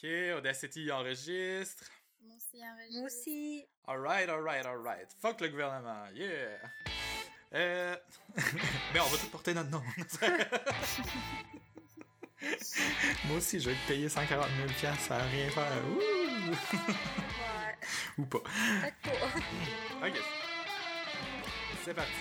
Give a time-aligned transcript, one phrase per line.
[0.00, 1.84] Ok, Audacity enregistre.
[2.22, 2.98] Moi aussi, enregistre.
[2.98, 3.66] Moi aussi.
[3.84, 5.08] Alright, alright, alright.
[5.20, 6.60] Fuck le gouvernement, yeah!
[7.52, 7.96] Euh...
[8.94, 9.82] Mais on va tout porter notre nom.
[13.24, 15.72] Moi aussi, je vais te payer 140 000 piastres à rien faire.
[15.88, 15.98] Ouh!
[15.98, 16.54] Ouais.
[18.18, 18.38] Ou pas.
[18.38, 20.06] Peut-être pas.
[20.06, 20.14] Ok.
[21.84, 22.12] C'est parti.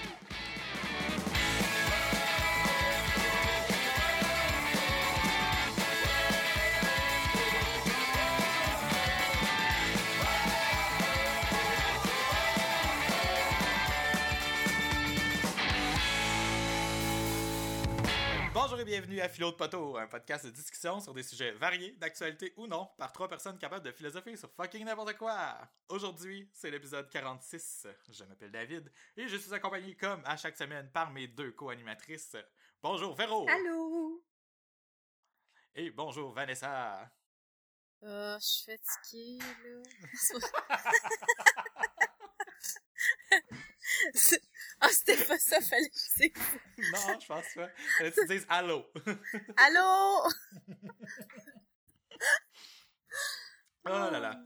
[18.77, 21.93] Bonjour et bienvenue à Philo de Poteau, un podcast de discussion sur des sujets variés,
[21.93, 25.57] d'actualité ou non, par trois personnes capables de philosopher sur fucking n'importe quoi.
[25.89, 27.87] Aujourd'hui, c'est l'épisode 46.
[28.07, 32.35] Je m'appelle David et je suis accompagné comme à chaque semaine par mes deux co-animatrices.
[32.83, 34.23] Bonjour Véro Allô?
[35.73, 37.11] et bonjour Vanessa.
[38.03, 39.81] Oh, je suis fatiguée, là.
[44.81, 46.31] Ah, c'était pas ça, fallait que c'est.
[46.77, 47.67] Non, je pense pas.
[47.97, 48.85] Fallait que tu dises allô.
[49.57, 50.29] Allô?
[53.85, 54.39] Oh là là.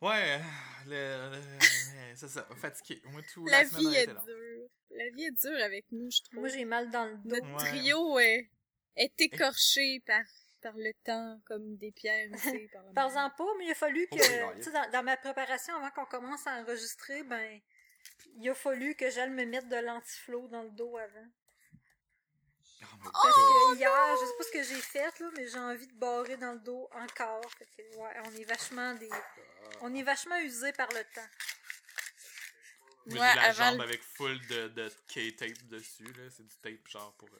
[0.00, 0.40] Ouais,
[0.86, 3.02] le, le- c'est ça, fatigué.
[3.06, 4.68] Moi, tout La semaine vie est dure.
[4.90, 6.40] La vie est dure avec nous, je trouve.
[6.40, 7.28] Moi, j'ai mal dans le dos.
[7.36, 7.68] Notre Ouais.
[7.80, 8.50] trio est,
[8.96, 10.22] est écorché par,
[10.62, 14.06] par le temps, comme des pierres usées par la Par pas, mais il a fallu
[14.06, 14.56] que, Oh, oui, oui.
[14.58, 17.60] tu sais, dans, dans ma préparation, avant qu'on commence à enregistrer, ben,
[18.36, 21.26] il a fallu que j'aille me mettre de l'antiflow dans le dos avant.
[22.82, 25.58] Oh my Parce que hier, je sais pas ce que j'ai fait, là, mais j'ai
[25.58, 27.42] envie de barrer dans le dos encore.
[27.58, 29.10] Fait que, ouais, on est vachement des,
[29.82, 31.28] on est vachement usé par le temps.
[33.06, 36.30] Moi, Ouais, la avant jambe avec full de, de K-tape dessus, là.
[36.30, 37.28] C'est du tape, genre, pour...
[37.28, 37.38] euh,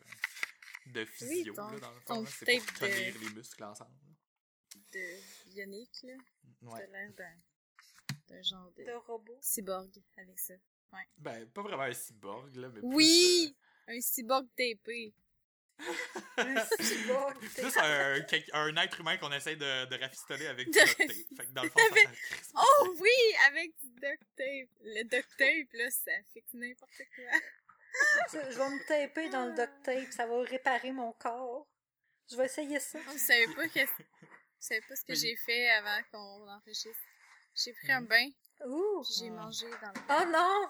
[0.86, 2.26] de physio, ton- là, dans le fond.
[2.26, 3.90] C'est pour tape de- tenir les muscles ensemble.
[4.92, 5.16] de
[5.50, 6.14] bionique, là.
[6.62, 6.86] Ouais.
[6.88, 7.36] l'air d'un,
[8.28, 9.38] d'un genre de De robot.
[9.40, 10.54] cyborg avec ça.
[11.18, 13.56] Ben, pas vraiment un cyborg, là, mais Oui!
[13.88, 15.12] Un cyborg tapé.
[16.36, 17.36] Un cyborg.
[17.42, 21.08] euh, plus un, un être humain qu'on essaie de, de rafistoler avec du duct tape.
[21.08, 23.34] Fait que dans le fond, Avec- fait Oh oui!
[23.48, 24.68] Avec du duct tape.
[24.82, 27.40] Le duct tape, là, ça fixe n'importe quoi.
[28.32, 31.66] Je vais me taper dans le duct tape, ça va réparer mon corps.
[32.30, 32.98] Je vais essayer ça.
[33.06, 33.80] Vous savez pas que...
[33.80, 36.90] Vous savez pas ce que j'ai fait avant qu'on enregistre?
[37.54, 38.28] J'ai pris un bain,
[38.66, 39.02] Ouh!
[39.18, 40.68] j'ai mangé dans le Oh non!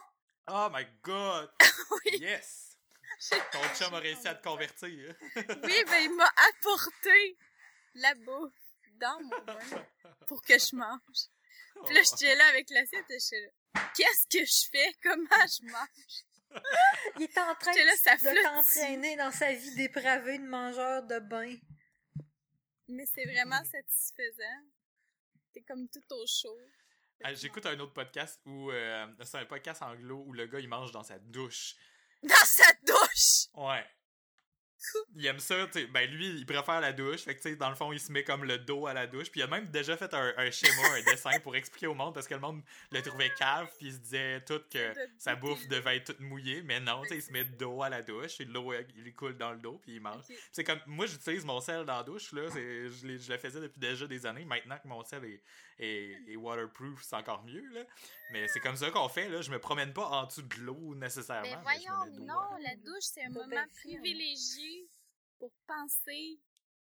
[0.52, 1.48] Oh my god!
[1.90, 2.18] Oui.
[2.20, 2.76] Yes!
[3.52, 5.14] Ton chum a réussi à te convertir.
[5.36, 7.36] Oui, ben il m'a apporté
[7.94, 8.52] la bouffe
[8.94, 9.84] dans mon bain
[10.26, 11.28] pour que je mange.
[11.84, 13.90] Puis là, j'étais là avec l'assiette et j'étais là.
[13.94, 14.94] Qu'est-ce que je fais?
[15.02, 16.62] Comment je mange?
[17.16, 21.02] Il est en train J'étais là, ça de t'entraîner dans sa vie dépravée de mangeur
[21.04, 21.56] de bain.
[22.88, 24.62] Mais c'est vraiment satisfaisant.
[25.52, 26.58] T'es comme tout au chaud.
[27.22, 30.68] Ah, J'écoute un autre podcast où euh, c'est un podcast anglo où le gars il
[30.68, 31.74] mange dans sa douche.
[32.22, 33.48] Dans sa douche!
[33.54, 33.84] Ouais.
[35.16, 35.86] Il aime ça, tu sais.
[35.86, 37.20] Ben lui, il préfère la douche.
[37.20, 39.06] Fait que tu sais, dans le fond, il se met comme le dos à la
[39.06, 39.30] douche.
[39.30, 42.14] Puis il a même déjà fait un, un schéma, un dessin pour expliquer au monde
[42.14, 43.68] parce que le monde le trouvait cave.
[43.78, 46.62] Puis il se disait tout que sa bouffe devait être toute mouillée.
[46.62, 48.40] Mais non, il se met le dos à la douche.
[48.40, 49.78] Et l'eau, euh, il lui coule dans le dos.
[49.82, 50.24] Puis il mange.
[50.52, 54.06] C'est comme moi j'utilise mon sel dans la douche là, je, le faisais depuis déjà
[54.06, 54.44] des années.
[54.44, 55.42] Maintenant que mon sel est,
[55.78, 57.80] est, est waterproof, c'est encore mieux là.
[58.32, 60.94] Mais c'est comme ça qu'on fait là, je me promène pas en dessous de l'eau
[60.94, 61.42] nécessairement.
[61.42, 63.66] Mais voyons, mais non, la douche, c'est un moment hein.
[63.82, 64.88] privilégié
[65.38, 66.38] pour penser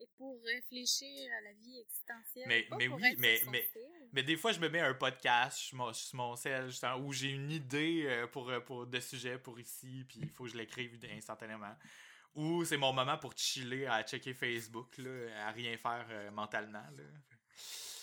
[0.01, 2.45] et pour réfléchir à la vie existentielle.
[2.49, 3.71] Mais- mais oui, mais- mais-.
[4.13, 7.31] Mais des fois je me mets un podcast sur mon, sur mon sel où j'ai
[7.31, 10.57] une idée euh, pour euh, pour de sujets pour ici puis il faut que je
[10.57, 11.75] l'écrive instantanément.
[12.35, 16.83] Ou c'est mon moment pour chiller à checker Facebook là, à rien faire euh, mentalement
[16.97, 17.05] là.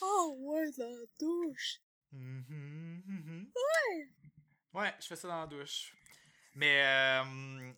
[0.02, 0.88] Oh ouais, la
[1.20, 1.82] douche!
[2.12, 3.52] Mhm, mhm.
[4.74, 5.94] Ouais, je fais ça dans la douche.
[6.56, 7.72] Mais euh,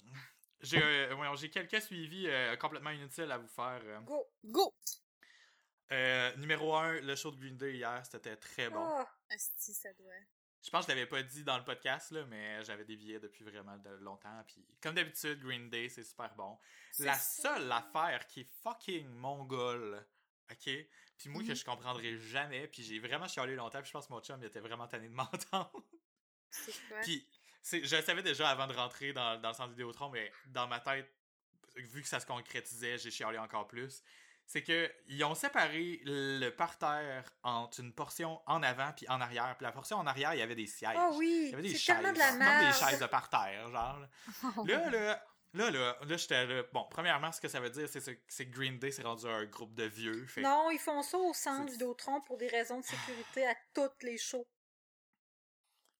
[0.62, 3.82] j'ai euh, quelques suivis euh, complètement inutiles à vous faire.
[3.84, 4.00] euh.
[4.02, 4.26] Go!
[4.46, 4.74] Go!
[6.38, 8.80] Numéro 1, le show de Green Day hier, c'était très bon.
[8.82, 10.14] Ah, Asti, ça doit.
[10.64, 13.20] Je pense que je l'avais pas dit dans le podcast, là, mais j'avais des billets
[13.20, 14.44] depuis vraiment de longtemps.
[14.48, 16.58] Puis, comme d'habitude, Green Day, c'est super bon.
[17.00, 20.06] La seule affaire qui est fucking mongole,
[20.52, 20.70] ok?
[21.18, 21.56] Puis moi, que Mhm.
[21.56, 24.46] je comprendrai jamais, puis j'ai vraiment chialé longtemps, puis je pense que mon chum, il
[24.48, 25.72] était vraiment tanné de m'entendre.
[26.50, 27.00] C'est quoi?
[27.02, 27.28] Puis,
[27.72, 30.80] je le savais déjà avant de rentrer dans, dans le centre Vidéotron, mais dans ma
[30.80, 31.10] tête,
[31.76, 34.02] vu que ça se concrétisait, j'ai chialé encore plus.
[34.48, 39.56] C'est que ils ont séparé le parterre entre une portion en avant puis en arrière.
[39.56, 40.96] Puis la portion en arrière, il y avait des sièges.
[40.98, 41.44] Ah oui!
[41.46, 41.96] Il y avait des chaises.
[42.00, 42.76] de la comme des merde!
[42.76, 44.02] chaises de parterre, genre.
[44.58, 46.64] Oh, Là, là, Là, là, là, j'étais là.
[46.72, 49.46] Bon, premièrement, ce que ça veut dire, c'est c'est que Green Day s'est rendu un
[49.46, 50.26] groupe de vieux.
[50.28, 50.42] Fait...
[50.42, 54.02] Non, ils font ça au centre C'est- Vidéotron pour des raisons de sécurité à toutes
[54.04, 54.48] les shows.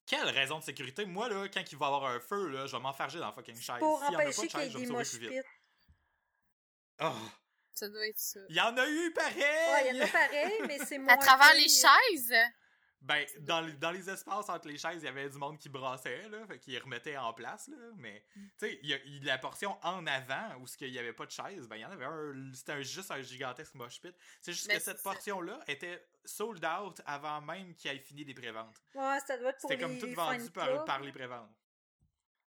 [0.06, 1.04] Quelle raison de sécurité?
[1.04, 3.32] Moi, là, quand il va y avoir un feu, là, je vais m'enfarger dans la
[3.32, 3.78] fucking chaise.
[3.78, 5.40] Pour empêcher qu'il y ait des pits.
[7.00, 7.12] Oh,
[7.72, 8.40] Ça doit être ça.
[8.48, 9.36] il y en a eu pareil!
[9.38, 11.12] Ouais, il y en a pareil, mais c'est moins.
[11.14, 11.60] À travers pire.
[11.60, 12.34] les chaises?
[13.04, 15.68] Ben, dans, les- dans les espaces entre les chaises, il y avait du monde qui
[15.68, 18.40] brassait, là, fait qu'ils remettaient en place, là, mais, Mm.
[18.40, 21.26] tu sais, il y il- la portion en avant, où ce qu'il y avait pas
[21.26, 24.14] de chaise, ben, il y en avait un, c'était juste un gigantesque mosh pit.
[24.40, 28.80] C'est juste que cette portion-là était sold out avant même qu'il ait fini les préventes.
[28.94, 31.50] Ouais, ça doit être pour C'était comme tout vendu par, par les préventes.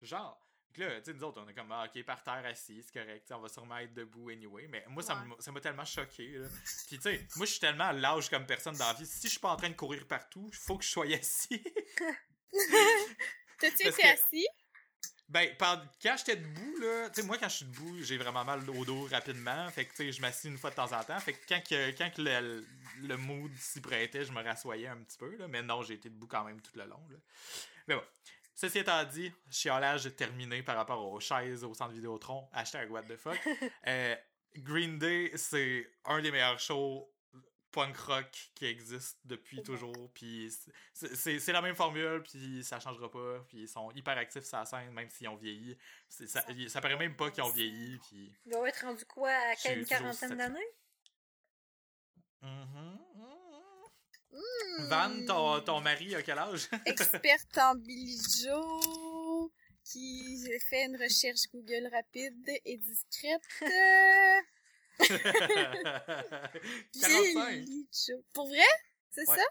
[0.01, 0.39] Genre,
[0.77, 3.27] Là, tu sais, nous autres, on est comme, ah, ok, par terre, assis, c'est correct,
[3.31, 4.67] on va sûrement être debout anyway.
[4.67, 5.25] Mais moi, ça Ouais.
[5.25, 6.47] m'a- ça m'a tellement choqué, là.
[6.87, 9.05] Puis, tu sais, moi, je suis tellement à l'âge comme personne dans la vie.
[9.05, 11.63] Si je suis pas en train de courir partout, il faut que je sois assis.
[13.59, 14.47] T'as-tu été que- assis?
[15.29, 18.45] Ben, pendant- quand j'étais debout, là, tu sais, moi, quand je suis debout, j'ai vraiment
[18.45, 19.69] mal au dos rapidement.
[19.71, 21.19] Fait que, tu sais, je m'assis une fois de temps en temps.
[21.19, 22.65] Fait que quand, que, quand que le,
[23.01, 25.49] le mood s'y prêtait, je me rassoyais un petit peu, là.
[25.49, 27.17] Mais non, j'ai été debout quand même tout le long, là.
[27.87, 28.03] Mais bon.
[28.57, 32.49] Ceci étant dit, chiolage terminé par rapport aux chaises au centre Vidéotron.
[32.51, 33.37] Hashtag what the fuck.
[33.87, 34.15] Euh,
[34.55, 37.07] Green Day, c'est un des meilleurs shows
[37.69, 40.11] punk rock qui existe depuis toujours.
[40.15, 40.51] Puis
[40.91, 43.45] c'est- la même formule, puis ça changera pas.
[43.47, 45.77] Puis ils sont hyper actifs sur la scène, même s'ils ont vieilli.
[46.09, 47.99] Ça, ça paraît même pas qu'ils ont vieilli.
[48.09, 48.33] Puis.
[48.47, 50.67] Il doit être rendu quoi à Je suis une quarantaine d'années?
[52.41, 52.99] Mhm, mhm.
[54.37, 54.83] Hmm.
[54.89, 56.69] Van, ton, ton mari a quel âge?
[56.85, 59.49] Experte en Billy Joe,
[59.83, 63.41] qui fait une recherche Google rapide et discrète.
[67.01, 67.59] 45.
[67.65, 68.21] Billy Joe.
[68.33, 68.59] Pour vrai?
[69.09, 69.37] C'est Ouais.
[69.37, 69.43] ça?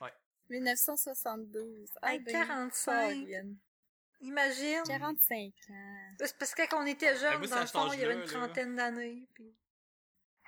[0.00, 0.12] Ouais.
[0.50, 1.90] 1972.
[2.02, 2.92] Ah, Hey, ben, 45.
[3.20, 3.56] Fabienne.
[4.22, 4.82] Imagine.
[4.86, 6.14] 45 ans.
[6.18, 8.14] C'est parce que quand on était Ben, jeunes, moi, dans le fond, il y avait
[8.14, 8.26] une là.
[8.26, 9.28] trentaine d'années.
[9.34, 9.54] puis-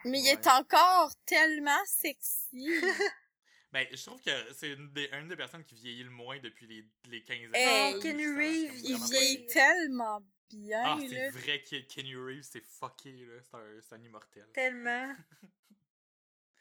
[0.04, 2.66] Mais il est encore tellement sexy.
[3.72, 6.66] Ben, je trouve que c'est une des, une des personnes qui vieillit le moins depuis
[6.66, 7.50] les, les 15 ans.
[7.54, 12.62] Hey, Kenny Reeves, il vieillit pas- tellement bien, Ah, c'est vrai que Kenny Reeves, c'est
[12.64, 13.42] fucké, là.
[13.42, 14.48] C'est un, c'est un immortel.
[14.54, 15.14] Tellement.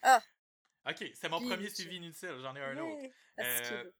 [0.89, 3.01] Ok, c'est mon Puis- premier suivi inutile, j'en ai un autre.
[3.01, 3.13] Yeah.
[3.83, 3.92] Euh,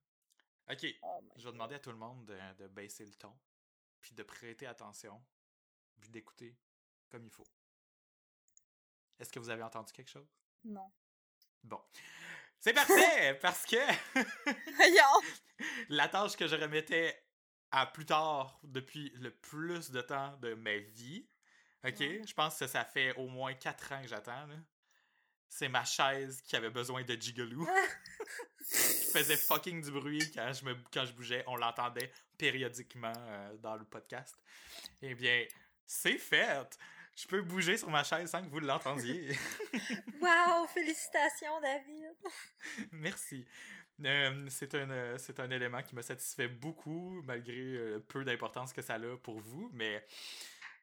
[0.70, 3.34] Ok, Oh je vais demander à tout le monde de, de baisser le ton,
[4.02, 5.22] puis de prêter attention,
[6.00, 6.58] puis d'écouter
[7.10, 7.48] comme il faut.
[9.20, 10.28] Est-ce que vous avez entendu quelque chose?
[10.66, 10.92] Non.
[11.64, 11.82] Bon.
[12.60, 13.76] C'est parfait, parce que
[15.90, 17.18] la tâche que je remettais
[17.72, 21.28] à plus tard depuis le plus de temps de ma vie,
[21.86, 22.22] ok, Ouais.
[22.28, 24.48] je pense que ça fait au moins 4 ans que j'attends,
[25.48, 27.66] c'est ma chaise qui avait besoin de Jigaloo.
[28.70, 31.44] qui faisait fucking du bruit quand je, me, quand je bougeais.
[31.48, 34.36] On l'entendait périodiquement euh, dans le podcast.
[35.02, 35.46] Eh bien,
[35.86, 36.78] c'est fait!
[37.18, 39.36] Je peux bouger sur ma chaise sans que vous l'entendiez.
[40.22, 42.14] Wow, félicitations, David.
[42.92, 43.48] Merci.
[44.06, 48.84] Euh, c'est un, euh, un élément qui me satisfait beaucoup, malgré euh, peu d'importance que
[48.84, 50.06] ça a pour vous, mais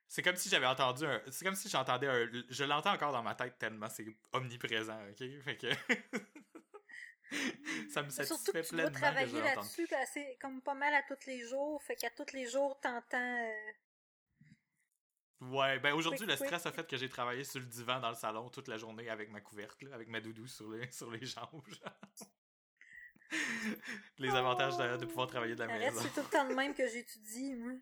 [0.09, 1.23] c'est comme si j'avais entendu un.
[1.31, 2.29] C'est comme si j'entendais un.
[2.49, 5.25] Je l'entends encore dans ma tête tellement c'est omniprésent, ok?
[5.45, 5.69] Fait que.
[7.91, 10.75] ça me Surtout satisfait que tu dois pleinement je travailler là-dessus là, c'est comme pas
[10.75, 11.81] mal à tous les jours.
[11.85, 13.53] Fait qu'à tous les jours, t'entends.
[15.41, 18.15] Ouais, ben aujourd'hui, le stress a fait que j'ai travaillé sur le divan dans le
[18.15, 21.25] salon toute la journée avec ma couverte, là, avec ma doudou sur les, sur les
[21.25, 21.63] jambes.
[21.69, 21.93] genre.
[24.19, 26.03] les avantages de, de pouvoir travailler de la Arrête, maison.
[26.03, 27.73] c'est tout le temps de même que j'étudie, moi.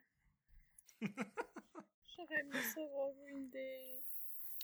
[1.02, 2.80] J'aurais aimé ça
[3.20, 4.02] Green Day.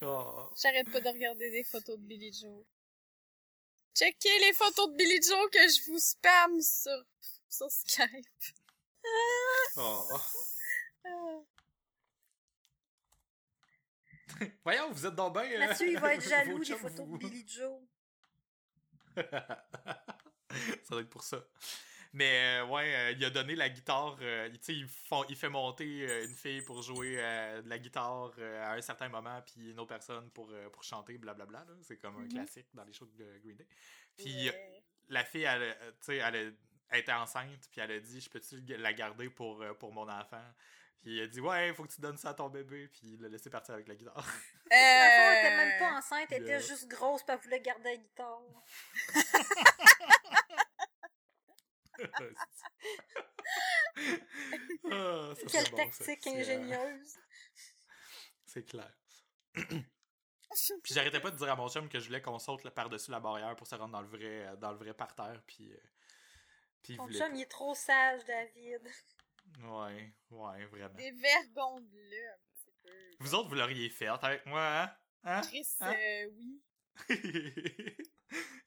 [0.03, 0.51] Oh.
[0.61, 2.65] J'arrête pas de regarder des photos de Billy Joe.
[3.95, 7.05] Checkez les photos de Billy Joe que je vous spam sur,
[7.49, 8.55] sur Skype.
[9.77, 10.19] Oh.
[14.65, 15.45] Voyons, vous êtes donc bien.
[15.51, 17.81] euh, Mathieu, il va être jaloux des photos vous- de Billy Joe.
[19.17, 21.45] ça doit être pour ça.
[22.15, 24.17] Mais euh, ouais, euh, il a donné la guitare.
[24.23, 24.89] euh, tu sais, il,
[25.29, 28.33] il fait monter une fille pour jouer de la guitare
[28.63, 31.67] à un certain moment, puis une autre personne pour, pour chanter, blablabla.
[31.83, 32.29] C'est comme un Mhm.
[32.31, 33.67] classique dans les shows de Green Day.
[34.17, 34.51] Puis
[35.09, 35.77] la fille, elle,
[36.09, 36.55] elle,
[36.91, 40.43] elle était enceinte, puis elle a dit Je peux-tu la garder pour, pour mon enfant?
[41.03, 43.01] Puis il a dit Ouais, il faut que tu donnes ça à ton bébé, puis
[43.05, 44.25] il l'a laissé partir avec la guitare.
[44.71, 47.97] Elle était Euh, même pas enceinte, elle était juste grosse, puis elle voulait garder la
[47.97, 48.43] guitare.
[54.91, 57.17] Ah, ça, Quelle bon, tactique euh, ingénieuse.
[58.45, 58.93] C'est clair.
[59.55, 59.83] puis
[60.95, 63.21] j'arrêtais pas de dire à mon chum que je voulais qu'on saute là, par-dessus la
[63.21, 65.73] barrière pour se rendre dans le vrai, euh, dans le vrai parterre, puis...
[65.73, 65.77] euh,
[66.83, 68.89] puis voulait chum, il est trop sage, David.
[69.61, 70.95] Ouais, ouais, vraiment.
[70.95, 72.91] Des vergons bleus, un petit peu.
[73.21, 74.97] Vous autres, vous l'auriez fait avec moi, hein?
[75.25, 75.41] Hein?
[75.43, 75.95] Chris, Hein?
[75.95, 76.61] euh, oui.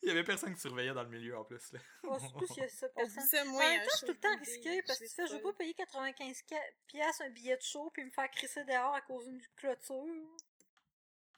[0.04, 1.72] Il y avait personne qui surveillait dans le milieu en plus.
[1.74, 1.80] Là.
[2.04, 3.24] Oh, surtout s'il y a ça, On personne.
[3.24, 5.34] ça, En moi, même temps, je suis tout le temps risqué parce que fais, je
[5.36, 6.58] veux pas payer 95 ca-
[6.88, 10.36] piastres un billet de show puis me faire crisser dehors à cause d'une clôture.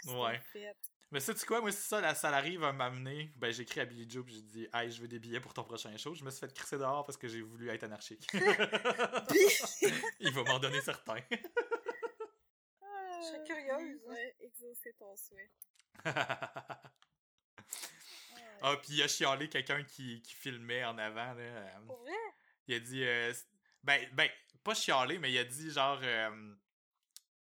[0.01, 0.39] C'est Ouais.
[0.39, 0.75] fait.
[1.13, 4.09] Mais sais-tu quoi, moi, si ça, la salle arrive à m'amener, ben j'écris à Billy
[4.09, 6.15] Joe pis j'ai dit, hey, je veux des billets pour ton prochain show.
[6.15, 8.27] Je me suis fait crisser dehors parce que j'ai voulu être anarchique.
[10.19, 11.19] Il va m'en donner certains.
[12.81, 14.01] Je curieuse.
[14.07, 15.51] Ah, Ouais, exaucer ton souhait.
[18.63, 21.79] ah, pis il a chialé quelqu'un qui, qui filmait en avant, là.
[21.85, 22.11] Pour vrai?
[22.67, 23.31] Il a dit, euh,
[23.83, 24.31] ben, ben,
[24.63, 26.55] pas chialé, mais il a dit genre, euh,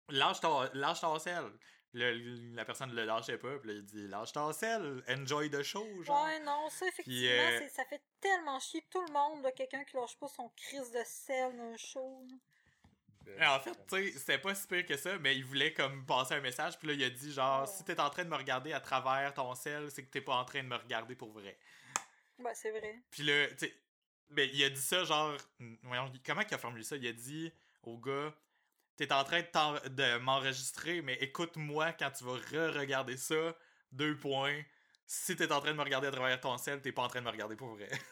[0.10, 1.52] lâche ton, lâche ton sel.
[1.94, 5.64] Le- la personne le lâchait pas, puis là, il dit, lâche ton sel, enjoy the
[5.64, 6.24] show, genre.
[6.24, 9.96] Ouais, non, ça, effectivement, euh, ça fait tellement chier tout le monde, là, quelqu'un qui
[9.96, 12.28] lâche pas son crise de sel dans un show.
[13.38, 16.06] Mais en fait, tu sais, c'était pas si pire que ça, mais il voulait comme
[16.06, 18.36] passer un message, puis là, il a dit genre, si t'es en train de me
[18.36, 21.32] regarder à travers ton sel, c'est que t'es pas en train de me regarder pour
[21.32, 21.58] vrai.
[22.38, 23.00] Ben, c'est vrai.
[23.12, 23.74] Puis là, tu sais,
[24.30, 25.36] ben, il a dit ça genre,
[25.84, 26.96] voyons, comment il a formulé ça?
[26.96, 27.52] Il a dit
[27.84, 28.34] au gars,
[29.08, 33.56] t'es en train de, t'en- de m'enregistrer, mais écoute-moi quand tu vas re-regarder ça,
[33.92, 34.62] deux points.
[35.12, 37.20] Si t'es en train de me regarder à travers ton sel, t'es pas en train
[37.22, 37.90] de me regarder pour vrai.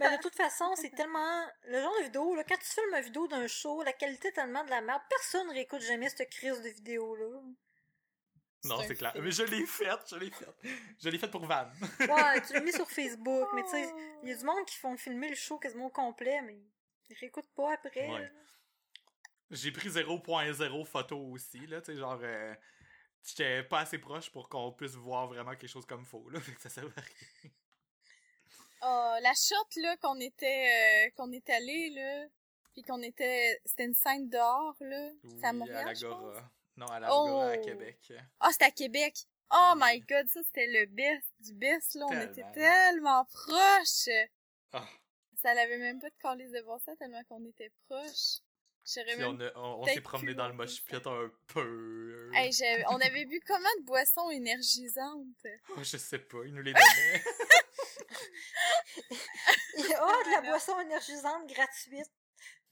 [0.00, 1.46] Ben, de toute façon, c'est tellement.
[1.66, 4.32] Le genre de vidéo, là, quand tu filmes une vidéo d'un show, la qualité est
[4.32, 5.00] tellement de la merde.
[5.08, 7.40] Personne réécoute jamais cette crise de vidéo-là.
[8.64, 9.12] non, c'est clair.
[9.20, 10.54] Mais je l'ai faite, je l'ai faite.
[11.00, 11.68] Je l'ai faite pour Van.
[12.00, 14.18] Ouais, tu l'as mis sur Facebook, mais tu sais, Oh.
[14.24, 16.56] il y a du monde qui font filmer le show quasiment au complet, mais
[17.10, 18.10] ils réécoutent pas après.
[18.10, 18.32] Ouais.
[19.54, 22.54] J'ai pris 0.0 photo aussi, là, tu sais, genre, euh,
[23.22, 26.52] j'étais pas assez proche pour qu'on puisse voir vraiment quelque chose comme faux, là, fait
[26.52, 27.50] que ça servait à rien.
[28.82, 32.26] Ah, la shot, là, qu'on était, euh, qu'on est allé, là,
[32.72, 35.10] puis qu'on était, c'était une scène dehors, là.
[35.22, 36.20] C'était à Oui, Montréal, je pense.
[36.22, 36.50] l'Agora.
[36.76, 37.60] Non, à l'Agora à Oh.
[37.64, 38.12] Québec.
[38.40, 39.14] Ah, c'était à Québec.
[39.52, 42.06] Oh my god, ça, c'était le best du best, là.
[42.06, 42.32] On Tellement.
[42.32, 44.08] était tellement proches.
[44.72, 44.84] Ah.
[45.40, 48.40] Ça l'avait même pas de calice de voir ça tellement qu'on était proches.
[48.84, 50.80] Puis on, a- on, s'est promené dans le ça.
[50.86, 52.30] pit un peu.
[52.34, 55.46] Hey, j'avais- on avait bu combien de boissons énergisantes?
[55.70, 57.24] Oh, je sais pas, ils nous les donnaient.
[59.98, 62.10] Ah, de la boisson énergisante gratuite.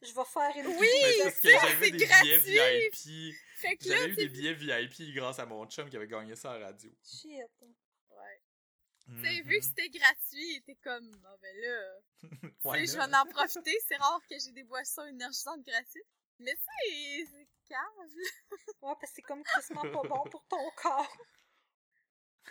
[0.03, 0.89] Je vais faire une Oui,
[1.23, 2.39] parce que ça, j'avais c'est des gratuit.
[2.41, 3.35] billets VIP.
[3.57, 6.35] Fait que là, J'avais eu des billets VIP grâce à mon chum qui avait gagné
[6.35, 6.91] ça à la radio.
[7.05, 7.31] Shit.
[9.09, 9.15] Ouais.
[9.17, 9.49] Tu sais, Mhm.
[9.49, 12.01] vu que c'était gratuit, t'es comme, ah ben là,
[12.61, 13.77] tu Ouais, sais, je vais en profiter.
[13.89, 16.07] C'est rare que j'ai des boissons énergisantes gratuites.
[16.39, 17.79] Mais c'est cave.
[18.83, 21.17] Ouais, parce que c'est comme quasiment pas bon pour ton corps.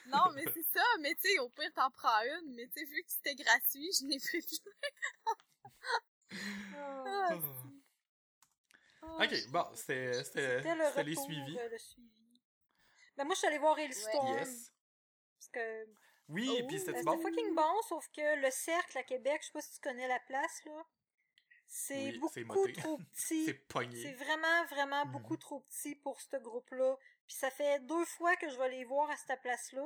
[0.07, 0.83] Non, mais c'est ça.
[1.01, 2.55] Mais tu sais, au pire, t'en prends une.
[2.55, 4.59] Mais tu sais, vu que c'était gratuit, je n'ai pris plus.
[6.75, 7.37] Ah,
[9.19, 11.59] Ok, bon, c'était c'était- C'était le c'était les suivis.
[11.59, 12.41] euh, le suivi.
[13.17, 14.37] Ben moi, je suis allée voir Hailstorm.
[14.37, 14.71] Yes.
[15.37, 15.85] Parce que
[16.31, 17.21] Oui, Oh, et puis euh, c'était c'était bon.
[17.21, 20.19] fucking bon, sauf que le cercle à Québec, je sais pas si tu connais la
[20.21, 20.85] place, là.
[21.67, 23.45] C'est Oui, c'est beaucoup trop petit.
[23.45, 24.13] C'est C'est pogné.
[24.15, 25.11] vraiment, vraiment Mhm.
[25.11, 26.97] beaucoup trop petit pour ce groupe-là.
[27.27, 29.85] Puis ça fait deux fois que je vais les voir à cette place-là.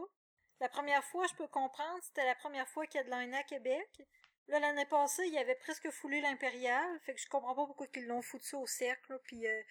[0.59, 3.37] La première fois, je peux comprendre, c'était la première fois qu'il y a de l'ANA
[3.39, 4.01] à Québec.
[4.47, 6.99] Là, l'année passée, il avait presque foulé l'Impérial.
[7.01, 9.11] Fait que je comprends pas pourquoi ils l'ont foutu au cercle.
[9.13, 9.19] là.
[9.23, 9.61] Puis, euh,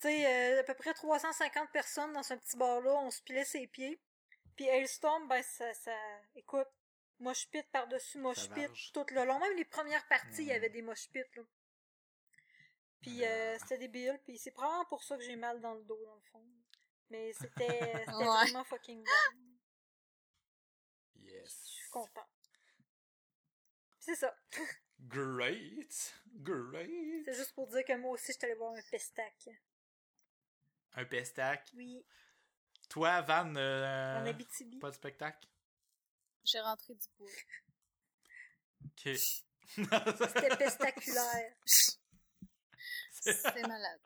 [0.00, 3.44] tu sais, euh, à peu près 350 personnes dans ce petit bar-là, on se pilait
[3.44, 4.00] ses pieds.
[4.58, 5.96] Puis Hailstorm, ben, ça, ça,
[6.34, 6.66] écoute,
[7.20, 9.38] mosh pit par-dessus mosh pit tout le long.
[9.38, 11.42] Même les premières parties, il y avait des mosh pits, là.
[13.00, 13.28] Puis Ah.
[13.28, 16.16] euh, c'était débile, puis c'est probablement pour ça que j'ai mal dans le dos, dans
[16.16, 16.44] le fond.
[17.10, 18.24] Mais c'était c'était Ouais.
[18.24, 19.46] vraiment fucking bon.
[21.14, 21.62] Je Yes.
[21.62, 22.26] suis content.
[24.00, 24.36] C'est ça.
[24.98, 26.14] Great.
[26.34, 27.24] Great.
[27.26, 29.48] C'est juste pour dire que moi aussi, je suis allée voir un pestac.
[30.94, 31.70] Un pestac?
[31.74, 32.04] Oui,
[32.88, 34.78] Toi, Van, euh, en Abitibi.
[34.78, 35.46] pas de spectacle?
[36.44, 37.28] J'ai rentré du bois.
[38.84, 39.08] Ok.
[39.68, 41.52] C'était pestaculaire.
[43.12, 44.00] C'était malade.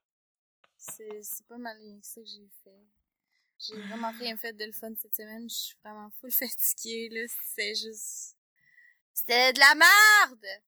[0.76, 2.86] C'est c'est pas mal ça que j'ai fait.
[3.60, 5.48] J'ai vraiment rien fait de le fun cette semaine.
[5.48, 7.20] Je suis vraiment full fatiguée, là.
[7.54, 8.36] C'est juste...
[9.14, 10.62] C'était de la merde!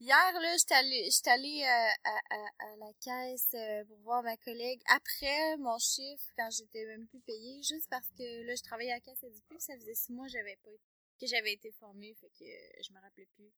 [0.00, 4.22] Hier, là, j'étais allée, j'étais allée euh, à, à, à la caisse euh, pour voir
[4.22, 8.62] ma collègue après mon chiffre, quand j'étais même plus payée, juste parce que là, je
[8.62, 10.70] travaillais à la caisse à du plus, ça faisait six mois que j'avais pas
[11.20, 13.52] que j'avais été formée, fait que euh, je me rappelais plus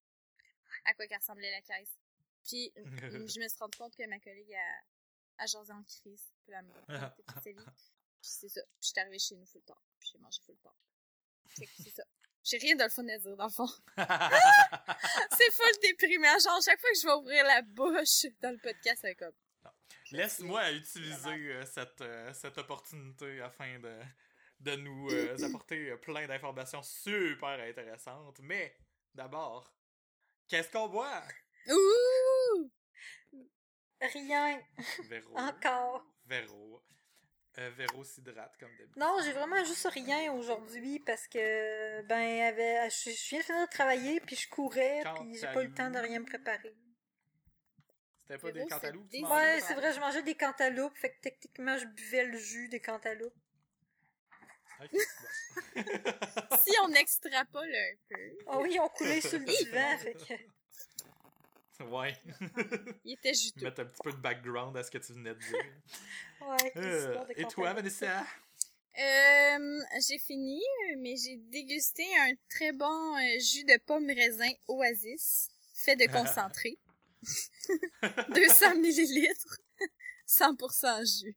[0.85, 1.97] à quoi qu'elle ressemblait la caisse.
[2.43, 6.31] Puis, je me suis rendu compte que ma collègue a, a jasé en crise.
[6.45, 6.53] Puis
[7.25, 7.65] toute sa vie.
[8.21, 8.61] Puis c'est ça.
[8.61, 9.81] Puis j'étais arrivée chez nous full temps.
[9.99, 10.75] Puis j'ai mangé full temps.
[11.49, 12.03] Fait que c'est ça.
[12.45, 13.67] J'ai rien de le fun à dire, dans le fond.
[13.97, 16.37] c'est full déprimant.
[16.37, 19.33] Genre, chaque fois que je vais ouvrir la bouche dans le podcast, c'est comme...
[20.11, 23.99] Laisse-moi utiliser euh, cette, euh, cette opportunité afin de,
[24.59, 28.39] de nous euh, apporter plein d'informations super intéressantes.
[28.43, 28.77] Mais,
[29.15, 29.75] d'abord,
[30.47, 31.23] qu'est-ce qu'on boit?
[31.67, 32.71] Ouh!
[33.99, 34.61] Rien.
[35.09, 35.35] Véro.
[35.35, 36.05] Encore.
[36.25, 36.83] Véro.
[37.57, 38.97] Euh, Véro s'hydrate comme d'habitude.
[38.97, 43.65] Non, j'ai vraiment juste rien aujourd'hui parce que, ben, avait, je, je viens de finir
[43.65, 46.75] de travailler, puis je courais, puis j'ai pas eu le temps de rien me préparer.
[48.23, 49.09] C'était pas Véro, des cantaloupes?
[49.09, 49.25] tu des-?
[49.25, 52.81] Ouais, c'est vrai, je mangeais des cantaloupes, fait que techniquement, je buvais le jus des
[52.81, 53.33] cantaloupes.
[55.75, 56.57] Bon.
[56.65, 60.33] Si on extrapole un peu, Oh oui, ont coulé sur le divan, fait que...
[61.91, 62.15] Ouais.
[63.03, 63.65] il était juteux.
[63.65, 65.65] Mettre un petit peu de background à ce que tu venais de dire.
[66.41, 67.73] Ouais, Euh, et toi.
[67.73, 68.25] Vanessa?
[68.97, 70.61] Euh, j'ai fini,
[70.97, 76.77] mais j'ai dégusté un très bon euh, jus de pomme raisin Oasis, fait de concentré.
[78.29, 79.57] 200 millilitres,
[80.27, 81.35] 100% jus.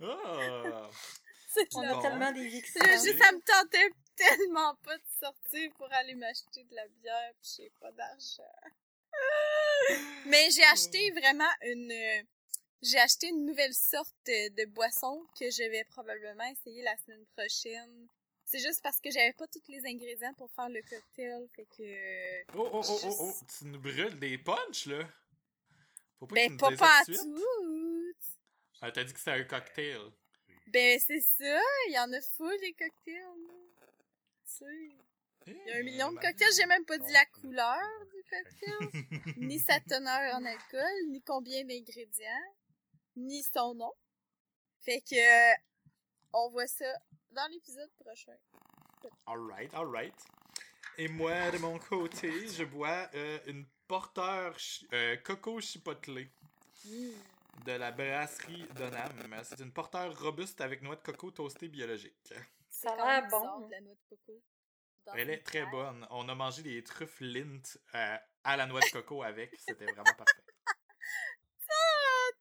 [0.00, 0.88] Oh!
[1.48, 6.64] C'est On a tellement des ça me tentait tellement pas de sortir pour aller m'acheter
[6.64, 8.42] de la bière, pis j'ai pas d'argent.
[10.26, 12.22] Mais j'ai acheté vraiment une, euh,
[12.82, 17.24] j'ai acheté une nouvelle sorte de, de boisson que je vais probablement essayer la semaine
[17.36, 18.08] prochaine.
[18.44, 22.52] C'est juste parce que j'avais pas tous les ingrédients pour faire le cocktail, fait que...
[22.56, 25.08] Oh, oh, oh, oh, oh, tu nous brûles des punchs, là?
[26.18, 27.34] Faut pas Ben, pas pas ça à tout de suite.
[27.34, 28.14] tout!
[28.82, 30.00] Ah, t'as dit que c'était un cocktail.
[30.66, 33.24] Ben, c'est ça, il y en a full les cocktails,
[34.58, 34.96] sais.
[35.46, 39.34] Il y a un million de cocktails, j'ai même pas dit la couleur du cocktail,
[39.36, 42.54] ni sa teneur en alcool, ni combien d'ingrédients,
[43.16, 43.92] ni son nom.
[44.80, 45.54] Fait que, euh,
[46.32, 46.86] on voit ça
[47.30, 48.36] dans l'épisode prochain.
[49.26, 50.14] Alright, alright.
[50.96, 54.56] Et moi, de mon côté, je bois euh, une porteur
[54.92, 56.30] euh, coco chipotelé
[57.66, 59.42] de la brasserie Donham.
[59.42, 62.32] C'est une porteur robuste avec noix de coco toastée biologique.
[62.84, 63.66] Ça a quand l'air même bizarre, bon.
[63.66, 64.42] de la noix de coco.
[65.06, 66.06] dans Elle est très bonne.
[66.10, 67.60] On a mangé des truffes lint
[67.94, 69.50] euh, à la noix de coco avec.
[69.58, 70.42] C'était vraiment parfait.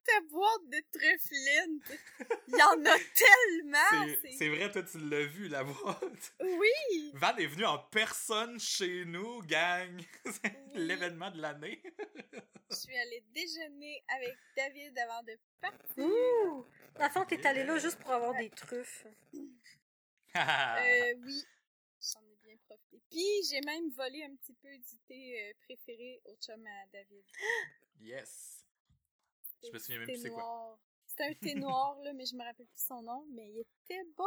[0.06, 2.00] Ta boîte de truffes Lindt!
[2.50, 4.18] Il y en a tellement!
[4.38, 6.34] C'est- vrai, toi, tu l'as vu, la boîte.
[6.42, 7.12] Oui!
[7.16, 9.98] Van est venu en personne chez nous, gang.
[10.26, 10.72] C'est Oui.
[10.76, 11.82] l'événement de l'année.
[12.70, 16.04] Je suis allée déjeuner avec David avant de partir.
[16.06, 16.66] Ouh!
[17.00, 19.06] Dans le fond, t'es allé là juste pour avoir des truffes.
[20.36, 21.44] Euh, oui,
[22.02, 23.02] j'en ai bien profité.
[23.10, 27.24] Puis, j'ai même volé un petit peu du thé euh, préféré au chum à David.
[28.00, 28.66] yes.
[29.64, 30.80] Je me souviens même plus c'est quoi.
[31.06, 34.04] C'était un thé noir, là, mais je me rappelle plus son nom, mais il était
[34.18, 34.26] bon!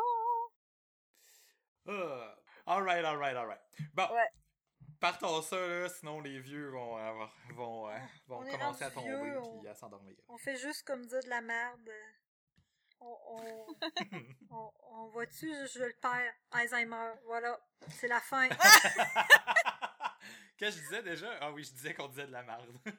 [1.88, 2.36] Ah.
[2.66, 3.60] Alright, alright, alright.
[3.94, 4.08] Bon.
[4.12, 4.28] Ouais.
[4.98, 9.08] Partons ça, là, sinon les vieux vont, avoir- vont, euh, vont On commencer à tomber
[9.08, 10.16] vieux, on- puis à s'endormir.
[10.28, 11.90] On fait juste comme dire de la merde.
[13.00, 13.66] On, on,
[14.50, 16.32] on, on voit-tu, je, je le perds.
[16.50, 17.58] Alzheimer, voilà.
[17.90, 18.48] C'est la fin.
[20.56, 21.30] Qu'est-ce que je disais déjà?
[21.40, 22.66] Ah oui, je disais qu'on disait de la merde.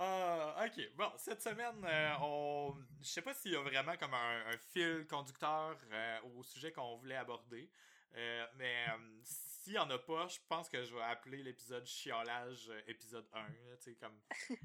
[0.00, 0.80] Ah, ok.
[0.96, 2.72] Bon, cette semaine, euh, on...
[3.02, 6.70] je sais pas s'il y a vraiment comme un, un fil conducteur euh, au sujet
[6.70, 7.68] qu'on voulait aborder.
[8.14, 11.84] Euh, mais euh, s'il y en a pas, je pense que je vais appeler l'épisode
[11.84, 13.40] chiolage épisode 1.
[13.40, 14.16] là, tu sais, comme...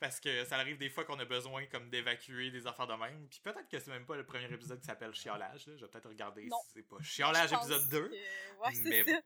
[0.00, 3.28] Parce que ça arrive des fois qu'on a besoin comme d'évacuer des affaires de même.
[3.28, 5.66] Puis peut-être que c'est même pas le premier épisode qui s'appelle chiolage.
[5.66, 5.76] là.
[5.76, 6.56] Je vais peut-être regarder Non.
[6.66, 8.08] si c'est pas chiolage épisode 2.
[8.08, 9.20] que- Ouais, c'est Mais- ça.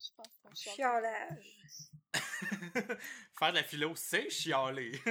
[0.00, 0.76] Je pense qu'on chiale.
[0.76, 1.58] Chiolage.
[3.38, 4.92] Faire de la philo, c'est chialer.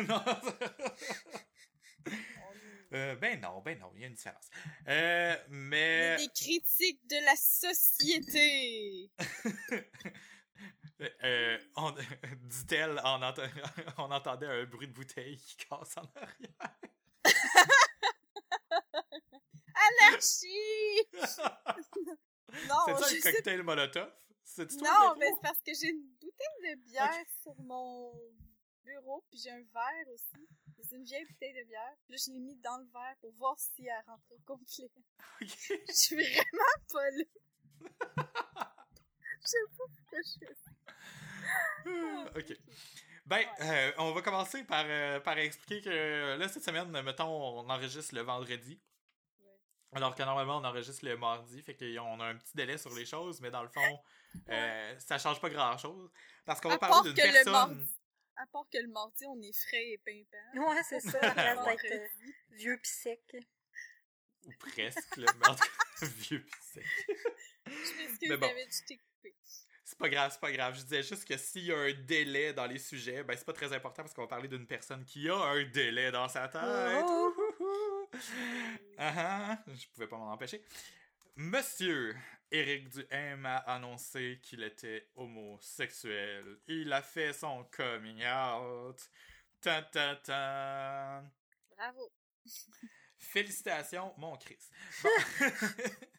[2.93, 4.49] Euh, ben non, ben non, il y a une différence.
[4.87, 9.11] Euh, mais des critiques de la société!
[11.01, 11.91] euh, on-
[12.43, 13.33] dit-elle, en ent-
[13.97, 16.77] on entendait un bruit de bouteille qui casse en arrière.
[19.75, 21.07] Anarchie!
[21.13, 24.11] non, c'est ça le sais cocktail Molotov?
[24.43, 28.13] C'est toi Non, mais c'est parce que j'ai une bouteille de bière sur mon
[28.83, 30.47] bureau, puis j'ai un verre aussi.
[30.83, 31.93] C'est une vieille bouteille de bière.
[32.05, 34.89] Puis là, je l'ai mis dans le verre pour voir si elle rentre au complet.
[35.41, 38.66] Je suis vraiment pas là.
[39.47, 40.71] Je sais pas pourquoi je fais ça.
[42.35, 42.57] Ok.
[43.25, 47.69] Ben, euh, on va commencer par, euh, par expliquer que là, cette semaine, mettons, on
[47.69, 48.79] enregistre le vendredi.
[49.93, 53.05] Alors que normalement, on enregistre le mardi, fait qu'on a un petit délai sur les
[53.05, 53.99] choses, mais dans le fond,
[54.49, 56.11] euh, ça change pas grand-chose.
[56.45, 57.53] Parce qu'on va parler d'une que le personne...
[57.53, 57.97] mardi.
[58.35, 60.69] À part que le mardi, on est frais et pimpant.
[60.69, 61.17] Ouais, c'est ça.
[61.21, 61.77] À place Ouais.
[61.77, 62.07] d'être euh,
[62.51, 63.21] vieux pis sec.
[64.45, 65.55] Ou presque, tout cas,
[66.01, 66.85] vieux pis sec.
[68.29, 68.37] Bon.
[68.37, 68.99] David, je t'ai.
[69.83, 70.75] C'est pas grave, c'est pas grave.
[70.75, 73.53] Je disais juste que s'il y a un délai dans les sujets, ben c'est pas
[73.53, 76.61] très important parce qu'on va parler d'une personne qui a un délai dans sa tête.
[76.61, 77.33] Oh.
[77.37, 78.09] Ouhouhou.
[78.97, 80.61] Ah ah, je pouvais pas m'en empêcher.
[81.37, 82.17] Monsieur
[82.51, 86.59] Éric Duhem a annoncé qu'il était homosexuel.
[86.67, 88.99] Il a fait son coming out.
[89.61, 91.23] Ta ta ta.
[91.75, 92.11] Bravo.
[93.17, 94.59] Félicitations, mon Chris.
[95.03, 95.09] Bon.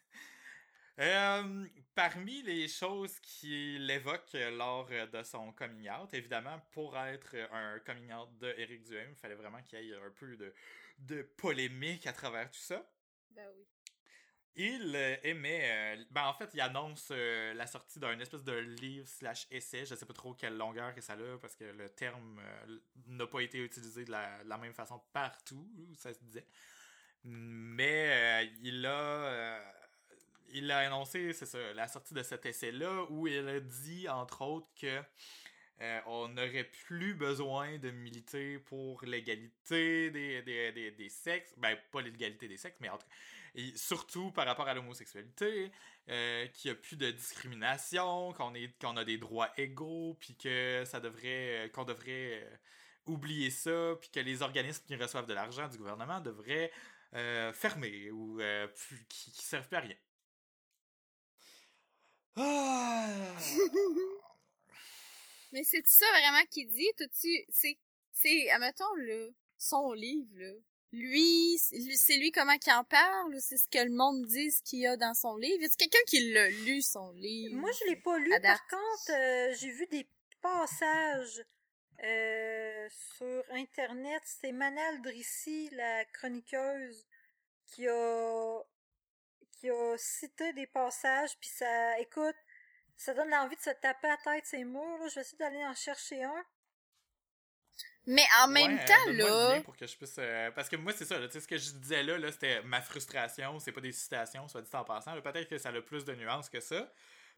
[0.99, 7.79] Euh, parmi les choses qu'il évoque lors de son coming out, évidemment, pour être un
[7.79, 10.53] coming out de Eric Duhem, il fallait vraiment qu'il y ait un peu de,
[10.97, 12.85] de polémique à travers tout ça.
[13.31, 13.65] Ben oui.
[14.55, 15.95] Il euh, aimait...
[15.95, 19.85] euh, ben en fait, il annonce euh, la sortie d'un espèce de livre slash essai.
[19.85, 23.25] Je sais pas trop quelle longueur que ça a parce que le terme euh, n'a
[23.25, 26.45] pas été utilisé de la, de la même façon partout où ça se disait.
[27.23, 29.63] Mais euh, il a...
[30.53, 34.41] il a annoncé, c'est ça, la sortie de cet essai-là où il a dit, entre
[34.41, 35.01] autres, que
[35.81, 41.53] euh, on n'aurait plus besoin de militer pour l'égalité des, des, des, des sexes.
[41.57, 43.07] Ben, pas l'égalité des sexes, mais en tout
[43.55, 45.71] et surtout par rapport à l'homosexualité,
[46.09, 50.83] euh, qu'il n'y a plus de discrimination, qu'on qu'on a des droits égaux, puis que
[50.85, 52.47] ça devrait euh, qu'on devrait
[53.07, 56.71] oublier ça, puis que les organismes qui reçoivent de l'argent du gouvernement devraient
[57.53, 58.39] fermer ou
[59.09, 59.95] qui, qui servent plus à rien.
[62.39, 63.35] Ah!
[65.51, 66.89] Mais c'est ça vraiment qu'il dit?
[66.97, 67.77] Tout-tu, c'est,
[68.11, 70.53] c'est, admettons, là, son livre, là.
[70.91, 74.63] Lui, c'est lui- comment qu'il en parle ou c'est ce que le monde dit ce
[74.63, 75.63] qu'il y a dans son livre?
[75.63, 77.55] Est-ce quelqu'un qui l'a lu, son livre?
[77.57, 78.29] Moi, je l'ai pas lu.
[78.41, 80.07] Par contre, euh, j'ai vu des
[80.41, 81.43] passages
[82.03, 84.21] euh, sur Internet.
[84.25, 87.05] C'est Manal Drissi, la chroniqueuse,
[87.67, 88.59] qui a
[89.59, 91.37] qui a cité des passages.
[91.39, 92.35] Puis ça, écoute,
[92.95, 94.97] ça donne l'envie de se taper à la tête ces mots.
[94.97, 95.07] Là.
[95.09, 96.45] Je vais essayer d'aller en chercher un.
[98.05, 101.05] Mais en même Ouais, temps, là, pour que je puisse euh, parce que moi c'est
[101.05, 103.81] ça là, tu sais ce que je disais là, là c'était ma frustration c'est pas
[103.81, 106.91] des citations soit dit en passant peut-être que ça a plus de nuances que ça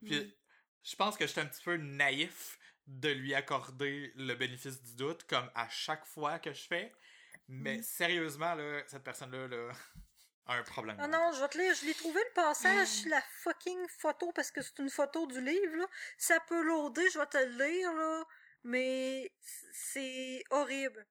[0.05, 0.31] puis Mm.
[0.83, 2.57] je pense que j'étais un petit peu naïf
[2.87, 6.93] de lui accorder le bénéfice du doute comme à chaque fois que je fais
[7.49, 7.83] mais Mm.
[7.83, 9.71] sérieusement là cette personne là
[10.53, 11.73] un problème Ah non, je vais te lire.
[11.75, 15.41] Je l'ai trouvé le passage sur la fucking photo parce que c'est une photo du
[15.41, 15.75] livre.
[15.77, 15.87] Là.
[16.17, 18.23] Ça peut loader, je vais te le lire, là.
[18.63, 19.31] Mais
[19.73, 21.05] c'est horrible.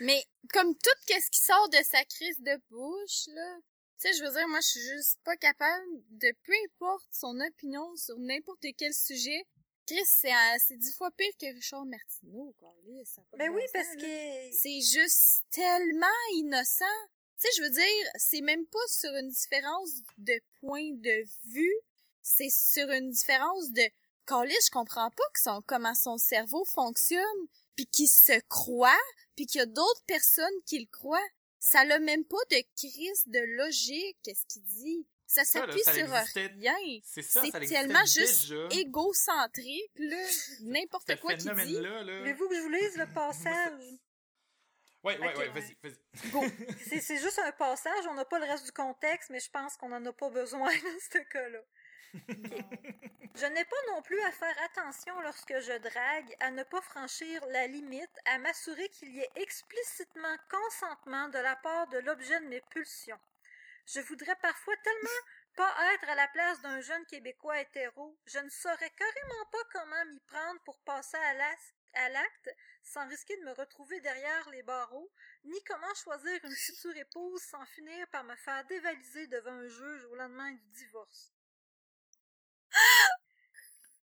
[0.00, 3.56] mais comme tout qu'est-ce qui sort de sa crise de bouche, là,
[4.00, 7.38] tu sais, je veux dire, moi, je suis juste pas capable de, peu importe son
[7.40, 9.44] opinion sur n'importe quel sujet,
[9.86, 12.72] Chris, c'est euh, c'est dix fois pire que Richard Martineau, quoi.
[12.86, 14.00] Lui, ça a pas de Ben oui, sens, parce là.
[14.02, 16.84] que C'est juste tellement innocent.
[17.40, 21.74] Tu sais, je veux dire, c'est même pas sur une différence de point de vue,
[22.22, 23.82] c'est sur une différence de
[24.26, 27.24] Calais, je comprends pas que son, comment son cerveau fonctionne,
[27.76, 28.92] puis qu'il se croit,
[29.36, 31.18] puis qu'il y a d'autres personnes qui le croient.
[31.58, 35.06] Ça n'a même pas de crise de logique, qu'est-ce qu'il dit.
[35.26, 36.74] Ça s'appuie sur existait- rien.
[37.04, 38.68] c'est ça C'est tellement juste déjà.
[38.70, 40.26] égocentrique, là.
[40.60, 41.48] N'importe quoi qu'il dit.
[41.48, 43.82] phénomène là là voulez-vous que je vous lise le passage?
[45.04, 45.36] Ouais ouais Ok.
[45.38, 49.40] ouais vas-y vas-y c'est juste un passage, on n'a pas le reste du contexte, mais
[49.40, 51.60] je pense qu'on n'en a pas besoin dans ce cas-là.
[53.36, 57.44] Je n'ai pas non plus à faire attention lorsque je drague, à ne pas franchir
[57.46, 62.46] la limite, à m'assurer qu'il y ait explicitement consentement de la part de l'objet de
[62.46, 63.20] mes pulsions.
[63.86, 65.20] Je voudrais parfois tellement
[65.56, 70.04] pas être à la place d'un jeune Québécois hétéro, je ne saurais carrément pas comment
[70.06, 72.50] m'y prendre pour passer à l'as- à l'acte
[72.82, 75.10] sans risquer de me retrouver derrière les barreaux,
[75.44, 80.04] ni comment choisir une future épouse sans finir par me faire dévaliser devant un juge
[80.06, 81.32] au lendemain du divorce.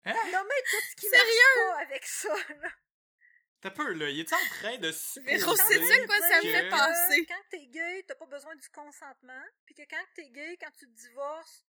[0.06, 0.12] Hein?
[0.32, 1.24] Non mais tout ce qui Sérieux?
[1.66, 2.68] marche pas avec ça, là.
[3.62, 6.68] t'as peu là il est en train de supposer à quoi ça me que- fait
[6.68, 7.26] penser?
[7.26, 10.86] Quand t'es gay, t'as pas besoin du consentement, puis que quand t'es gay, quand tu
[10.86, 11.64] te divorces,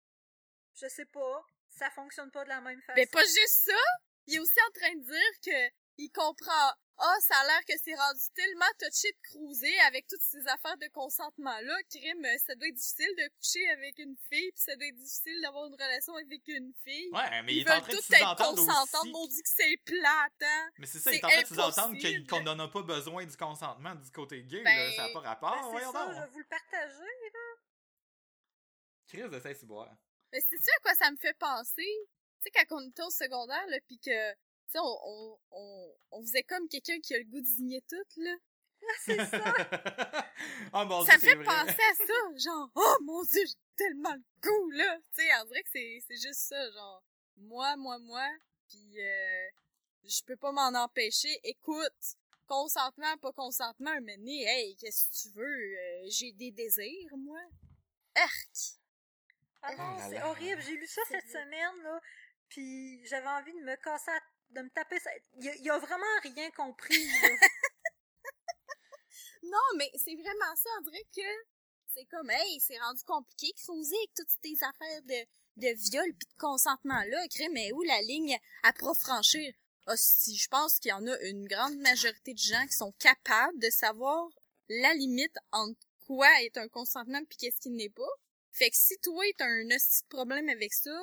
[0.82, 2.95] je sais pas, ça fonctionne pas de la même façon.
[2.95, 3.84] Mais pas juste ça,
[4.26, 6.72] il est aussi en train de dire que il comprend.
[7.00, 10.78] Ah, ça a l'air que c'est rendu tellement touché de cruiser avec toutes ces affaires
[10.78, 11.76] de consentement-là.
[11.90, 15.42] Crime, ça doit être difficile de coucher avec une fille, puis ça doit être difficile
[15.42, 17.10] d'avoir une relation avec une fille.
[17.12, 18.62] ouais mais il Ils est en train de sous-entendre
[19.02, 20.70] aussi Maudit que c'est plate, hein?
[20.78, 23.26] Mais c'est ça, il est C'est en train de sous-entendre qu'on n'en a pas besoin
[23.26, 24.92] du consentement du côté gay, Ben, là.
[24.96, 26.14] Ça n'a pas Ben, rapport, c'est voyons ça, donc.
[26.16, 27.04] je vais vous le partager.
[29.08, 29.96] Crise de Saint-Cyboire.
[30.32, 32.08] Mais c'est-tu à quoi ça me fait penser?
[32.42, 34.38] Tu sais, quand on était au secondaire, là, pis que, tu
[34.74, 38.22] sais, on, on, on, on faisait comme quelqu'un qui a le goût de signer tout,
[38.22, 38.36] là.
[39.06, 39.54] c'est ça!
[40.74, 41.46] oh mon ça dieu, me fait vrai.
[41.46, 44.98] penser à ça, genre, oh mon dieu, j'ai tellement le goût, là!
[45.16, 47.04] Tu sais, on dirait que c'est, c'est juste ça, genre,
[47.38, 48.28] moi, moi, moi,
[48.68, 49.48] pis euh,
[50.04, 51.40] je peux pas m'en empêcher.
[51.44, 55.44] Écoute, consentement, pas consentement, mais né, hey, qu'est-ce que tu veux?
[55.78, 57.40] Euh, j'ai des désirs, moi.
[58.16, 58.80] Arc!
[59.62, 60.28] Ah Oh non, là c'est là.
[60.30, 60.62] horrible.
[60.62, 61.44] J'ai lu ça C'est cette vrai.
[61.44, 62.02] semaine, là,
[62.50, 64.22] puis j'avais envie de me casser, la-
[64.54, 65.10] de me taper ça.
[65.36, 67.08] Il, il a vraiment rien compris.
[69.44, 71.22] Non, mais c'est vraiment ça, on dirait que
[71.94, 76.28] c'est comme, hey, c'est rendu compliqué, creuser avec toutes tes affaires de, de viol pis
[76.28, 79.54] de consentement-là, mais où la ligne à pas franchir?
[79.86, 83.60] Hostie, je pense qu'il y en a une grande majorité de gens qui sont capables
[83.60, 84.30] de savoir
[84.70, 88.02] la limite entre quoi est un consentement pis qu'est-ce qui n'est pas.
[88.54, 90.98] Fait que si toi t'as un hostie de problème avec ça,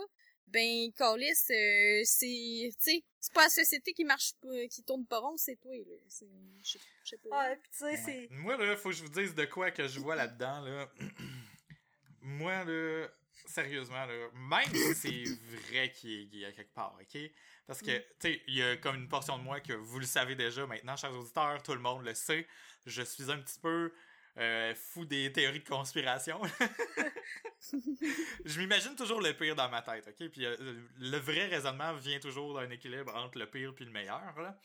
[0.53, 5.07] ben, Carlis, euh, c'est, tu sais, c'est pas la société qui marche pas, qui tourne
[5.07, 5.95] pas rond, c'est toi, là.
[6.09, 6.27] C'est,
[6.63, 7.49] je sais- pas.
[7.51, 7.97] Ouais, puis tu sais, Ouais.
[8.05, 8.29] c'est...
[8.31, 10.91] Moi, là, faut que je vous dise de quoi que je vois là-dedans, là.
[12.23, 13.09] Moi, là,
[13.47, 17.19] sérieusement, là, même si c'est vrai qu'il est gay à quelque part, OK?
[17.67, 18.03] Parce que, Mm.
[18.21, 20.67] tu sais, il y a comme une portion de moi que vous le savez déjà
[20.67, 22.47] maintenant, chers auditeurs, tout le monde le sait.
[22.87, 23.93] Je suis un petit peu
[24.39, 26.41] euh, fou des théories de conspiration.
[28.45, 30.29] je m'imagine toujours le pire dans ma tête, OK?
[30.29, 30.57] Puis euh,
[30.99, 34.59] le vrai raisonnement vient toujours d'un équilibre entre le pire puis le meilleur, là.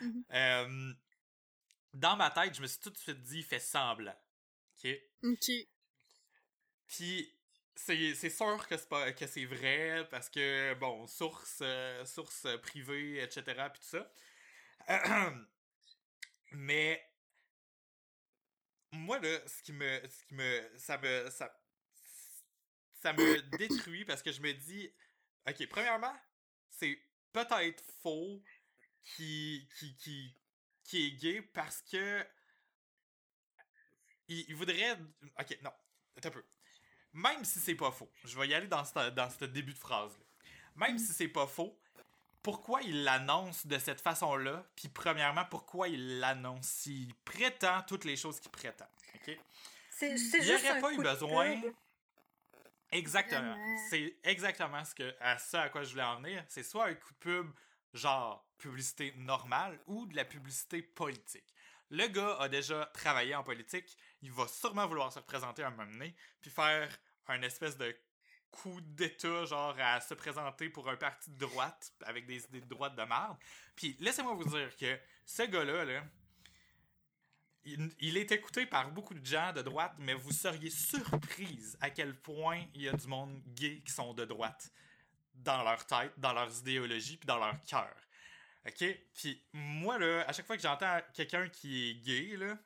[0.00, 0.24] Mhm.
[0.32, 0.92] Euh,
[1.94, 4.16] dans ma tête, je me suis tout de suite dit, fais semblant.
[4.84, 4.90] OK?
[5.24, 5.50] Ok.
[6.86, 7.34] Puis
[7.74, 12.46] c'est c'est sûr que c'est pas que c'est vrai parce que bon, source euh, source
[12.62, 13.42] privée, etc.
[13.72, 14.12] puis tout ça.
[16.52, 17.02] Mais
[18.92, 24.30] moi là, ce qui me ce qui me ça me ça me détruit parce que
[24.30, 24.92] je me dis
[25.48, 26.14] OK, premièrement,
[26.70, 26.98] c'est
[27.32, 28.42] peut-être faux
[29.04, 30.36] qui qui qui
[30.84, 32.24] qui est gay parce que
[34.28, 34.98] il, voudrait
[35.38, 35.72] OK, non,
[36.24, 36.44] un peu
[37.12, 39.78] même si c'est pas faux, je vais y aller dans ce, dans ce début de
[39.78, 40.24] phrase-là.
[40.74, 41.78] Même si c'est pas faux,
[42.42, 44.64] pourquoi il l'annonce de cette façon-là?
[44.76, 48.88] Puis premièrement, pourquoi il l'annonce s'il prétend toutes les choses qu'il prétend?
[49.14, 49.38] OK?
[49.90, 51.62] C'est c'est Il juste aurait un pas eu de besoin.
[52.90, 53.54] Exactement.
[53.54, 53.78] Vraiment.
[53.88, 56.44] C'est exactement ce que, à ça à quoi je voulais en venir.
[56.48, 57.50] C'est soit un coup de pub,
[57.94, 61.46] genre publicité normale, ou de la publicité politique.
[61.90, 63.96] Le gars a déjà travaillé en politique.
[64.22, 66.88] Il va sûrement vouloir se représenter à un moment donné, puis faire
[67.28, 67.96] un espèce de
[68.52, 72.68] coup d'état, genre à se présenter pour un parti de droite, avec des idées de
[72.68, 73.36] droite de merde.
[73.74, 76.04] Puis laissez-moi vous dire que ce gars-là, là,
[77.64, 82.14] il, est écouté par beaucoup de gens de droite, mais vous seriez surprise à quel
[82.14, 84.70] point il y a du monde gay qui sont de droite
[85.34, 87.94] dans leur tête, dans leurs idéologies, puis dans leur cœur.
[88.66, 88.84] OK?
[89.14, 92.58] Puis moi, là, à chaque fois que j'entends quelqu'un qui est gay, là,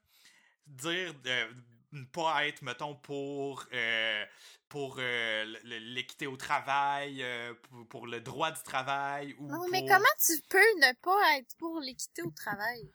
[0.66, 1.48] dire de
[1.92, 4.24] ne pas être, mettons, pour, euh,
[4.68, 9.80] pour euh, l'équité au travail, euh, pour, pour le droit du travail, ou Oh, mais
[9.80, 12.90] pour- comment tu peux ne pas être pour l'équité au travail?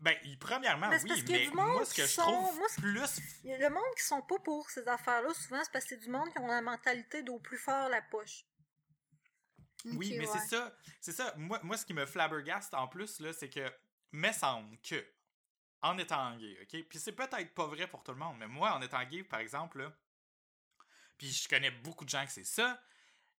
[0.00, 3.54] Ben, premièrement, Mais oui, parce mais moi, ce que je trouve moi, plus Il y
[3.54, 6.10] a le monde qui sont pas pour ces affaires-là, souvent, c'est parce que c'est du
[6.10, 8.44] monde qui ont la mentalité d'au plus fort la poche.
[9.84, 10.32] Oui, mais ouais.
[10.32, 10.76] c'est ça.
[11.00, 11.32] C'est ça.
[11.36, 13.70] Moi, moi, ce qui me flabbergaste en plus, là, c'est que,
[14.12, 15.02] me semble que,
[15.82, 16.82] en étant gay, OK?
[16.88, 19.40] Puis c'est peut-être pas vrai pour tout le monde, mais moi, en étant gay, par
[19.40, 19.92] exemple, là,
[21.18, 22.80] puis je connais beaucoup de gens que c'est ça,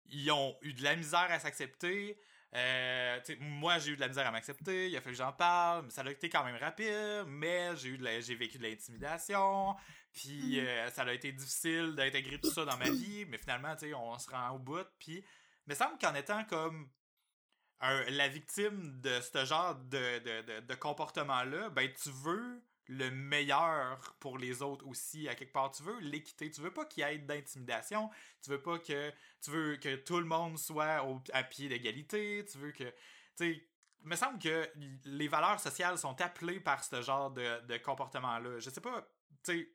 [0.06, 2.18] ils ont eu de la misère à s'accepter.
[2.54, 5.84] Euh, moi, j'ai eu de la misère à m'accepter, il a fallu que j'en parle,
[5.84, 8.62] mais ça a été quand même rapide, mais j'ai eu de la- j'ai vécu de
[8.62, 9.74] l'intimidation,
[10.12, 10.66] puis Mhm.
[10.66, 13.94] euh, ça a été difficile d'intégrer tout ça dans ma vie, mais finalement, tu sais,
[13.94, 15.24] on se rend au bout, puis
[15.66, 16.88] me semble qu'en étant comme
[17.80, 23.10] un- la victime de ce genre de, de, de, de comportement-là, ben tu veux le
[23.10, 25.72] meilleur pour les autres aussi, à quelque part.
[25.72, 26.50] Tu veux l'équité.
[26.50, 28.08] Tu veux pas qu'il y ait d'intimidation.
[28.42, 29.12] Tu veux pas que.
[29.42, 32.44] Tu veux que tout le monde soit au- à pied d'égalité.
[32.50, 32.84] Tu veux que.
[32.84, 32.94] Tu
[33.36, 33.68] sais,
[34.02, 34.70] il me semble que
[35.04, 38.60] les valeurs sociales sont appelées par ce genre de, de comportement-là.
[38.60, 39.02] Je sais pas,
[39.44, 39.72] tu sais,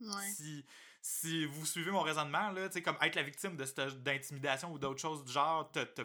[0.00, 0.30] Ouais.
[0.36, 0.64] si,
[1.02, 4.72] si vous suivez mon raisonnement, là, tu sais, comme être la victime de cette- d'intimidation
[4.72, 6.02] ou d'autres choses du genre, te- te-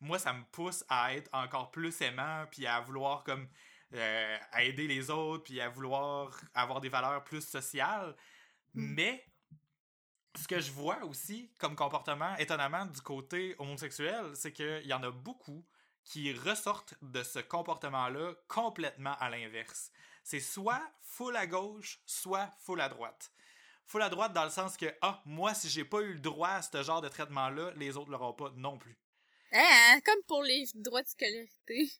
[0.00, 3.48] moi, ça me pousse à être encore plus aimant, puis à vouloir comme
[3.94, 8.16] euh, à aider les autres, puis à vouloir avoir des valeurs plus sociales.
[8.74, 8.94] Mm.
[8.94, 9.26] Mais
[10.36, 15.02] ce que je vois aussi comme comportement, étonnamment, du côté homosexuel, c'est qu'il y en
[15.02, 15.66] a beaucoup
[16.04, 19.90] qui ressortent de ce comportement-là complètement à l'inverse.
[20.22, 23.32] C'est soit full à gauche, soit full à droite.
[23.86, 26.50] Full à droite dans le sens que, ah, moi, si j'ai pas eu le droit
[26.50, 28.96] à ce genre de traitement-là, les autres l'auront pas non plus.
[29.52, 31.90] Hein, comme pour les droits de scolarité.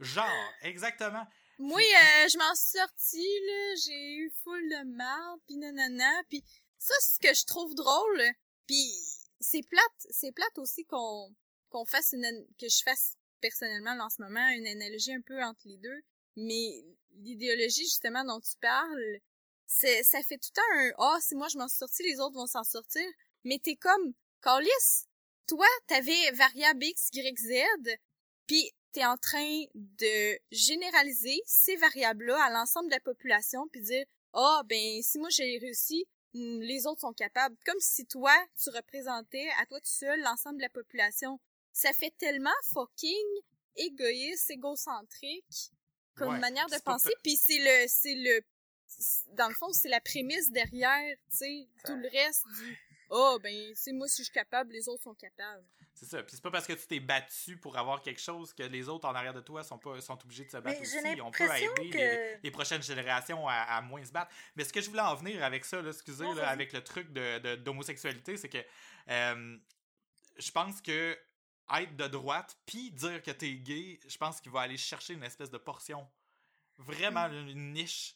[0.00, 1.26] Genre, exactement.
[1.58, 6.44] Moi, euh, je m'en suis sortie, là, j'ai eu full de marde, pis nanana, pis
[6.78, 8.22] ça, c'est ce que je trouve drôle,
[8.66, 8.92] puis
[9.40, 11.34] c'est plate, c'est plate aussi qu'on
[11.70, 15.60] qu'on fasse une, que je fasse personnellement en ce moment une analogie un peu entre
[15.66, 16.00] les deux,
[16.36, 16.84] mais
[17.16, 19.18] l'idéologie justement dont tu parles,
[19.66, 22.20] c'est ça fait tout le temps un ah si moi je m'en suis sorti les
[22.20, 23.06] autres vont s'en sortir,
[23.44, 25.07] mais t'es comme Carlis,
[25.48, 27.98] toi t'avais variable x y z,
[28.46, 34.04] puis t'es en train de généraliser ces variables-là à l'ensemble de la population puis dire
[34.34, 38.70] ah ben si moi j'ai réussi hmm, les autres sont capables comme si toi tu
[38.70, 41.40] représentais à toi tout seul l'ensemble de la population.
[41.72, 43.26] Ça fait tellement fucking
[43.76, 45.72] égoïste égocentrique
[46.16, 48.40] comme manière de penser puis c'est le c'est le
[49.34, 52.76] dans le fond c'est la prémisse derrière tu sais tout le reste du
[53.10, 55.64] oh ben c'est moi si je suis capable les autres sont capables
[55.98, 56.22] c'est ça.
[56.22, 59.08] Puis c'est pas parce que tu t'es battu pour avoir quelque chose que les autres
[59.08, 60.96] en arrière de toi sont pas sont obligés de se battre aussi.
[61.20, 64.30] On peut aider les, prochaines générations à, moins se battre.
[64.54, 67.12] Mais ce que je voulais en venir avec ça, là, excusez, là, avec le truc
[67.12, 68.64] de d'homosexualité, c'est que
[69.08, 69.56] euh,
[70.38, 71.18] je pense que
[71.76, 75.24] être de droite puis dire que t'es gay, je pense qu'il va aller chercher une
[75.24, 76.08] espèce de portion.
[76.78, 77.48] Vraiment mm.
[77.48, 78.14] une niche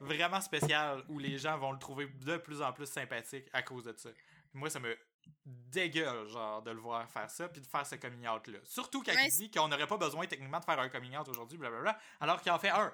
[0.00, 3.84] vraiment spéciale où les gens vont le trouver de plus en plus sympathique à cause
[3.84, 4.10] de ça.
[4.54, 4.96] Moi, ça me
[5.44, 8.58] dégueule, genre, de le voir faire ça, puis de faire ce coming out-là.
[8.64, 11.58] Surtout quand il dit qu'on n'aurait pas besoin techniquement de faire un coming out aujourd'hui,
[11.58, 12.92] blablabla, alors qu'il en fait un.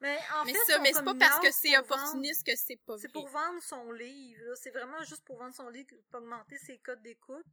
[0.00, 2.98] Mais en mais fait, ça, mais c'est pas parce que c'est opportuniste que c'est pas
[2.98, 6.78] C'est pour vendre son livre, c'est vraiment juste pour vendre son livre, pour augmenter ses
[6.78, 7.46] codes d'écoute.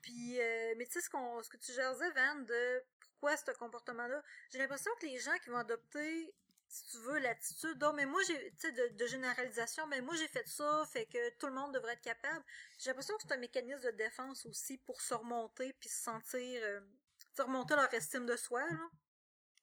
[0.00, 3.50] Puis, euh, mais tu sais, ce, qu'on, ce que tu jasais, Van, de pourquoi ce
[3.52, 6.34] comportement-là, j'ai l'impression que les gens qui vont adopter
[6.72, 10.48] si tu veux, l'attitude, mais moi, j'ai, tu sais, de, généralisation, mais moi, j'ai fait
[10.48, 12.42] ça, fait que tout le monde devrait être capable.
[12.78, 16.62] J'ai l'impression que c'est un mécanisme de défense aussi pour se remonter puis se sentir,
[16.64, 16.80] euh,
[17.38, 18.88] remonter leur estime de soi, là.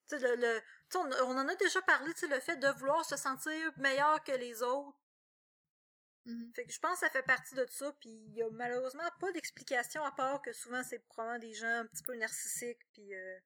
[0.07, 0.61] Tu sais, le,
[0.95, 4.23] on, on, en a déjà parlé, tu sais, le fait de vouloir se sentir meilleur
[4.23, 4.99] que les autres.
[6.27, 6.53] Mm-hmm.
[6.53, 9.09] Fait que je pense que ça fait partie de ça, puis il y a malheureusement
[9.19, 13.15] pas d'explication à part que souvent c'est probablement des gens un petit peu narcissiques, puis
[13.15, 13.39] euh,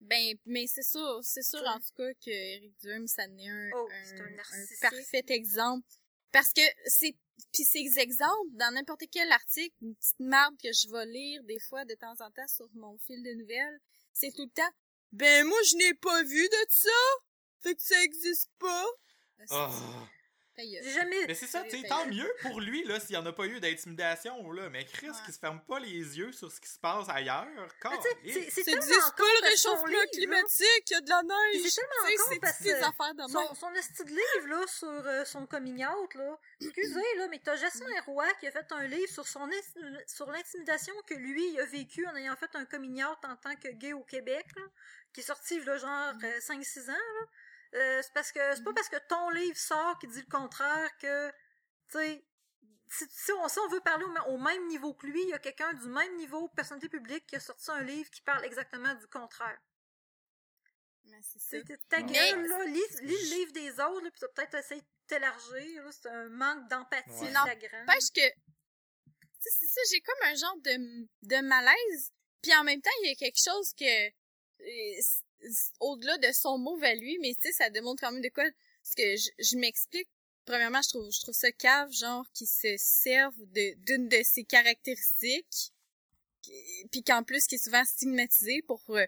[0.00, 3.70] ben, mais c'est sûr, c'est sûr en tout cas que Eric Duhem, ça n'est un,
[3.74, 5.86] oh, un, parfait exemple.
[6.32, 7.16] Parce que c'est,
[7.52, 11.58] puis ces exemples, dans n'importe quel article, une petite marde que je vais lire des
[11.58, 13.80] fois de temps en temps sur mon fil de nouvelles,
[14.12, 14.72] c'est tout le temps,
[15.12, 16.90] ben moi je n'ai pas vu de ça,
[17.62, 18.86] fait que ça existe pas.
[19.50, 19.68] Oh.
[21.26, 23.60] Mais c'est ça, tu tant mieux pour lui, là, s'il n'y en a pas eu
[23.60, 24.68] d'intimidation, là.
[24.70, 27.46] Mais Chris, qui se ferme pas les yeux sur ce qui se passe ailleurs.
[28.22, 31.62] C'est du pas le réchauffement climatique, il y a de la neige.
[31.64, 35.24] C'est tellement con parce que affaires de son, son esti de livre, là, sur euh,
[35.24, 36.38] son coming out, là.
[36.60, 39.48] Excusez, là, mais t'as Jasmin Roy qui a fait un livre sur son
[40.06, 43.68] sur l'intimidation que lui a vécu en ayant fait un coming out en tant que
[43.68, 44.62] gay au Québec, là,
[45.12, 46.90] qui est sorti, là, genre, 5-6 mm.
[46.90, 47.26] euh, ans, là.
[47.74, 50.96] Euh, c'est parce que c'est pas parce que ton livre sort qui dit le contraire
[50.98, 51.30] que
[51.88, 52.24] tu sais
[52.90, 56.16] si, on, veut parler au, même niveau que lui, il y a quelqu'un du même
[56.16, 59.60] niveau, personnalité publique, qui a sorti un livre qui parle exactement du contraire.
[61.04, 64.80] Mais c'est Ta gueule, là, lis, le livre des autres, puis tu vas peut-être essayer
[64.80, 67.30] de t'élargir, c'est un manque d'empathie ouais.
[67.30, 67.84] flagrant.
[67.86, 68.20] Parce que,
[69.38, 73.12] c'est ça, j'ai comme un genre de, de malaise, puis en même temps, il y
[73.12, 75.00] a quelque chose que, euh,
[75.80, 78.44] au-delà de son mot à lui, mais tu sais, ça démontre quand même de quoi.
[78.82, 80.08] Parce que je, m'explique.
[80.44, 84.44] Premièrement, je trouve, je trouve ça cave, genre, qui se servent de, d'une de ses
[84.44, 85.72] caractéristiques,
[86.90, 89.04] puis qu'en plus, qui est souvent stigmatisé pour euh,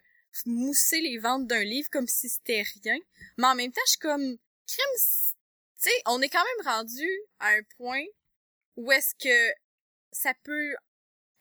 [0.46, 2.98] mousser les ventes d'un livre comme si c'était rien.
[3.38, 7.08] Mais en même temps, je suis comme, crime, tu sais, on est quand même rendu
[7.38, 8.04] à un point
[8.76, 9.54] où est-ce que
[10.12, 10.74] ça peut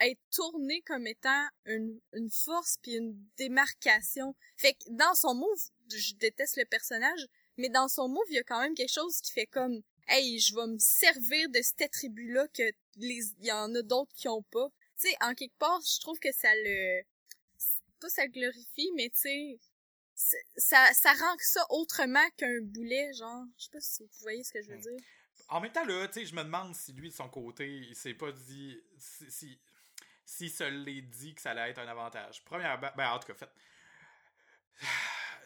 [0.02, 4.36] être tourné comme étant une, une force puis une démarcation.
[4.58, 7.26] Fait que dans son move, je déteste le personnage,
[7.58, 10.40] mais dans son move, il y a quand même quelque chose qui fait comme Hey,
[10.40, 12.64] je vais me servir de cet attribut-là que
[12.98, 14.68] les il y en a d'autres qui ont pas.
[15.00, 17.02] Tu sais, en quelque part, je trouve que ça le
[18.00, 19.60] pas ça le glorifie, mais tu sais
[20.58, 23.46] ça, ça rend ça autrement qu'un boulet, genre.
[23.58, 25.00] Je sais pas si vous voyez ce que je veux dire.
[25.50, 27.96] En même temps, là, tu sais, je me demande si lui, de son côté, il
[27.96, 28.80] s'est pas dit.
[28.98, 29.60] si, si
[30.26, 32.44] se l'est dit que ça allait être un avantage.
[32.44, 33.52] Première, ben, en tout cas, fait.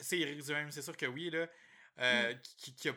[0.01, 1.47] C'est Eric Duhem, c'est sûr que oui, là.
[1.99, 2.39] Euh, mm.
[2.57, 2.93] qui, a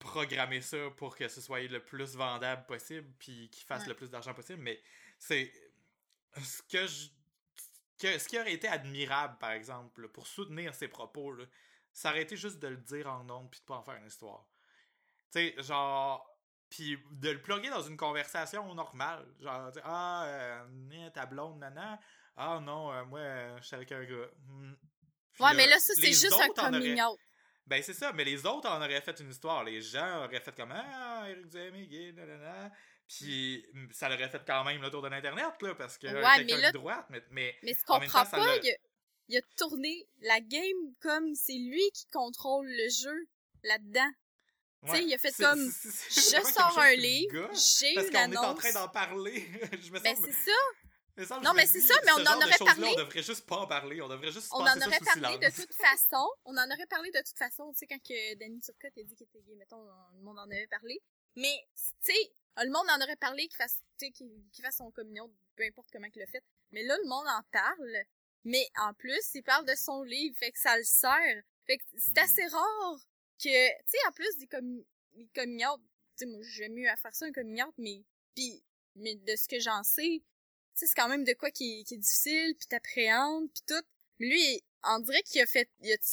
[0.00, 4.10] programmé ça pour que ce soit le plus vendable possible, puis qu'il fasse le plus
[4.10, 4.80] d'argent possible, mais
[5.18, 5.52] c'est.
[6.42, 7.08] Ce que je.
[7.98, 11.44] Que, ce qui aurait été admirable, par exemple, pour soutenir ses propos, là,
[11.92, 14.06] ça aurait été juste de le dire en nombre puis de pas en faire une
[14.06, 14.46] histoire.
[15.32, 16.29] Tu sais, genre,
[16.70, 19.26] puis de le plugger dans une conversation normale.
[19.40, 22.00] Genre, ah, euh, ta blonde, nana.
[22.36, 23.20] Ah non, euh, moi,
[23.60, 24.30] je suis avec un gars.
[24.46, 24.74] Hmm.
[25.32, 26.98] Puis Ouais, mais là, ça, c'est juste un coming.
[27.66, 29.62] Ben, c'est ça, mais les autres en auraient fait une histoire.
[29.64, 32.70] Les gens auraient fait comme Ah, Eric Duhem est gay, nanana.
[33.06, 36.56] Puis ça l'aurait fait quand même le tour de l'Internet, là, parce que Ouais, quelqu'un
[36.56, 37.22] mais là- de droite, mais.
[37.30, 38.74] mais Mais ce qu'on comprend temps, pas, l'a- il a,
[39.28, 43.28] il a tourné la game comme c'est lui qui contrôle le jeu
[43.64, 44.10] là-dedans.
[44.86, 48.36] Tu sais, il a fait comme, Je sors un livre, j'ai Parce une qu'on est
[48.36, 48.58] en annonce.
[48.60, 49.46] train d'en parler.
[49.82, 50.56] je me Ben semble- c'est ça.
[51.18, 52.88] me semble, Non, mais c'est ça, mais on en aurait parlé.
[52.88, 54.00] On devrait juste pas en parler.
[54.00, 56.26] On devrait juste On en aurait parlé de toute façon.
[56.46, 57.70] On en aurait parlé de toute façon.
[57.72, 60.44] Tu sais, quand que Danny Turcotte a dit qu'il était gay, mettons, le monde en
[60.50, 60.98] avait parlé.
[61.36, 65.30] Mais, tu sais, le monde en aurait parlé qu'il fasse, qu'il qu'il fasse son communion,
[65.56, 66.42] peu importe comment il l'a fait.
[66.72, 67.96] Mais là, le monde en parle.
[68.44, 71.42] Mais en plus, il parle de son livre, fait que ça le sert.
[71.66, 72.24] Fait que c'est Mhm.
[72.24, 72.96] assez rare
[73.42, 74.84] que, tu sais, en plus des, commu
[75.14, 75.80] des coming out,
[76.16, 78.02] tu sais, moi, j'aime mieux à faire ça, un coming out, mais,
[78.34, 78.62] pis,
[78.96, 80.22] mais de ce que j'en sais, tu
[80.74, 83.84] sais, c'est quand même de quoi qui, est- qui est difficile, puis t'appréhendes, puis tout.
[84.18, 86.04] Mais lui, on dirait qu'il a fait, il a, tu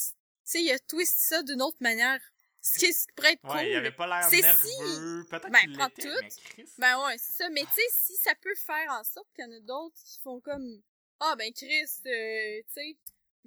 [0.44, 2.20] sais, il a twist ça d'une autre manière.
[2.60, 3.50] Ce qui, pourrait être cool.
[3.52, 5.24] Ouais, il avait pas l'air nerveux.
[5.30, 6.64] Peut-être Ben, qu'il l'était.
[6.76, 7.48] Ben ouais, c'est ça.
[7.50, 10.18] Mais tu sais, si ça peut faire en sorte qu'il y en a d'autres qui
[10.18, 10.82] font comme
[11.20, 12.96] Ah ben Chris, euh, tu sais,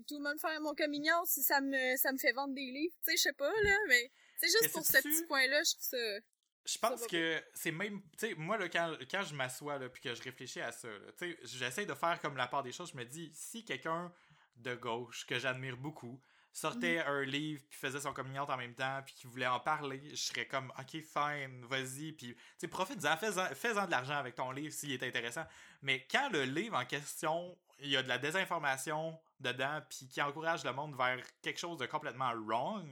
[0.08, 2.96] tout le monde faire mon communion si ça me ça me fait vendre des livres.
[3.06, 5.72] Tu sais, je sais pas là, mais c'est juste Mais pour ce petit point-là, je
[5.72, 6.20] trouve ça.
[6.64, 8.02] Je pense que c'est même.
[8.18, 10.89] Tu sais, moi, là, quand, quand je m'assois, là, puis que je réfléchis à ça,
[11.18, 12.92] tu sais, j'essaie de faire comme la part des choses.
[12.92, 14.14] Je me dis, si quelqu'un
[14.58, 16.22] de gauche, que j'admire beaucoup,
[16.52, 17.08] sortait Mm.
[17.08, 20.16] un livre, puis faisait son communion en même temps, puis qui voulait en parler, je
[20.22, 24.52] serais comme, ok, fine, vas-y, puis, tu sais, profite-en, fais-en fais-en de l'argent avec ton
[24.52, 25.46] livre s'il est intéressant.
[25.82, 30.22] Mais quand le livre en question, il y a de la désinformation dedans, puis qui
[30.22, 32.88] encourage le monde vers quelque chose de complètement wrong,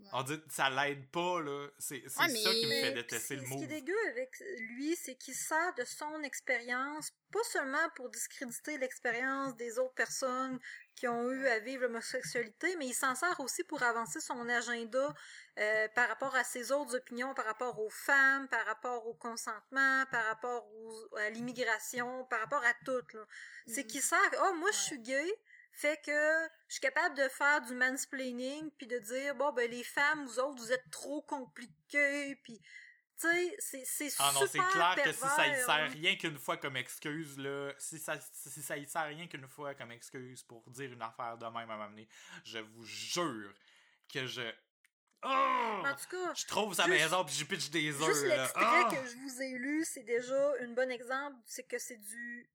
[0.00, 0.08] Ouais.
[0.12, 1.68] on dit, ça l'aide pas, là.
[1.78, 4.28] C'est c'est Ouais, ça qui me fait détester le ce qui est dégueu avec
[4.58, 10.58] lui, c'est qu'il sert de son expérience, pas seulement pour discréditer l'expérience des autres personnes
[10.96, 15.14] qui ont eu à vivre l'homosexualité, mais il s'en sert aussi pour avancer son agenda
[15.58, 20.04] euh, par rapport à ses autres opinions, par rapport aux femmes, par rapport au consentement,
[20.10, 23.00] par rapport aux- à l'immigration, par rapport à tout.
[23.16, 23.24] là.
[23.68, 23.86] C'est Mhm.
[23.86, 25.32] qu'il sert, oh, moi je suis gay,
[25.76, 29.84] fait que je suis capable de faire du mansplaining puis de dire bon ben les
[29.84, 32.60] femmes vous autres vous êtes trop compliqués puis
[33.20, 36.16] tu sais c'est c'est Ah non, c'est super clair que si ça y sert rien
[36.16, 39.92] qu'une fois comme excuse, là, si ça, si ça y sert rien qu'une fois comme
[39.92, 42.08] excuse pour dire une affaire de même à m'amener,
[42.44, 43.54] je vous jure
[44.12, 44.42] que je.
[45.22, 45.28] Oh!
[45.86, 48.36] en tout cas Je trouve sa juste- maison puis je pitch des juste œufs, là.
[48.42, 48.88] l'extrait Ah!
[48.90, 52.50] que je vous ai lu c'est déjà un bon exemple c'est que c'est du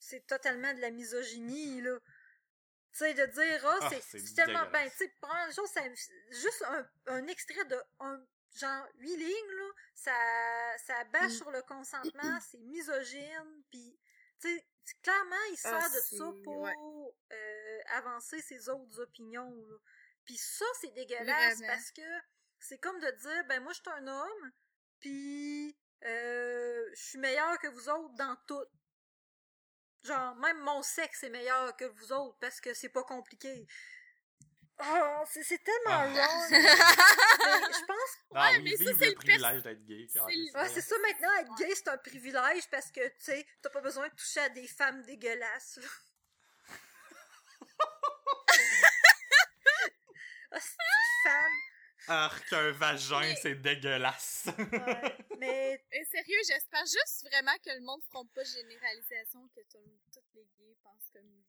[0.00, 1.96] c'est totalement de la misogynie là
[2.98, 5.12] sais de dire ah Ah, c'est tellement ben tu sais
[5.54, 5.80] chose ça
[6.30, 8.24] juste un, un extrait de un
[8.54, 10.12] genre huit lignes là ça
[10.86, 11.36] ça bâche Mm.
[11.36, 12.12] sur le consentement
[12.50, 13.98] c'est misogyne puis
[14.40, 14.66] tu sais
[15.02, 16.74] clairement il sert Ah, de c'est- ça pour ouais.
[17.32, 19.76] euh, avancer ses autres opinions là.
[20.24, 21.72] puis ça c'est dégueulasse Vraiment.
[21.72, 22.02] parce que
[22.58, 24.52] c'est comme de dire ben moi je suis un homme
[25.00, 28.64] puis euh, je suis meilleur que vous autres dans tout
[30.04, 33.66] genre même mon sexe est meilleur que vous autres parce que c'est pas compliqué
[34.84, 36.06] oh c'est c'est tellement Ah.
[36.08, 40.06] wrong Mais je pense Ah Ouais, oui, mais ça, c'est le le privilège d'être gay.
[40.10, 43.80] c'est Ouais, ça maintenant, être gay, c'est un privilège parce que, tu sais, t'as pas
[43.80, 45.78] besoin de toucher à des femmes dégueulasses.
[50.52, 50.60] C'est une
[51.24, 51.71] femme.
[52.08, 54.48] Ah, qu'un vagin, Mais- c'est dégueulasse.
[54.58, 55.16] Ouais.
[55.38, 59.78] Mais, Mais sérieux, j'espère juste vraiment que le monde ne fera pas généralisation que tous
[60.34, 61.42] les gays pensent comme lui.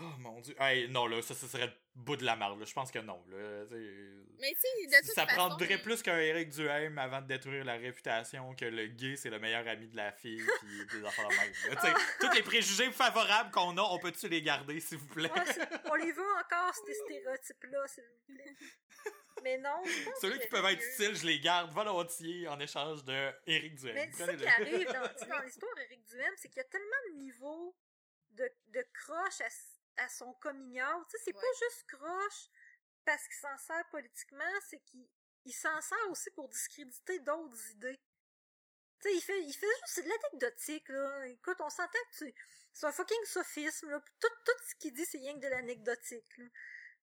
[0.00, 0.54] Oh mon dieu.
[0.60, 2.64] Hey, non, là, ça, ça serait le bout de la marde.
[2.64, 3.64] Je pense que non, là.
[4.38, 5.48] Mais sais, de toute ça façon...
[5.48, 9.40] prendrait plus qu'un Eric Duhem avant de détruire la réputation que le gay c'est le
[9.40, 11.80] meilleur ami de la fille puis des affaires de même.
[11.80, 15.32] sais, tous les préjugés favorables qu'on a, on peut-tu les garder s'il vous plaît?
[15.32, 18.54] Ouais, on les veut encore, ces stéréotypes-là, s'il vous plaît.
[19.42, 19.82] Mais non,
[20.20, 23.94] Ceux que qui peuvent être utiles, je les garde volontiers en échange de Eric Duhem.
[23.94, 24.86] Mais c'est ça qui arrive
[25.28, 27.76] dans, l'histoire d'Éric Duhem, c'est qu'il y a tellement de niveaux
[28.30, 31.06] de, de croche à, à son coming out.
[31.10, 31.40] Tu sais, c'est Ouais.
[31.40, 32.48] pas juste croche
[33.04, 35.08] parce qu'il s'en sert politiquement, c'est qu'il
[35.44, 37.98] il s'en sert aussi pour discréditer d'autres idées.
[39.00, 41.26] Tu sais, il fait, il fait juste, de l'anecdotique, là.
[41.28, 42.34] Écoute, on s'entend que tu-
[42.74, 44.02] c'est un fucking sophisme, là.
[44.20, 46.44] Tout, tout ce qu'il dit, c'est rien que de l'anecdotique, là.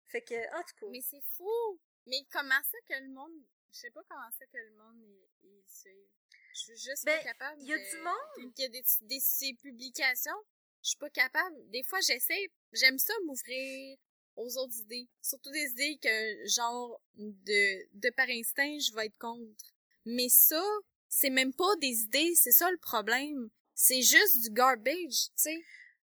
[0.07, 0.87] Fait que, en tout cas.
[0.91, 1.81] Mais c'est fou!
[2.07, 3.33] Mais comment ça que le monde...
[3.73, 6.07] Je sais pas comment ça que le monde il, il suit.
[6.55, 8.53] Je suis juste Ben, pas capable il y a de- du monde.
[8.57, 10.37] Il y a des, des, ces publications,
[10.83, 11.57] je suis pas capable.
[11.71, 12.51] Des fois, j'essaie...
[12.73, 13.97] J'aime ça m'ouvrir
[14.37, 15.09] aux autres idées.
[15.23, 19.73] Surtout des idées que, genre, de, de par instinct, je vais être contre.
[20.05, 20.63] Mais ça,
[21.09, 23.49] c'est même pas des idées, c'est ça le problème.
[23.75, 25.65] C'est juste du garbage, tu sais.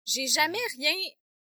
[0.06, 0.96] J'ai jamais rien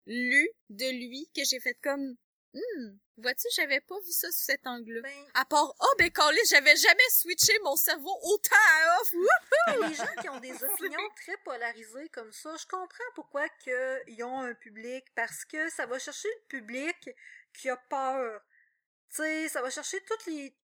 [0.07, 2.15] lu de lui que j'ai fait comme
[2.53, 5.01] Hmm, vois-tu, j'avais pas vu ça sous cet angle-là.
[5.01, 9.13] Ben, À part, oh ben Carly, j'avais jamais switché mon cerveau autant à off.
[9.13, 9.87] Wouh!
[9.87, 14.23] les gens qui ont des opinions très polarisées comme ça, je comprends pourquoi que ils
[14.23, 17.09] ont un public, parce que ça va chercher le public
[17.53, 18.41] qui a peur.
[19.09, 20.55] Tu sais, ça va chercher toutes les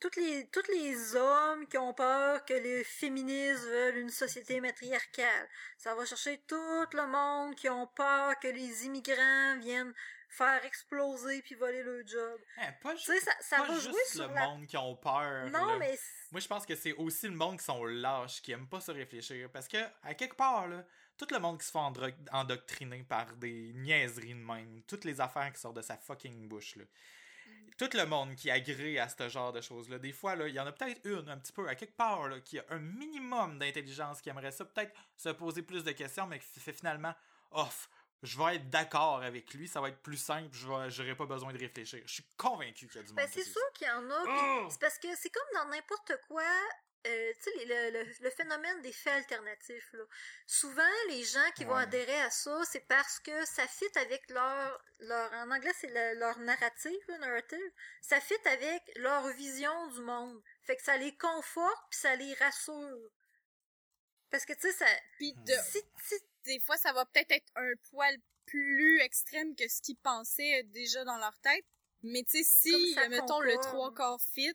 [0.00, 5.48] toutes les tous les hommes qui ont peur que les féministes veulent une société matriarcale.
[5.78, 9.94] Ça va chercher tout le monde qui ont peur que les immigrants viennent
[10.28, 12.40] faire exploser puis voler leur job.
[12.58, 14.46] Hein, pas ça, ça pas va juste jouer sur le la...
[14.46, 15.50] monde qui ont peur.
[15.50, 15.78] Non, là.
[15.78, 15.98] mais...
[16.32, 18.90] Moi, je pense que c'est aussi le monde qui sont lâches, qui aiment pas se
[18.90, 19.48] réfléchir.
[19.50, 20.84] Parce que, à quelque part, là,
[21.16, 25.20] tout le monde qui se fait endro- endoctriner par des niaiseries de même, toutes les
[25.20, 26.84] affaires qui sortent de sa fucking bouche, là.
[27.78, 29.98] Tout le monde qui agrée à ce genre de choses-là.
[29.98, 32.40] Des fois, il y en a peut-être une, un petit peu, à quelque part, là,
[32.40, 36.38] qui a un minimum d'intelligence, qui aimerait ça, peut-être se poser plus de questions, mais
[36.38, 37.14] qui fait finalement,
[37.50, 37.90] off,
[38.22, 41.52] je vais être d'accord avec lui, ça va être plus simple, je j'aurai pas besoin
[41.52, 42.02] de réfléchir.
[42.06, 44.24] Je suis convaincu qu'il y a du monde Ben, c'est sûr qu'il y en a.
[44.26, 44.68] Oh!
[44.70, 46.42] C'est parce que c'est comme dans n'importe quoi.
[47.06, 49.92] euh, tu sais, les- le, le- le phénomène des faits alternatifs.
[49.92, 50.02] Là.
[50.44, 54.82] Souvent, les gens qui vont adhérer à ça, c'est parce que ça fit avec leur,
[54.98, 57.72] leur en anglais, c'est le- leur narrative, là, narrative.
[58.00, 60.42] Ça fit avec leur vision du monde.
[60.64, 63.10] Fait que ça les conforte puis ça les rassure.
[64.30, 64.86] Parce que, tu sais, ça...
[65.18, 68.16] Puis de, Si, si- des fois, ça va peut-être être un poil
[68.46, 71.64] plus extrême que ce qu'ils pensaient déjà dans leur tête.
[72.02, 74.54] Mais tu sais, si, ça mettons, le trois quarts fit,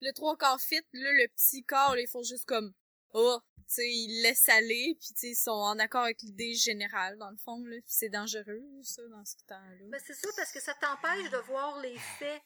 [0.00, 2.72] le trois quarts fit, là, le petit corps, là, ils font juste comme,
[3.12, 6.54] oh, tu sais, ils laissent aller, puis tu sais, ils sont en accord avec l'idée
[6.54, 7.76] générale, dans le fond, là.
[7.86, 9.86] C'est dangereux, ça, dans ce temps-là.
[9.88, 12.42] Ben, c'est sûr parce que ça t'empêche de voir les faits.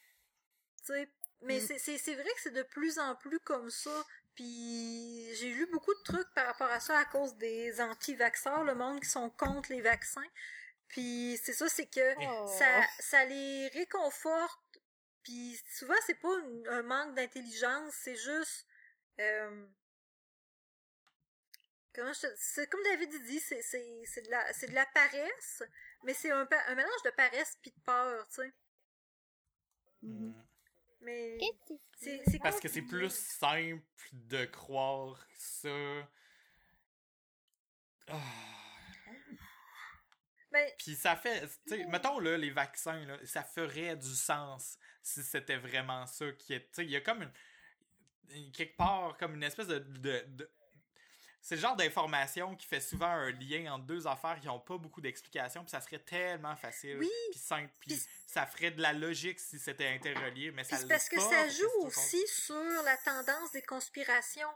[0.84, 1.08] Tu sais,
[1.42, 1.78] mais Mm.
[1.78, 4.04] c'est vrai que c'est de plus en plus comme ça.
[4.38, 8.76] Puis j'ai lu beaucoup de trucs par rapport à ça à cause des anti-vaxxeurs, le
[8.76, 10.30] monde qui sont contre les vaccins.
[10.86, 12.46] Puis c'est ça, c'est que Oh.
[12.56, 14.78] ça, ça les réconforte.
[15.24, 18.64] Puis souvent, c'est pas une- un manque d'intelligence, c'est juste...
[19.18, 19.66] euh,
[21.92, 24.74] comment je te- C'est comme David il dit, c'est c'est- c'est de, la- c'est de
[24.76, 25.64] la paresse,
[26.04, 28.52] mais c'est un, un mélange de paresse puis de peur, tu sais.
[30.02, 30.28] Mhm.
[30.28, 30.47] Mm.
[31.00, 31.38] Mais
[31.96, 32.22] c'est?
[32.26, 33.82] c'est Parce que c'est plus simple
[34.12, 35.68] de croire ça.
[38.08, 38.20] Ah.
[40.50, 44.78] Ben, Puis ça fait, tu sais, mettons là, les vaccins, là, ça ferait du sens
[45.02, 46.60] si c'était vraiment ça qui est.
[46.60, 47.32] Tu sais, il y a comme une.
[48.30, 49.78] une- quelque part, comme une espèce de.
[49.78, 50.50] de, de-
[51.40, 54.76] c'est le genre d'information qui fait souvent un lien entre deux affaires qui n'ont pas
[54.76, 57.10] beaucoup d'explications, puis ça serait tellement facile, Oui.
[57.30, 61.16] puis simple, puis ça ferait de la logique si c'était interrelié, mais ça parce que
[61.16, 64.50] pas, ça joue aussi sur la tendance des conspirations.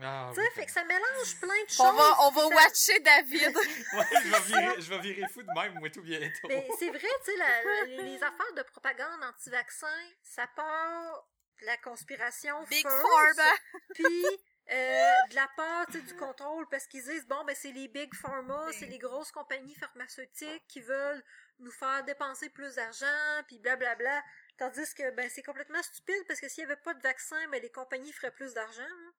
[0.00, 1.80] Ah, Tu sais, oui, fait que ça mélange plein de choses.
[1.80, 3.54] On va, on va ça- watcher David.
[3.92, 6.48] Ouais, je vais virer, je vais virer fou de même, moi, tout bientôt.
[6.48, 9.86] Mais c'est vrai, tu sais, la- la- les affaires de propagande anti-vaccin,
[10.22, 11.28] ça part
[11.60, 13.02] de la conspiration Big first,
[13.36, 13.52] Pharma.
[13.94, 14.24] puis
[14.70, 18.66] euh, de la part du contrôle, parce qu'ils disent, bon, ben c'est les big pharma,
[18.66, 18.72] Ben.
[18.78, 21.22] c'est les grosses compagnies pharmaceutiques qui veulent
[21.58, 23.06] nous faire dépenser plus d'argent,
[23.48, 24.22] puis blablabla.
[24.58, 27.60] Tandis que, ben, c'est complètement stupide, parce que s'il y avait pas de vaccin, ben,
[27.60, 28.82] les compagnies feraient plus d'argent.
[28.82, 29.12] hein.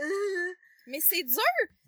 [0.00, 0.52] Euh,
[0.86, 1.40] Mais c'est dur!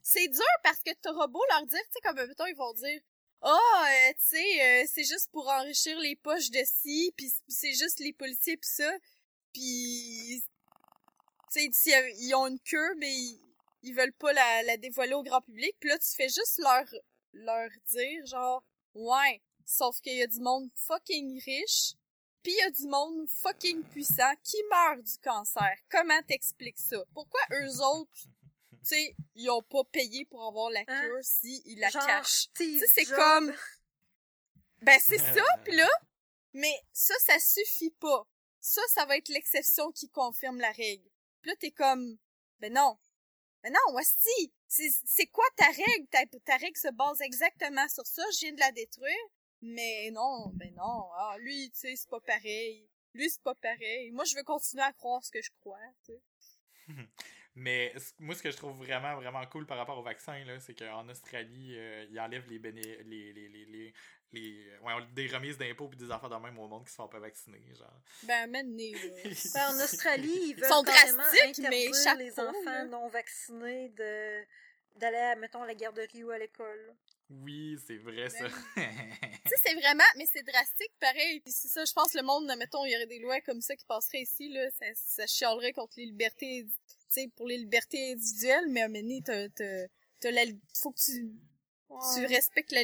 [0.03, 3.01] C'est dur parce que t'auras beau leur dire, tu sais, comme mettons, ils vont dire
[3.43, 7.43] Ah, euh, tu sais, euh, c'est juste pour enrichir les poches de ci, pis c-
[7.49, 8.91] c'est juste les policiers pis ça.
[9.53, 10.45] Pis,
[11.65, 13.41] tu sais, ils ont une queue, mais ils,
[13.83, 15.75] ils veulent pas la, la dévoiler au grand public.
[15.81, 16.85] Pis là, tu fais juste leur,
[17.33, 18.63] leur dire, genre,
[18.95, 21.95] ouais, sauf qu'il y a du monde fucking riche,
[22.43, 25.77] pis il y a du monde fucking puissant qui meurt du cancer.
[25.91, 27.03] Comment t'expliques ça?
[27.15, 31.03] Pourquoi eux autres, tu sais, ils ont pas payé pour avoir la Hein?
[31.03, 32.49] cure si ils la genre, cachent?
[32.55, 33.53] Tu sais, c'est comme...
[34.83, 35.89] Ben, c'est ça, pis là,
[36.53, 38.29] mais ça, ça suffit pas.
[38.61, 41.09] Ça, ça va être l'exception qui confirme la règle.
[41.47, 42.19] Pis là, t'es comme,
[42.59, 42.99] ben non.
[43.63, 46.09] Ben non, Wasti, c'est quoi ta règle?
[46.45, 49.15] Ta, règle se base exactement sur ça, je viens de la détruire.
[49.63, 52.89] Mais non, ben non, ah, lui, tu sais, c'est pas pareil.
[53.15, 54.11] Lui, c'est pas pareil.
[54.11, 56.21] Moi, je veux continuer à croire ce que je crois, tu sais.
[57.55, 61.09] Mais moi, ce que je trouve vraiment, vraiment cool par rapport au vaccin, c'est qu'en
[61.09, 63.95] Australie, euh, ils enlèvent les, les, les,
[64.33, 67.09] les, ouais, des remises d'impôts puis des affaires de même au monde qui se font
[67.09, 68.01] pas vacciner, genre.
[68.25, 69.31] Ben, maintenant, là.
[69.55, 72.85] Ben, en Australie, ils veulent sont carrément drastiques, mais interdire chapeau, les enfants là.
[72.85, 74.45] non vaccinés de
[74.97, 76.97] d'aller, à, mettons, à la garderie ou à l'école.
[77.29, 78.47] Oui, c'est vrai, ça.
[78.77, 81.41] Tu sais, c'est vraiment, mais c'est drastique, pareil.
[81.41, 83.77] Puis c'est ça, je pense, le monde, mettons, il y aurait des lois comme ça
[83.77, 88.13] qui passeraient ici, là, ça, ça chialerait contre les libertés, tu sais, pour les libertés
[88.13, 89.87] individuelles, mais à un moment donné, t'as, t'as,
[90.21, 90.43] t'as la,
[90.75, 91.33] faut que tu,
[92.15, 92.83] tu respectes la,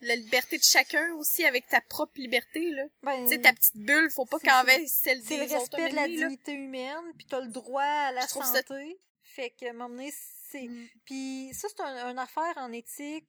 [0.00, 2.84] la liberté de chacun aussi avec ta propre liberté, là.
[3.02, 5.58] Ben, Tu sais, ta petite bulle, faut pas c'est- qu'envers celle C'est des le autres.
[5.76, 6.16] respect de la là.
[6.16, 8.98] dignité humaine, puis t'as le droit à la trouve ça- santé.
[9.22, 10.12] Fait que, donné,
[10.50, 10.62] c'est...
[10.68, 10.88] Mm.
[11.04, 13.28] Puis ça, c'est un, une affaire en éthique.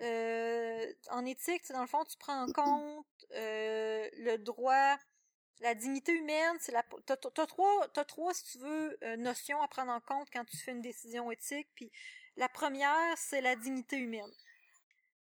[0.00, 4.96] Euh, en éthique, c'est dans le fond, tu prends en compte euh, le droit,
[5.60, 6.56] la dignité humaine.
[6.60, 6.82] C'est la.
[7.06, 10.28] T'as, t'as- t'as trois, t'as trois, si tu veux, euh, notions à prendre en compte
[10.32, 11.68] quand tu fais une décision éthique.
[11.74, 11.90] Puis
[12.36, 14.30] la première, c'est la dignité humaine.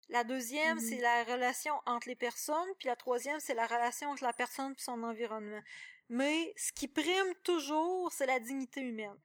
[0.10, 0.84] La deuxième, Mhm.
[0.84, 2.70] c'est la relation entre les personnes.
[2.80, 5.62] Puis la troisième, c'est la relation entre la personne et son environnement.
[6.10, 9.18] Mais ce qui prime toujours, c'est la dignité humaine.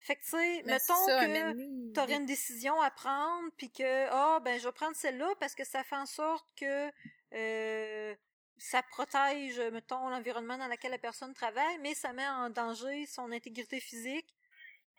[0.00, 4.38] Fait que, tu sais, mettons ça, que t'aurais une décision à prendre, puis que, ah,
[4.44, 6.90] ben, je vais prendre celle-là parce que ça fait en sorte que
[7.32, 8.14] euh,
[8.58, 13.32] ça protège, mettons, l'environnement dans lequel la personne travaille, mais ça met en danger son
[13.32, 14.34] intégrité physique.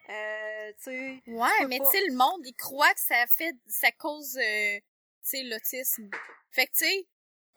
[0.09, 3.91] Euh, tu Ouais, mais pas- tu sais, le monde, il croit que ça fait, ça
[3.93, 4.83] cause, euh, tu
[5.23, 6.09] sais, l'autisme.
[6.51, 7.07] Fait que, tu sais,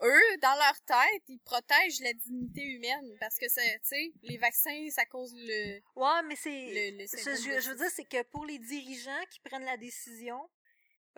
[0.03, 4.89] eux, dans leur tête, ils protègent la dignité humaine parce que, tu sais, les vaccins,
[4.91, 5.81] ça cause le...
[5.97, 8.59] ouais, mais c'est, le, le je, syndrome je- je veux dire, c'est que pour les
[8.59, 10.49] dirigeants qui prennent la décision,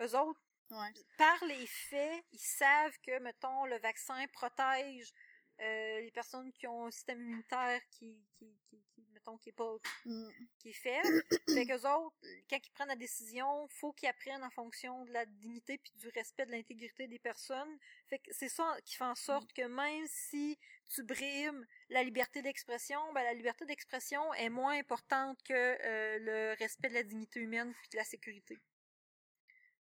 [0.01, 0.39] eux autres,
[0.71, 0.93] Ouais.
[1.17, 5.11] par les faits, ils savent que, mettons, le vaccin protège
[5.59, 9.53] euh, les personnes qui ont un système immunitaire qui, qui, qui, qui, mettons, qui est
[9.53, 10.29] pas Mm.
[10.59, 11.23] qui est faible.
[11.47, 12.15] fait qu'eux autres,
[12.49, 16.09] quand ils prennent la décision, faut qu'ils apprennent en fonction de la dignité puis du
[16.09, 17.77] respect de l'intégrité des personnes.
[18.07, 20.57] Fait que c'est ça qui fait en sorte que même si
[20.89, 26.55] tu brimes la liberté d'expression, ben la liberté d'expression est moins importante que euh, le
[26.57, 28.57] respect de la dignité humaine puis de la sécurité.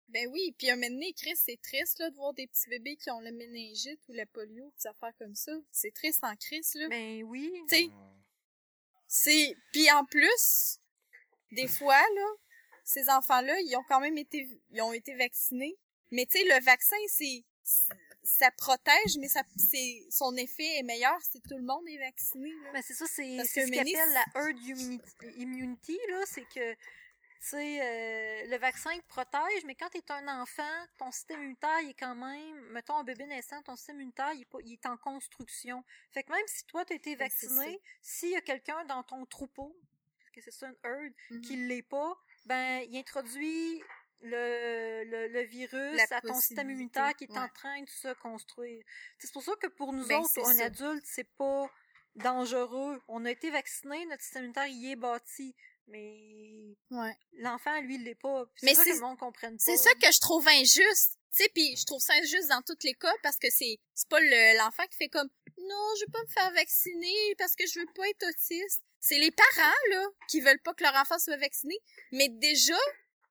[0.09, 2.97] Ben oui, puis un moment donné, Chris, c'est triste, là, de voir des petits bébés
[2.97, 5.53] qui ont le méningite ou la polio, des affaires comme ça.
[5.71, 6.89] C'est triste en Chris, là.
[6.89, 7.49] Ben oui.
[7.69, 7.89] Tu sais,
[9.13, 10.79] C'est puis en plus
[11.51, 12.27] des fois là,
[12.85, 15.77] ces enfants-là, ils ont quand même été ils ont été vaccinés,
[16.11, 17.43] mais tu sais le vaccin c'est
[18.23, 22.51] ça protège mais ça c'est son effet est meilleur si tout le monde est vacciné
[22.63, 22.69] là.
[22.73, 24.57] Mais c'est ça, c'est ce qu'ils Ménis- appellent la herd
[25.37, 26.73] immunity, là, c'est que,
[27.47, 31.89] sais, euh, le vaccin te protège, mais quand t'es un enfant, ton système immunitaire, il
[31.89, 34.85] est quand même, mettons, un bébé naissant, ton système immunitaire, il est, pas, il est
[34.85, 35.83] en construction.
[36.11, 39.25] Fait que même si toi, t'as été Ben, vacciné, s'il y a quelqu'un dans ton
[39.25, 39.75] troupeau,
[40.19, 41.41] parce que c'est ça une herd, Mhm.
[41.41, 42.13] qui l'est pas,
[42.45, 43.81] ben, il introduit
[44.23, 48.13] le, le, le virus La à ton système immunitaire qui est en train de se
[48.21, 48.83] construire.
[49.17, 50.65] C'est pour ça que pour nous Ben, autres, un ça.
[50.65, 51.67] adulte, c'est pas
[52.15, 53.01] dangereux.
[53.07, 55.55] On a été vaccinés, notre système immunitaire y est bâti.
[55.91, 57.15] Mais Ouais.
[57.33, 58.45] l'enfant, lui, il l'est pas.
[58.63, 59.63] Mais C'est ça que c'est- le monde comprenne pas.
[59.63, 61.17] C'est ça que je trouve injuste.
[61.33, 64.09] Tu sais, puis je trouve ça injuste dans tous les cas parce que c'est c'est
[64.09, 67.65] pas le- l'enfant qui fait comme non, je veux pas me faire vacciner parce que
[67.67, 68.81] je veux pas être autiste.
[68.99, 71.75] C'est les parents là qui veulent pas que leur enfant soit vacciné.
[72.11, 72.77] Mais déjà,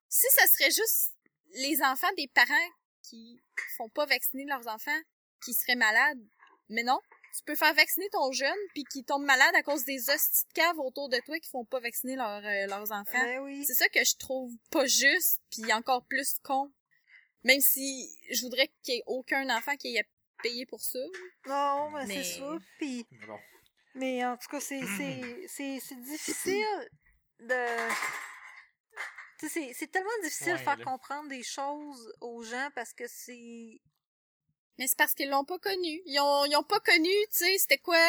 [0.08, 1.12] si ça serait juste
[1.52, 2.68] les enfants des parents
[3.02, 3.40] qui
[3.76, 5.00] font pas vacciner leurs enfants
[5.44, 6.20] qui seraient malades,
[6.68, 7.00] mais non,
[7.36, 10.52] tu peux faire vacciner ton jeune puis qui tombe malade à cause des hosties de
[10.52, 13.12] caves autour de toi qui font pas vacciner leurs euh, leurs enfants.
[13.22, 13.64] Ben oui.
[13.64, 16.70] C'est ça que je trouve pas juste, puis encore plus con.
[17.44, 20.04] Même si je voudrais qu'il y ait aucun enfant qui ait à
[20.42, 20.98] payer pour ça.
[21.46, 22.58] Non, ben Mais- c'est ça.
[22.78, 23.38] Puis, Mais bon.
[23.94, 26.88] mais en tout cas, c'est, c'est, c'est, c'est difficile
[27.40, 27.88] de...
[29.38, 30.84] Tu sais, c'est, c'est tellement difficile de Ouais, faire là.
[30.84, 33.80] comprendre des choses aux gens parce que c'est...
[34.80, 36.02] Mais c'est parce qu'ils l'ont pas connu.
[36.06, 38.02] Ils ont, ils ont pas connu, tu sais, c'était quoi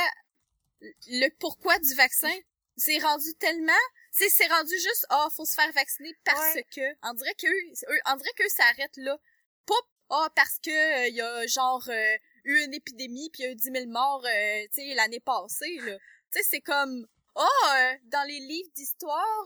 [1.08, 2.34] le pourquoi du vaccin.
[2.78, 3.74] C'est rendu tellement,
[4.18, 6.66] tu sais, c'est rendu juste, ah, faut se faire vacciner parce Ouais.
[6.74, 6.82] que.
[7.04, 7.48] On dirait qu'eux,
[7.90, 9.20] eux- on dirait qu'eux s'arrêtent là.
[9.68, 9.76] Pas,
[10.10, 12.16] ah, parce que euh, il y a genre euh,
[12.46, 15.20] eu une épidémie puis il y a eu 10 000 morts, euh, tu sais, l'année
[15.20, 15.98] passée, là.
[16.34, 17.06] Tu sais, c'est comme,
[17.36, 19.46] ah, euh, dans les livres d'histoire,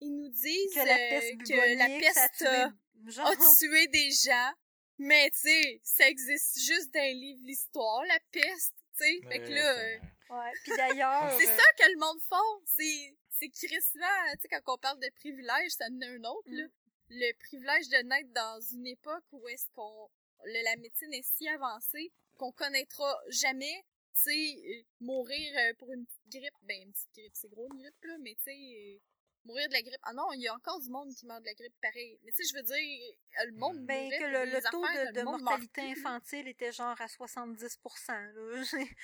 [0.00, 2.72] ils nous disent Que la peste que la bubonique, ça a peste tué a-
[3.10, 4.52] genre- a tué des gens.
[4.98, 9.20] Mais tu sais, ça existe juste dans les livres d'histoire, la peste, tu sais.
[9.28, 11.38] Fait que là, c'est- euh, Ouais, puis d'ailleurs...
[11.38, 12.64] c'est euh, ça que le monde font.
[12.64, 16.64] C'est, c'est crissement, tu sais, quand on parle de privilège, ça en un autre, là.
[16.64, 16.70] Mm.
[17.10, 20.08] Le privilège de naître dans une époque où est-ce qu'on,
[20.44, 23.84] le- la médecine est si avancée qu'on connaîtra jamais,
[24.14, 26.54] tu sais, euh, mourir pour une petite grippe.
[26.62, 29.00] Ben, une petite grippe, c'est gros une grippe, là, mais tu sais,
[29.46, 30.00] mourir de la grippe.
[30.02, 32.18] Ah non, il y a encore du monde qui meurt de la grippe pareil.
[32.24, 35.12] Mais tu sais, je veux dire, euh, le monde Ben, mourrait que le, taux affaires,
[35.12, 37.78] de, mortalité infantile était genre à 70%.
[38.08, 38.62] Là.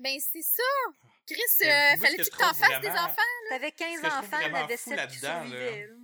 [0.00, 0.62] Ben, c'est ça!
[1.26, 3.20] Chris, euh, fallait que que t'en fasses des enfants?
[3.50, 5.86] T'avais 15 Ce que je trouve enfants, fou 7 qui survivaient.
[5.86, 5.94] là.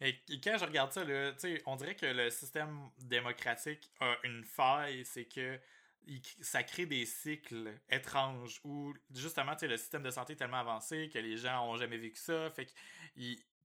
[0.00, 3.92] et, et quand je regarde ça, là, tu sais, on dirait que le système démocratique
[4.00, 5.60] a une faille, c'est que
[6.06, 10.36] il- ça crée des cycles étranges où justement tu sais, le système de santé est
[10.36, 12.72] tellement avancé que les gens ont jamais vécu ça fait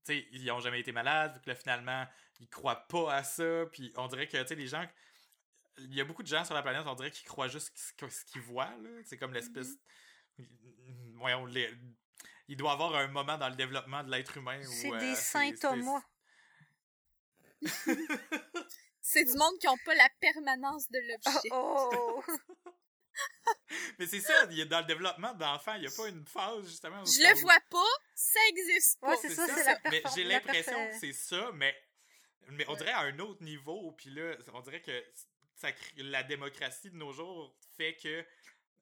[0.03, 2.05] sais, ils ont jamais été malades, vu que là, finalement,
[2.39, 4.85] ils croient pas à ça, puis on dirait que, tu sais, les gens...
[5.77, 8.25] Il y a beaucoup de gens sur la planète, on dirait qu'ils croient juste ce
[8.25, 8.89] qu'ils voient, là.
[9.05, 9.77] C'est comme l'espèce...
[11.15, 11.73] Voyons, les-
[12.47, 14.59] il doit y avoir un moment dans le développement de l'être humain.
[14.63, 16.01] C'est euh, des saints c'est- Thomas.
[19.11, 21.49] C'est du monde qui n'a pas la permanence de l'objet.
[21.51, 22.23] Oh!
[23.97, 27.01] Mais c'est ça, dans le développement d'enfants, il n'y a pas une phase, justement...
[27.01, 29.09] où Je le vois pas, ça existe pas.
[29.09, 31.75] Ouais, c'est ça, c'est la Mais j'ai l'impression que c'est ça, mais,
[32.49, 33.93] mais on dirait à un autre niveau.
[33.93, 35.03] Puis là, on dirait que
[35.55, 38.23] ça, la démocratie de nos jours fait que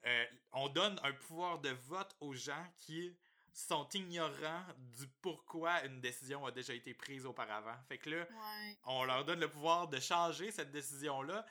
[0.06, 3.18] euh, on donne un pouvoir de vote aux gens qui
[3.58, 7.76] sont ignorants du pourquoi une décision a déjà été prise auparavant.
[7.88, 8.78] Fait que là, Ouais.
[8.86, 11.46] on leur donne le pouvoir de changer cette décision-là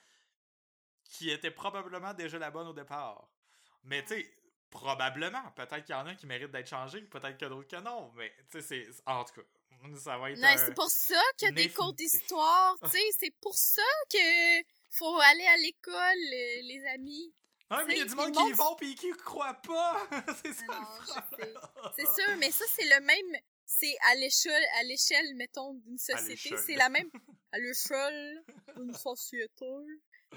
[1.05, 3.29] qui était probablement déjà la bonne au départ.
[3.85, 4.33] Mais tu sais,
[4.71, 7.69] probablement, peut-être qu'il y en a qui méritent d'être changés, peut-être qu'il y a d'autres
[7.69, 9.03] que non, mais tu sais, c'est...
[9.07, 9.47] En tout cas,
[9.99, 13.35] ça va être Non, c'est pour ça que une des cours d'histoire, tu sais, c'est
[13.41, 17.35] pour ça que faut aller à l'école, les amis.
[17.71, 20.07] Ouais, mais il y a c'est- du monde qui y vont pis qui croient pas!
[20.45, 21.55] c'est ça Non, le.
[21.97, 23.41] C'est sûr, mais ça, c'est le même.
[23.65, 26.57] C'est à l'échelle, à l'échelle, mettons, d'une société.
[26.59, 27.11] C'est la même.
[27.53, 28.45] À l'échelle
[28.77, 29.67] d'une société.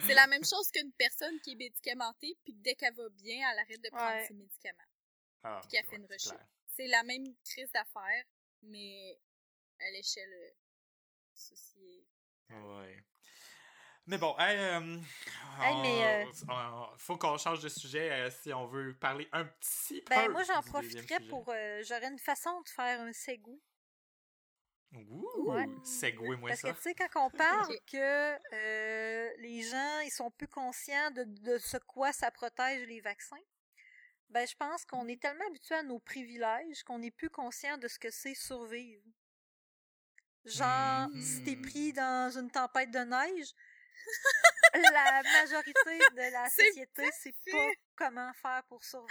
[0.08, 3.60] C'est la même chose qu'une personne qui est médicamentée, puis dès qu'elle va bien, elle
[3.60, 4.28] arrête de prendre Ouais.
[4.28, 4.84] ses médicaments.
[5.44, 6.46] Ah, qui a fait une c'est rechute.
[6.76, 8.24] C'est la même crise d'affaires,
[8.64, 9.20] mais
[9.80, 10.50] à l'échelle euh,
[11.34, 12.06] sociétale.
[12.64, 13.04] Ouais.
[14.10, 14.98] Mais bon, hey, euh,
[15.62, 19.30] Hey, on- mais, euh, on- faut qu'on change de sujet euh, si on veut parler
[19.32, 20.16] un petit peu.
[20.16, 21.48] Ben, moi, j'en profiterais pour.
[21.50, 23.60] euh, J'aurais une façon de faire un segue.
[24.96, 25.68] Ouh, Ouais.
[25.84, 26.72] segway-moi Parce ça.
[26.72, 27.30] que, tu sais, quand on
[27.76, 32.88] parle que euh, les gens, ils sont plus conscients de, de ce quoi ça protège
[32.88, 33.38] les vaccins,
[34.30, 37.88] ben, je pense qu'on est tellement habitué à nos privilèges qu'on n'est plus conscient de
[37.88, 39.04] ce que c'est survivre.
[40.46, 41.22] Genre, Mhm.
[41.22, 43.54] si t'es pris dans une tempête de neige,
[44.74, 49.10] la majorité de la société sait pas comment faire pour survivre.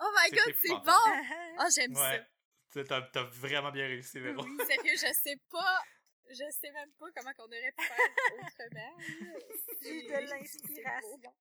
[0.00, 1.60] Oh my C'est god, c'est bon!
[1.60, 2.26] Oh, j'aime Ouais.
[2.72, 4.42] Sais, T'as t'as vraiment bien réussi, Véro.
[4.42, 4.48] ça.
[4.48, 5.82] Oui, sérieux, je sais pas.
[6.28, 7.96] Je sais même pas comment on aurait pu faire
[8.32, 8.96] autrement.
[9.82, 11.34] J'ai eu de l'inspiration.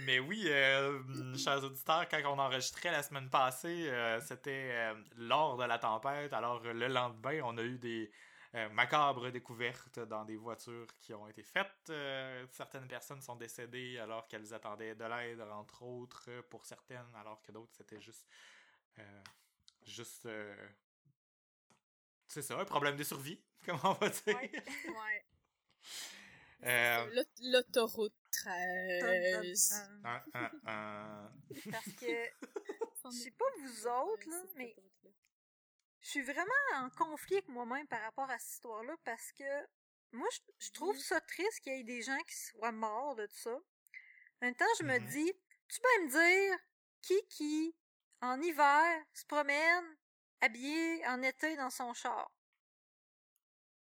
[0.00, 1.02] Mais oui, euh,
[1.36, 6.32] chers auditeurs, quand on enregistrait la semaine passée, euh, c'était euh, lors de la tempête.
[6.32, 8.12] Alors, le lendemain, on a eu des
[8.54, 11.90] euh, macabres découvertes dans des voitures qui ont été faites.
[11.90, 17.42] Euh, certaines personnes sont décédées alors qu'elles attendaient de l'aide, entre autres, pour certaines, alors
[17.42, 18.26] que d'autres, c'était juste.
[18.98, 19.22] euh,
[19.86, 20.26] juste.
[20.26, 20.68] euh,
[22.26, 24.36] c'est ça, un problème de survie, comment on va dire.
[24.36, 24.50] Ouais.
[24.88, 25.24] Ouais.
[26.64, 29.90] Euh, L'aut- L'autoroute 13.
[30.04, 31.30] un- un- un-
[31.70, 32.06] Parce que,
[33.04, 34.74] je sais pas vous autres, là, mais
[36.08, 39.44] je suis vraiment en conflit avec moi-même par rapport à cette histoire-là parce que
[40.12, 41.02] moi, je, je trouve Mhm.
[41.02, 43.52] ça triste qu'il y ait des gens qui soient morts de ça.
[43.54, 43.60] En
[44.46, 45.06] même temps, je me Mhm.
[45.06, 45.32] dis,
[45.68, 46.08] tu peux me
[46.48, 46.58] dire
[47.02, 47.76] qui qui,
[48.22, 49.96] en hiver, se promène
[50.40, 52.30] habillé en été dans son char?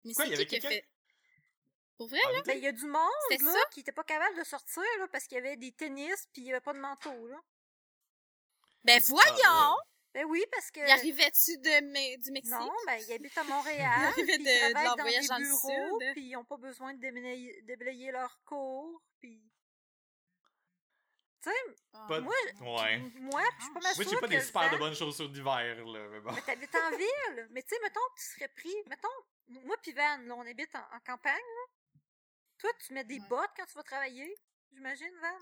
[0.04, 0.88] Mais Quoi, c'est il y qui avait qui a quelqu'un- fait?
[1.96, 2.42] Pour vrai, là?
[2.46, 3.70] Ben, il y a du monde, là, ça?
[3.72, 6.48] qui était pas capable de sortir, là, parce qu'il y avait des tennis puis il
[6.48, 7.40] y avait pas de manteau, là.
[8.84, 9.32] Ben voyons!
[9.46, 9.76] Ah,
[10.14, 10.80] Ben oui, parce que...
[10.82, 12.52] Il arrivait-tu de du Mexique?
[12.52, 15.28] Non, ben, ils habitent à Montréal, Il de- ils de travaillent leur dans voyage des
[15.30, 16.12] dans le bureaux, sud.
[16.14, 19.42] puis ils ont pas besoin de déblayer, déblayer leur cours, puis...
[21.42, 21.56] Tu sais,
[21.94, 22.06] Ah.
[22.08, 22.98] Moi, Ouais.
[23.00, 25.86] moi, je suis pas mal Moi, j'ai pas des le super de bonnes chaussures d'hiver,
[25.86, 26.32] là, mais bon.
[26.34, 28.76] Mais t'habites en ville, mais tu sais, mettons que tu serais pris...
[28.88, 29.08] Mettons,
[29.66, 32.00] moi puis Van, là, on habite en, en campagne, là.
[32.60, 33.28] Toi, tu mets des Ouais.
[33.28, 34.36] bottes quand tu vas travailler,
[34.72, 35.40] j'imagine, Van?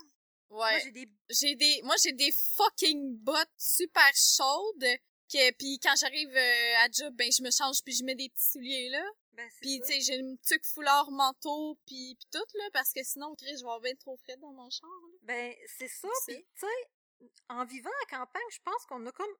[0.49, 0.81] Moi, Ouais.
[0.83, 1.09] j'ai des...
[1.29, 4.85] J'ai des, moi, j'ai des fucking bottes super chaudes.
[5.31, 8.29] Que, puis quand j'arrive euh, à job, ben, je me change puis je mets des
[8.29, 9.03] petits souliers, là.
[9.33, 13.03] Ben, Puis, tu sais, j'ai une tuque foulard, manteau, puis puis tout, là, parce que
[13.03, 15.17] sinon, Chris, je vais avoir bien trop frais dans mon char, là.
[15.21, 16.07] Ben, c'est ça.
[16.27, 19.35] Puis, tu sais, en vivant en campagne, je pense qu'on a comme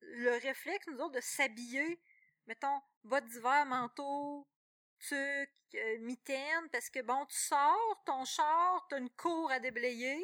[0.00, 2.00] le réflexe, nous autres, de s'habiller,
[2.46, 4.46] mettons, bottes d'hiver, manteau,
[4.98, 10.18] tuc, euh, mitaine, parce que, bon, tu sors, ton char, t'as une cour à déblayer.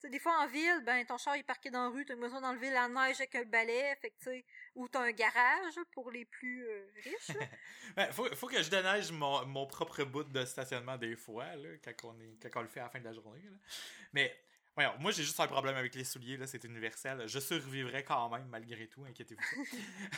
[0.00, 2.16] Tu sais, des fois, en ville, ben, ton char est parqué dans la rue, t'as
[2.16, 6.66] besoin d'enlever la neige avec un balai, fait ou t'as un garage, pour les plus
[6.66, 7.36] euh, riches.
[7.96, 11.68] Ouais, faut, faut que je déneige mon, mon propre bout de stationnement des fois, là,
[11.84, 13.42] quand on, est, quand on le fait à la fin de la journée.
[13.42, 13.56] là.
[14.12, 14.36] Mais,
[14.74, 17.24] voyons, moi j'ai juste un problème avec les souliers, là, c'est universel.
[17.26, 19.64] Je survivrai quand même, malgré tout, inquiétez-vous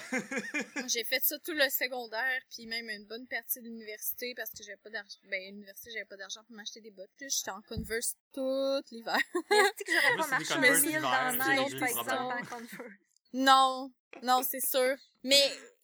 [0.88, 4.62] J'ai fait ça tout le secondaire, puis même une bonne partie de l'université, parce que
[4.62, 5.18] j'avais pas d'argent.
[5.30, 7.11] Ben, à l'université, j'avais pas d'argent pour m'acheter des bottes.
[7.16, 9.18] Puis J'étais en Converse tout l'hiver.
[9.50, 11.30] Mais est-ce que j'aurais Moi, pas c'est des marché un Converse mille d'hiver, dans la
[11.32, 12.30] j'ai- neige, j'ai par le exemple, problème.
[12.30, 12.92] en Converse?
[13.32, 13.92] Non,
[14.22, 14.96] non, c'est sûr.
[15.24, 15.42] Mais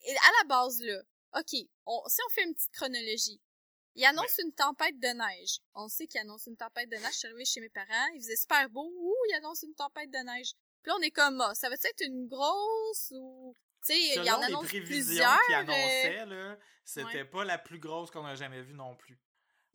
[0.09, 1.03] à la base, là,
[1.35, 3.41] OK, on, si on fait une petite chronologie,
[3.95, 5.59] il annonce une tempête de neige.
[5.75, 7.13] On sait qu'il annonce une tempête de neige.
[7.13, 8.91] Je suis arrivée chez mes parents, il faisait super beau.
[8.95, 10.53] Ouh, il annonce une tempête de neige.
[10.83, 13.55] Puis là, on est comme, ah, ça va être une grosse ou...
[13.85, 15.41] Tu sais, il y en annonce plusieurs.
[15.47, 19.19] qui annonçait, là, c'était pas la plus grosse qu'on a jamais vue non plus.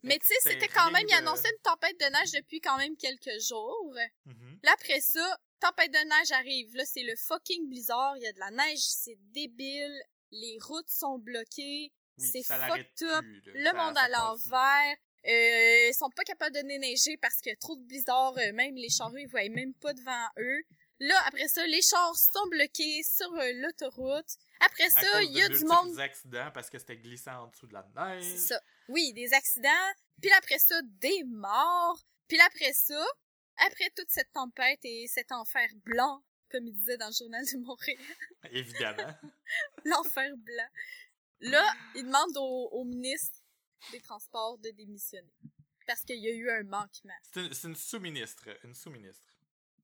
[0.02, 2.96] Mais tu sais, c'était quand même, il annonçait une tempête de neige depuis quand même
[2.96, 3.94] quelques jours.
[4.62, 6.74] Là, après ça, tempête de neige arrive.
[6.74, 8.16] Là, c'est le fucking blizzard.
[8.16, 10.00] Il y a de la neige, c'est débile.
[10.30, 11.92] Les routes sont bloquées.
[12.18, 13.24] C'est fucked up.
[13.46, 14.96] le monde à l'envers.
[15.26, 18.34] Euh, ils sont pas capables de neiger parce qu'il y a trop de blizzard.
[18.38, 20.62] Euh, même les charrues, ils voient même pas devant eux.
[21.00, 24.36] Là, après ça, les chars sont bloqués sur euh, l'autoroute.
[24.60, 25.92] Après ça, il y a du monde.
[25.92, 28.24] des accidents parce que c'était glissant en dessous de la neige.
[28.24, 28.60] C'est ça.
[28.88, 29.68] Oui, des accidents.
[30.20, 32.02] Puis après ça, des morts.
[32.26, 33.04] Puis après ça,
[33.58, 37.58] après toute cette tempête et cet enfer blanc, comme il disait dans le journal de
[37.58, 37.98] Montréal.
[38.50, 39.14] Évidemment.
[39.84, 40.68] L'enfer blanc.
[41.40, 43.38] Là, il demande au, ministre
[43.92, 45.32] des Transports de démissionner.
[45.86, 47.14] Parce qu'il y a eu un manquement.
[47.32, 48.48] C'est une, sous-ministre.
[48.64, 49.24] Une sous-ministre.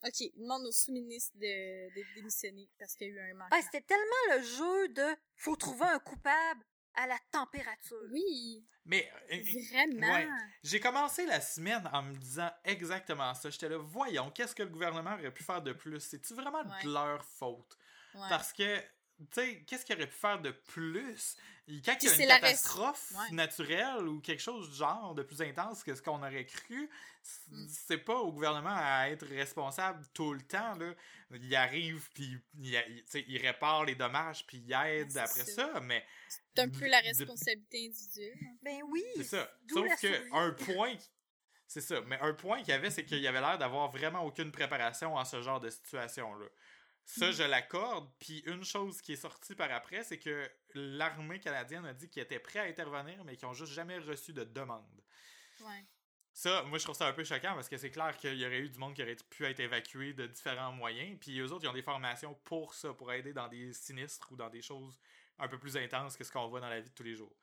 [0.04, 3.62] OK, il demande au sous-ministre de, démissionner parce qu'il y a eu un manquement.
[3.62, 6.62] C'était tellement le jeu de faut trouver un coupable
[6.94, 8.02] à la température.
[8.10, 8.66] Oui.
[8.84, 10.36] Mais euh, vraiment.
[10.62, 13.48] J'ai commencé la semaine en me disant exactement ça.
[13.48, 16.00] J'étais là, voyons, qu'est-ce que le gouvernement aurait pu faire de plus?
[16.00, 17.78] C'est-tu vraiment de leur faute?
[18.28, 18.80] Parce que
[19.32, 21.36] sais, qu'est-ce qu'il aurait pu faire de plus?
[21.66, 25.82] Quand il y a une catastrophe naturelle ou quelque chose du genre de plus intense
[25.82, 26.90] que ce qu'on aurait cru,
[27.48, 27.66] mm.
[27.68, 30.74] c'est pas au gouvernement à être responsable tout le temps.
[30.74, 30.92] Là.
[31.30, 35.80] Il arrive, puis il, il, répare les dommages, puis il aide après ça.
[35.80, 36.04] mais...
[36.28, 38.38] C'est un peu la responsabilité individuelle.
[38.42, 38.56] Hein.
[38.62, 39.02] Ben oui!
[39.16, 39.50] C'est ça.
[39.72, 40.96] Sauf que un point...
[41.66, 42.00] C'est ça.
[42.06, 45.16] Mais un point qu'il y avait, c'est qu'il y avait l'air d'avoir vraiment aucune préparation
[45.16, 46.46] en ce genre de situation-là.
[47.04, 48.10] Ça, je l'accorde.
[48.18, 52.22] Puis une chose qui est sortie par après, c'est que l'armée canadienne a dit qu'ils
[52.22, 55.02] étaient prêts à intervenir, mais qu'ils n'ont juste jamais reçu de demande.
[55.60, 55.84] Ouais.
[56.32, 58.58] Ça, moi, je trouve ça un peu choquant parce que c'est clair qu'il y aurait
[58.58, 61.16] eu du monde qui aurait pu être évacué de différents moyens.
[61.20, 64.36] Puis eux autres, ils ont des formations pour ça, pour aider dans des sinistres ou
[64.36, 64.98] dans des choses
[65.38, 67.36] un peu plus intenses que ce qu'on voit dans la vie de tous les jours.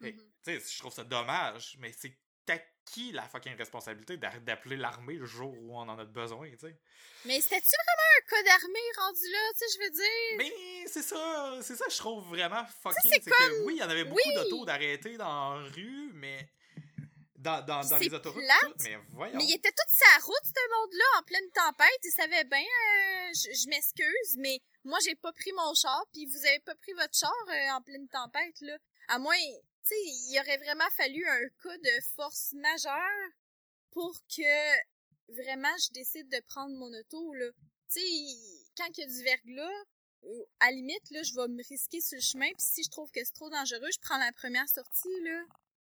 [0.00, 0.16] Mm-hmm.
[0.16, 5.14] Tu sais, je trouve ça dommage, mais c'est t'as qui la fucking responsabilité d'appeler l'armée
[5.14, 6.76] le jour où on en a besoin, tu sais?
[7.24, 10.38] Mais c'était-tu vraiment un cas d'armée rendu là, tu sais, je veux dire?
[10.38, 13.10] Mais c'est ça, c'est ça, je trouve vraiment fucking.
[13.12, 16.48] C'est que oui, il y en avait beaucoup d'autos d'arrêter dans la rue, mais.
[17.36, 18.42] Dans, dans, dans les autoroutes,
[18.80, 19.36] mais voyons.
[19.36, 22.00] Mais il était toute sa route, ce monde-là, en pleine tempête.
[22.02, 26.46] Il savait bien, euh, je, m'excuse, mais moi, j'ai pas pris mon char, puis vous
[26.46, 28.78] avez pas pris votre char euh, en pleine tempête, là.
[29.08, 29.36] À moins,
[29.88, 33.30] sais, il aurait vraiment fallu un cas de force majeure
[33.90, 37.46] pour que vraiment je décide de prendre mon auto, là.
[37.92, 39.84] Tu sais, quand il y a du verglas,
[40.60, 43.20] à limite, là, je vais me risquer sur le chemin, puis si je trouve que
[43.24, 45.44] c'est trop dangereux, je prends la première sortie, là.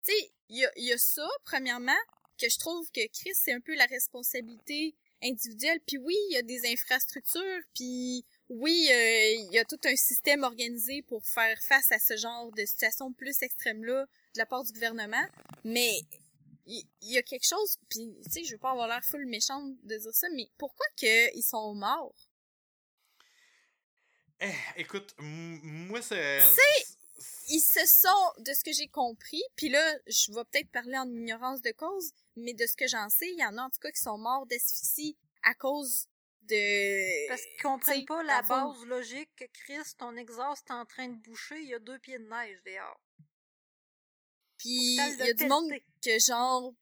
[0.05, 1.92] Tu sais, il y a, y a ça, premièrement,
[2.38, 5.80] que je trouve que Chris, c'est un peu la responsabilité individuelle.
[5.86, 9.97] Puis oui, il y a des infrastructures, puis oui, euh, il y a tout un
[9.97, 14.64] système organisé pour faire face à ce genre de situation plus extrême-là de la part
[14.64, 15.26] du gouvernement,
[15.64, 15.99] mais
[16.66, 19.74] il y, a quelque chose, puis tu sais, je veux pas avoir l'air full méchante
[19.82, 22.14] de dire ça, mais pourquoi qu'ils sont morts?
[24.40, 26.40] Eh, écoute, moi c'est...
[27.49, 31.09] ils se sont, de ce que j'ai compris, puis là, je vais peut-être parler en
[31.09, 33.80] ignorance de cause, mais de ce que j'en sais, il y en a en tout
[33.80, 36.09] cas qui sont morts d'asphyxie à cause
[36.49, 37.28] de...
[37.28, 41.16] Parce qu'ils comprennent pas la base logique que Chris, ton exhaust est en train de
[41.16, 43.01] boucher, il y a deux pieds de neige dehors.
[44.59, 45.70] Puis il y a du monde
[46.03, 46.72] que genre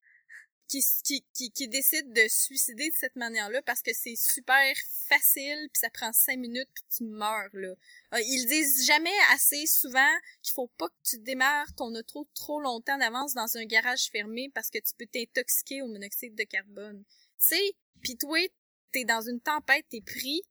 [0.68, 4.74] qui, qui, qui, qui décide de suicider de cette manière-là parce que c'est super
[5.08, 7.74] facile puis ça prend cinq minutes puis tu meurs là.
[8.14, 12.60] Euh, ils disent jamais assez souvent qu'il faut pas que tu démarres ton auto trop
[12.60, 17.04] longtemps d'avance dans un garage fermé parce que tu peux t'intoxiquer au monoxyde de carbone.
[17.38, 18.38] Tu sais, pis toi
[18.92, 20.42] t'es dans une tempête, t'es pris,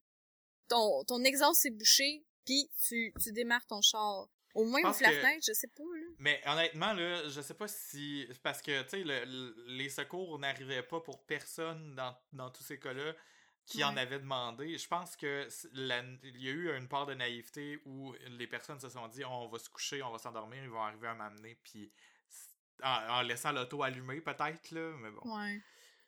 [0.68, 4.28] ton, ton exhaust est bouché, puis tu, tu démarres ton char.
[4.54, 6.08] Au moins, ouvre la fenêtre, je sais pas, là.
[6.18, 8.28] Mais honnêtement, là, je sais pas si.
[8.44, 12.78] Parce que, tu sais, le, les secours n'arrivaient pas pour personne dans, dans tous ces
[12.78, 13.14] cas-là
[13.66, 14.78] qui en avaient demandé.
[14.78, 18.90] Je pense que il y a eu une part de naïveté où les personnes se
[18.90, 21.92] sont dit on va se coucher, on va s'endormir, ils vont arriver à m'amener, puis
[22.84, 25.38] en, en, laissant l'auto allumée, peut-être, là, mais bon.
[25.38, 25.62] Ouais.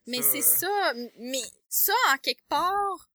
[0.05, 3.09] Mais c'est ça, mais ça, en quelque part,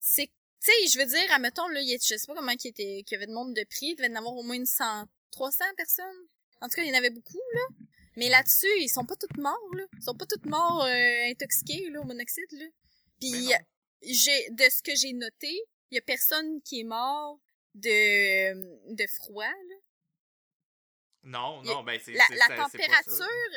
[0.00, 3.12] c'est, tu sais, je veux dire, admettons, là, je sais pas comment il était, qu'il
[3.12, 5.04] y avait de monde de prix, il devait y en avoir au moins une cent,
[5.32, 6.26] 300 personnes.
[6.60, 7.60] En tout cas, il y en avait beaucoup, là.
[8.16, 9.84] Mais là-dessus, ils sont pas tous morts, là.
[9.98, 12.66] Ils sont pas tous morts, euh, intoxiqués, là, au monoxyde, là.
[13.20, 13.50] Puis,
[14.02, 15.52] j'ai, de ce que j'ai noté,
[15.90, 17.38] y a personne qui est mort
[17.74, 19.76] de, de froid, là.
[21.24, 23.50] Non, non, ben c'est La, la température,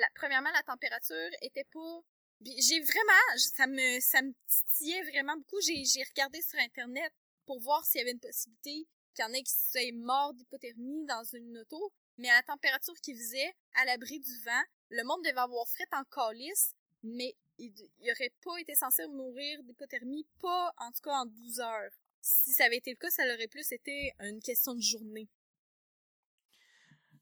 [0.00, 2.00] la, premièrement, la température était pas...
[2.42, 5.60] J'ai vraiment, ça me, ça me titillait vraiment beaucoup.
[5.60, 7.12] J'ai, j'ai regardé sur Internet
[7.44, 11.04] pour voir s'il y avait une possibilité qu'il y en ait qui soient morts d'hypothermie
[11.04, 11.92] dans une auto.
[12.16, 15.88] Mais à la température qu'il faisait, à l'abri du vent, le monde devait avoir fret
[15.92, 21.12] en calice, mais il, il aurait pas été censé mourir d'hypothermie, pas en tout cas
[21.12, 21.92] en 12 heures.
[22.22, 25.28] Si ça avait été le cas, ça aurait plus été une question de journée.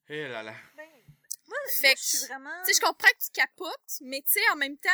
[0.09, 0.55] Eh là là.
[0.75, 0.89] Ben,
[1.49, 2.63] moi, Fait moi, que- je suis vraiment...
[2.65, 4.91] Tu sais, je comprends que tu capotes, mais tu sais, en même temps,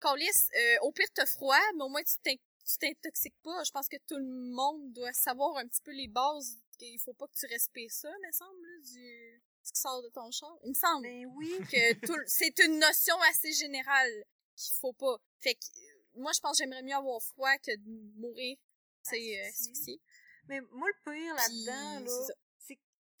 [0.00, 3.62] Calice, euh, au pire t'as froid, mais au moins tu t'in- tu t'intoxiques pas.
[3.64, 6.56] Je pense que tout le monde doit savoir un petit peu les bases.
[6.80, 10.08] Il faut pas que tu respires ça, me semble, là, du ce qui sort de
[10.08, 10.56] ton char.
[10.64, 11.52] Il me semble Ben oui.
[11.70, 14.24] que tout, le- c'est une notion assez générale
[14.56, 15.18] qu'il faut pas.
[15.40, 18.56] Fait que euh, moi, je pense que j'aimerais mieux avoir froid que de mourir,
[19.04, 20.00] tu sais, euh, Asphyxié.
[20.48, 22.34] Mais moi, le pire là-dedans, c'est là, c'est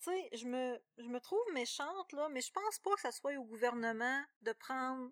[0.06, 4.52] je me, trouve méchante, là, mais je pense pas que ça soit au gouvernement de
[4.52, 5.10] prendre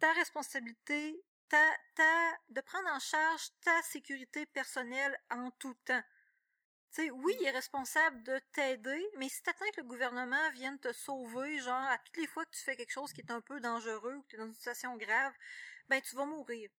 [0.00, 1.64] ta responsabilité, ta,
[1.94, 6.02] ta, de prendre en charge ta sécurité personnelle en tout temps.
[6.94, 10.92] Tu oui, il est responsable de t'aider, mais si t'attends que le gouvernement vienne te
[10.92, 13.58] sauver, genre, à toutes les fois que tu fais quelque chose qui est un peu
[13.60, 15.32] dangereux ou que tu es dans une situation grave,
[15.88, 16.70] ben, tu vas mourir.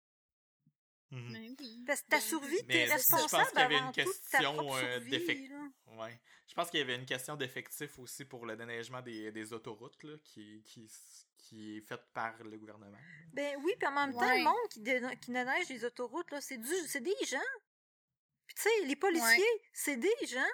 [1.12, 1.56] Oui.
[1.88, 4.04] Parce que ta Ben survie, t'es je pense responsable qu'il y avait avant ta
[4.42, 5.52] propre euh, survie.
[5.88, 6.20] Ouais.
[6.48, 10.04] Je pense qu'il y avait une question d'effectif aussi pour le déneigement des, des autoroutes
[10.04, 10.90] là, qui, qui,
[11.38, 12.98] qui est faite par le gouvernement.
[13.34, 16.42] Ben oui, puis en même temps, le monde qui, dé- qui neige les autoroutes, là,
[16.42, 17.38] c'est du c'est des gens.
[18.48, 19.62] Puis tu sais, les policiers, Ouais.
[19.74, 20.52] c'est des gens.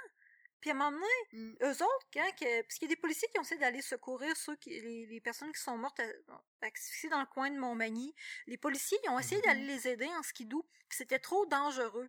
[0.62, 1.56] Puis à un moment donné, Mm.
[1.64, 4.36] eux autres, quand que, parce qu'il y a des policiers qui ont essayé d'aller secourir
[4.38, 8.14] ceux qui, les, les personnes qui sont mortes à- asphyxiées dans le coin de Montmagny.
[8.46, 9.46] Les policiers, ils ont essayé Mhm.
[9.46, 12.08] d'aller les aider en skidoo, puis c'était trop dangereux.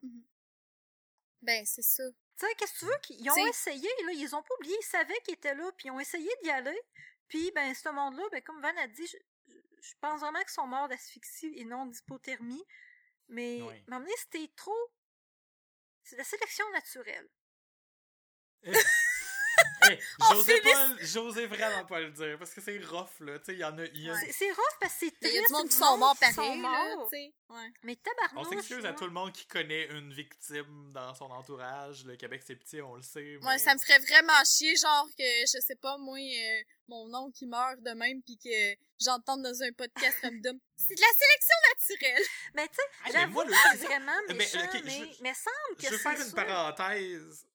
[1.41, 2.05] Ben, c'est ça.
[2.39, 2.99] Tu sais, qu'est-ce que tu veux?
[3.03, 5.89] qu'ils- Ils ont essayé, là, ils ont pas oublié, ils savaient qu'ils étaient là, puis
[5.89, 6.81] ils ont essayé d'y aller.
[7.29, 9.17] Puis, ben, ce monde-là, ben, comme Van a dit, je,
[10.01, 12.65] pense vraiment qu'ils sont morts d'asphyxie et non d'hypothermie.
[13.29, 13.83] Mais, Oui.
[13.89, 14.77] donné, c'était trop...
[16.05, 17.29] C'est la sélection naturelle.
[19.83, 23.39] Hey, On j'osais finit- pas, j'osais vraiment pas le dire parce que c'est rough là,
[23.41, 25.15] tu sais, il y en a, il y a- C'est- C'est rough parce que c'est
[25.29, 27.09] Il y a du monde qui sont morts pareil, là, morts.
[27.11, 27.35] tu sais.
[27.51, 27.73] Ouais.
[27.83, 32.05] Mais On tabarnouche, s'excuse à tout le monde qui connaît une victime dans son entourage.
[32.05, 33.39] Le Québec, c'est petit, on le sait.
[33.43, 37.13] Moi, mais- ça me ferait vraiment chier, genre que, je sais pas, moi, euh, mon
[37.15, 40.59] oncle qui meurt de même, puis que j'entende dans un podcast random.
[40.77, 41.57] C'est de la sélection
[41.99, 42.27] naturelle!
[42.55, 45.13] Mais tu sais, Ah, j'avoue moi, que le- c'est vraiment Mais, méchant, ok, je- mais,
[45.13, 47.47] je- mais semble que Je veux c'est faire une parenthèse.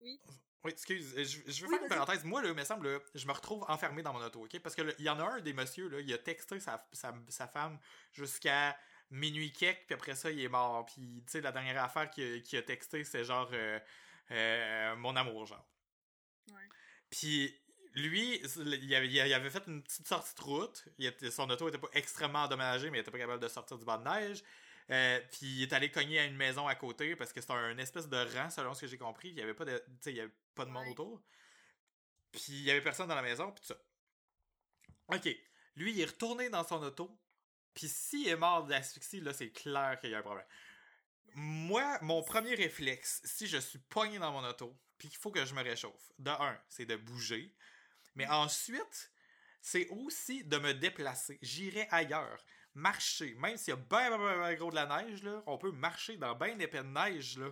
[0.00, 0.20] Oui.
[0.64, 2.24] Oui, excuse, euh, je, je veux Oui, faire une parenthèse.
[2.24, 4.58] Moi, là, il me semble, là, je me retrouve enfermé dans mon auto, OK?
[4.60, 6.84] Parce que là, il y en a un des messieurs, là, il a texté sa,
[6.92, 7.78] sa, sa femme
[8.12, 8.76] jusqu'à
[9.10, 10.86] minuit quelque, puis après ça, il est mort.
[10.86, 13.78] Puis, tu sais, la dernière affaire qu'il a, texté, c'est genre euh,
[14.30, 15.66] euh, mon amour, genre.
[16.48, 16.68] Ouais.
[17.10, 17.54] Puis,
[17.94, 20.84] lui, il avait, il avait fait une petite sortie de route.
[21.30, 23.98] Son auto était pas extrêmement endommagé, mais il était pas capable de sortir du banc
[23.98, 24.42] de neige.
[24.90, 27.76] Euh, puis il est allé cogner à une maison à côté parce que c'était un
[27.78, 29.28] espèce de rang, selon ce que j'ai compris.
[29.28, 30.92] Il y avait pas de, tu sais, il y avait pas de monde Ouais.
[30.92, 31.22] autour.
[32.32, 33.80] Puis il y avait personne dans la maison, puis tout ça.
[35.08, 35.28] Ok.
[35.76, 37.18] Lui, il est retourné dans son auto.
[37.74, 40.46] Puis s'il est mort d'asphyxie, là, c'est clair qu'il y a un problème.
[41.34, 45.44] Moi, mon premier réflexe, si je suis pogné dans mon auto, puis qu'il faut que
[45.44, 47.54] je me réchauffe, de un, c'est de bouger.
[48.14, 49.12] Mais ensuite,
[49.60, 51.38] c'est aussi de me déplacer.
[51.42, 52.44] J'irai ailleurs.
[52.78, 53.34] Marcher.
[53.38, 55.72] Même s'il y a bien, bien, bien, bien gros de la neige, là, on peut
[55.72, 57.48] marcher dans bien épais de neige, là.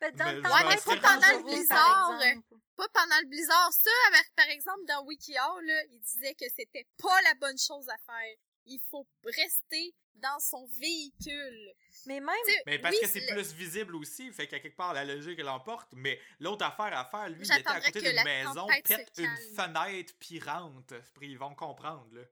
[0.00, 2.44] Ben, dans Mais rendu pendant le blizzard, exemple.
[2.76, 3.72] Pas pendant le blizzard.
[3.72, 7.88] Ça, avec, par exemple, dans WikiHow, là, il disait que c'était pas la bonne chose
[7.88, 8.36] à faire.
[8.66, 11.72] Il faut rester dans son véhicule.
[12.06, 14.60] Mais même, Tu sais, Mais parce oui, que c'est le- plus visible aussi, fait qu'à
[14.60, 15.88] quelque part, la logique l'emporte.
[15.94, 19.36] Mais l'autre affaire à faire, lui, il était à côté d'une la maison, pète une
[19.56, 20.94] fenêtre, puis rentre.
[21.18, 22.22] Puis ils vont comprendre, là.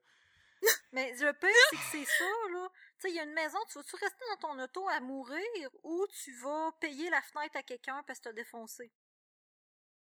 [0.91, 2.69] Mais le pire, c'est que c'est ça, là.
[2.99, 5.69] Tu sais, il y a une maison, tu vas-tu rester dans ton auto à mourir
[5.83, 8.91] ou tu vas payer la fenêtre à quelqu'un parce que t'as défoncé?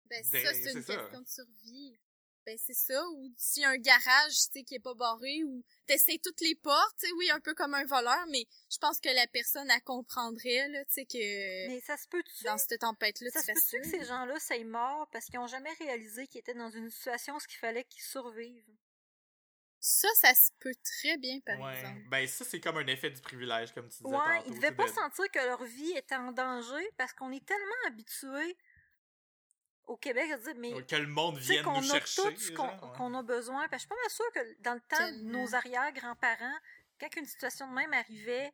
[0.06, 0.96] Ben, Ben, ça, c'est une c'est ça.
[0.98, 2.00] question de survie.
[2.46, 3.06] Ben, c'est ça.
[3.10, 6.40] Ou s'il y a un garage, tu sais, qui est pas barré, ou t'essayes toutes
[6.40, 9.28] les portes, tu sais, oui, un peu comme un voleur, mais je pense que la
[9.28, 12.44] personne, elle comprendrait, là, tu sais, que Mais ça se peut-tu?
[12.46, 13.78] dans cette tempête-là, Ça tu se fais ça.
[13.78, 16.90] peut-tu que ces gens-là soient morts parce qu'ils ont jamais réalisé qu'ils étaient dans une
[16.90, 18.78] situation où il fallait qu'ils survivent?
[19.90, 21.80] Ça, ça se peut très bien, par ouais.
[21.80, 22.02] exemple.
[22.10, 24.44] Ben, ça, c'est comme un effet du privilège, comme tu disais Ouais, tantôt.
[24.48, 27.88] ils devaient pas de- sentir que leur vie était en danger parce qu'on est tellement
[27.88, 28.58] habitués
[29.86, 32.34] au Québec à dire, mais Que le monde vienne qu'on nous a chercher.
[32.34, 32.98] tout ce qu'on genre, ouais.
[32.98, 33.68] qu'on a besoin.
[33.70, 36.58] Parce que je suis pas mal sûre que dans le temps de nos arrière-grands-parents,
[37.00, 38.52] quand une situation de même arrivait,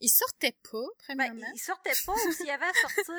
[0.00, 1.46] Il sortait pas, Ben, premièrement.
[1.54, 3.14] il sortait pas, ou s'il y avait à sortir,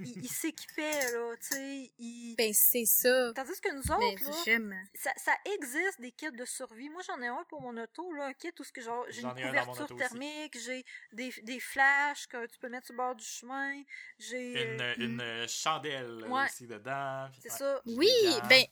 [0.00, 2.34] il, il s'équipait, là, tu sais, il...
[2.36, 3.32] Ben, c'est ça.
[3.34, 4.24] Tandis que nous Ben, autres,
[4.70, 6.90] là, ça, ça existe des kits de survie.
[6.90, 9.22] Moi, j'en ai un pour mon auto, là, un kit où ce que genre, j'ai
[9.22, 13.24] une couverture thermique, j'ai des, des flashs que tu peux mettre sur le bord du
[13.24, 13.82] chemin,
[14.18, 14.74] j'ai...
[14.74, 16.44] Une, euh, une euh, chandelle Ouais.
[16.44, 17.28] aussi dedans.
[17.40, 17.58] c'est ouais.
[17.58, 17.80] ça.
[17.86, 18.48] Oui, Dedans.
[18.48, 18.64] ben,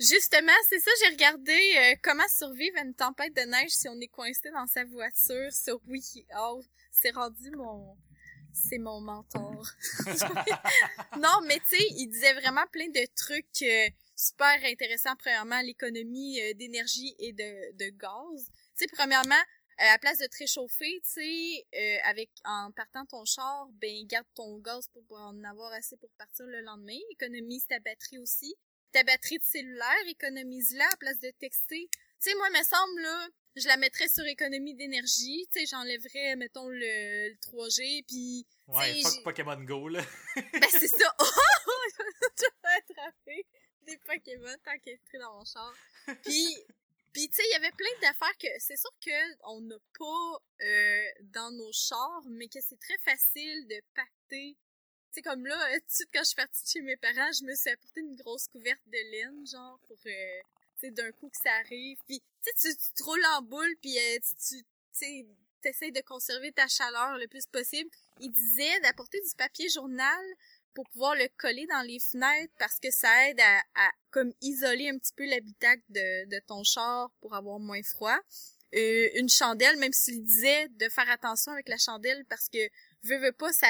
[0.00, 3.98] justement, c'est ça, j'ai regardé euh, comment survivre à une tempête de neige si on
[4.00, 6.62] est coincé dans sa voiture sur WikiHow.
[6.90, 7.96] C'est rendu mon...
[8.54, 9.66] C'est mon mentor.
[11.18, 15.16] non, mais tu sais, il disait vraiment plein de trucs euh, super intéressants.
[15.16, 18.50] Premièrement, l'économie euh, d'énergie et de, de gaz.
[18.76, 19.42] Tu sais, premièrement,
[19.80, 24.06] euh, à place de te réchauffer, tu sais, euh, avec en partant ton char, ben
[24.06, 26.98] garde ton gaz pour en avoir assez pour partir le lendemain.
[27.10, 28.54] Économise ta batterie aussi.
[28.92, 31.88] Ta batterie de cellulaire, économise-la à place de texter.
[31.90, 35.46] Tu sais, moi, me semble, là, je la mettrais sur économie d'énergie.
[35.52, 40.02] Tu sais, j'enlèverais, mettons, le, le 3G, puis Ouais, fuck Pokémon Go, là.
[40.36, 41.14] ben c'est ça.
[41.18, 41.24] Oh!
[42.38, 43.46] Je vais attraper
[43.82, 45.74] des Pokémon tant qu'il est entré dans mon char.
[46.22, 46.56] Puis,
[47.12, 50.42] puis tu sais, il y avait plein d'affaires que c'est sûr que on n'a pas
[50.64, 54.56] euh, dans nos chars, mais que c'est très facile de pacter.
[55.12, 57.44] Sais, comme là, euh, tout de suite quand je suis partie chez mes parents, je
[57.44, 60.40] me suis apporté une grosse couverte de laine, genre, pour, euh,
[60.80, 61.98] tu sais, d'un coup que ça arrive.
[62.06, 64.64] Puis, tu sais, tu, te roules en boule, puis euh, tu,
[64.98, 65.26] tu
[65.60, 67.90] t'essayes de conserver ta chaleur le plus possible.
[68.20, 70.24] Il disait d'apporter du papier journal
[70.74, 74.88] pour pouvoir le coller dans les fenêtres parce que ça aide à, à comme isoler
[74.88, 78.18] un petit peu l'habitacle de, de ton char pour avoir moins froid.
[78.74, 82.58] Euh, une chandelle, même s'il disait de faire attention avec la chandelle parce que
[83.02, 83.68] veux, veux pas, ça,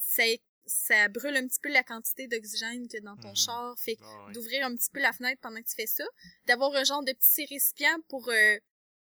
[0.00, 0.22] ça,
[0.70, 3.36] ça brûle un petit peu la quantité d'oxygène que dans ton Mhm.
[3.36, 3.78] char.
[3.78, 6.04] Fait que Ah d'ouvrir un petit peu la fenêtre pendant que tu fais ça,
[6.46, 8.58] d'avoir un genre de petit récipient pour euh,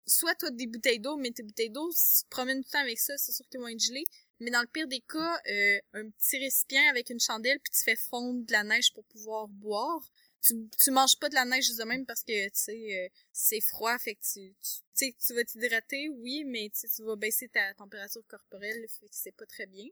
[0.07, 2.73] soit toi des bouteilles d'eau, mais tes bouteilles d'eau, si tu te promènes tout le
[2.73, 4.05] temps avec ça, c'est sûr que t'es moins gelé.
[4.41, 7.83] Mais dans le pire des cas, euh, un petit récipient avec une chandelle, puis tu
[7.83, 10.03] fais fondre de la neige pour pouvoir boire.
[10.47, 13.63] Tu, tu manges pas de la neige de même parce que, tu sais, euh, c'est
[13.63, 14.55] froid, fait que tu,
[14.95, 19.33] tu, tu vas t'hydrater, oui, mais tu vas baisser ta température corporelle, fait que c'est
[19.33, 19.87] pas très bien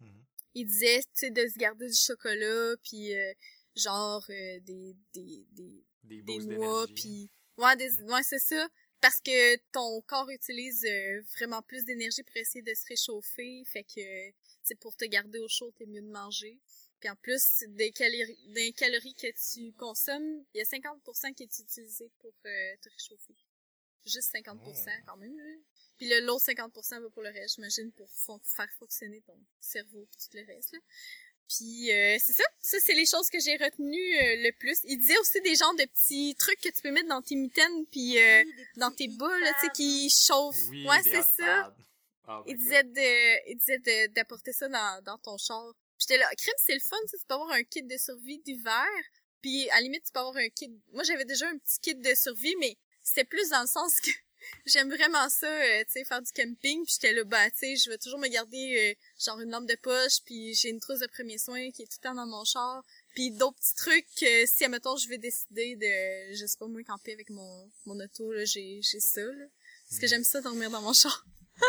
[0.00, 0.24] Mhm.
[0.54, 3.32] Il disait, tu sais, de se garder du chocolat, puis euh,
[3.76, 7.30] genre euh, des, des, des, Des noix, puis...
[7.56, 7.90] Ouais, des...
[8.02, 8.68] ouais c'est ça.
[9.00, 13.84] Parce que ton corps utilise euh, vraiment plus d'énergie pour essayer de se réchauffer, fait
[13.84, 14.00] que,
[14.62, 16.58] sais, pour te garder au chaud, t'es mieux de manger.
[17.00, 21.42] Puis en plus, des calories, des calories que tu consommes, il y a 50% qui
[21.42, 23.34] est utilisé pour euh, te réchauffer.
[24.06, 25.02] Juste 50% Oh.
[25.06, 25.54] quand même, là.
[25.96, 30.06] Puis le l'autre 50% va pour le reste, j'imagine, pour fon- faire fonctionner ton cerveau
[30.10, 30.78] puis tout le reste, là.
[31.48, 34.78] Puis euh, c'est ça, ça c'est les choses que j'ai retenues euh, le plus.
[34.84, 37.86] Il disait aussi des genres de petits trucs que tu peux mettre dans tes mitaines
[37.90, 40.68] puis euh, Oui, des dans petits tes boules, là, tu sais, qui chauffent.
[40.70, 41.76] Oui, ouais, des c'est ça.
[42.28, 45.74] Oh Il disait de, il disait de, d'apporter ça dans, dans ton char.
[45.98, 48.86] J'étais là, crème, c'est le fun, ça, tu peux avoir un kit de survie d'hiver.
[49.42, 51.94] Puis, à la limite, tu peux avoir un kit, moi, j'avais déjà un petit kit
[51.94, 54.10] de survie, mais c'était plus dans le sens que
[54.66, 56.84] j'aime vraiment ça, euh, tu sais, faire du camping.
[56.84, 59.66] Puis j'étais là, bah, tu sais, je vais toujours me garder, euh, genre, une lampe
[59.68, 62.26] de poche, puis j'ai une trousse de premiers soins qui est tout le temps dans
[62.26, 62.82] mon char.
[63.14, 66.82] Puis d'autres petits trucs, euh, si, admettons, je vais décider de, je sais pas, moi,
[66.84, 69.44] camper avec mon, mon auto, là, j'ai, j'ai ça, là.
[69.88, 71.24] Parce que j'aime ça dormir dans mon char.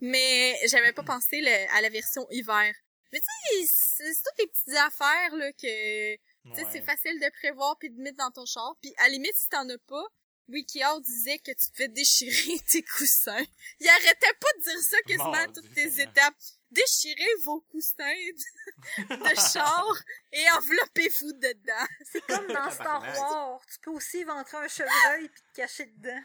[0.00, 2.74] Mais j'avais pas pensé le- à la version hiver.
[3.12, 6.20] Mais tu sais, c'est c'est toutes des petites affaires là que tu
[6.56, 6.68] sais Ouais.
[6.72, 8.76] c'est facile de prévoir puis de mettre dans ton char.
[8.82, 10.04] Puis à la limite si t'en as pas,
[10.48, 13.44] WikiHow disait que tu devais déchirer tes coussins.
[13.80, 16.08] Il arrêtait pas de dire ça quasiment à toutes tes Seigneur.
[16.12, 16.34] étapes.
[16.70, 19.94] Déchirez vos coussins de, de char
[20.32, 21.86] et enveloppez-vous dedans.
[22.04, 23.00] C'est comme dans Star.
[23.16, 23.60] Wars.
[23.72, 26.22] Tu peux aussi éventrer un chevreuil puis te cacher dedans.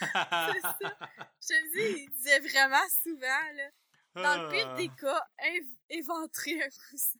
[0.00, 0.98] C'est ça.
[1.40, 3.68] Je te le dis, il disait vraiment souvent là.
[4.14, 4.76] Dans le pire Ah.
[4.76, 7.18] des cas, inv- éventrer un coussin.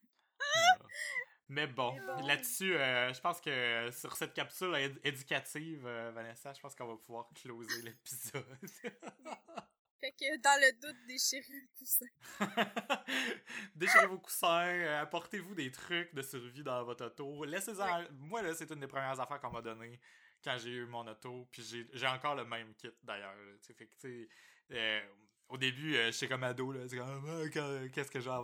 [1.53, 2.27] Mais bon, bon.
[2.27, 6.87] là-dessus, euh, je pense que sur cette capsule éd- éducative, euh, Vanessa, je pense qu'on
[6.87, 8.47] va pouvoir closer l'épisode.
[10.01, 12.07] Fait que dans le doute, déchirer un coussin.
[13.77, 17.45] Déchirez vos coussins, euh, apportez-vous des trucs de survie dans votre auto.
[17.45, 18.03] Laissez-en.
[18.13, 20.01] Moi, là, c'est une des premières affaires qu'on m'a donné
[20.43, 21.47] quand j'ai eu mon auto.
[21.53, 23.35] Puis j'ai- encore le même kit d'ailleurs.
[23.77, 24.29] Fait que, tu
[24.71, 25.03] sais,
[25.49, 26.89] au début, j'étais comme ado, là.
[26.89, 28.35] C'est comme, Ah, quand- que est-ce que je vais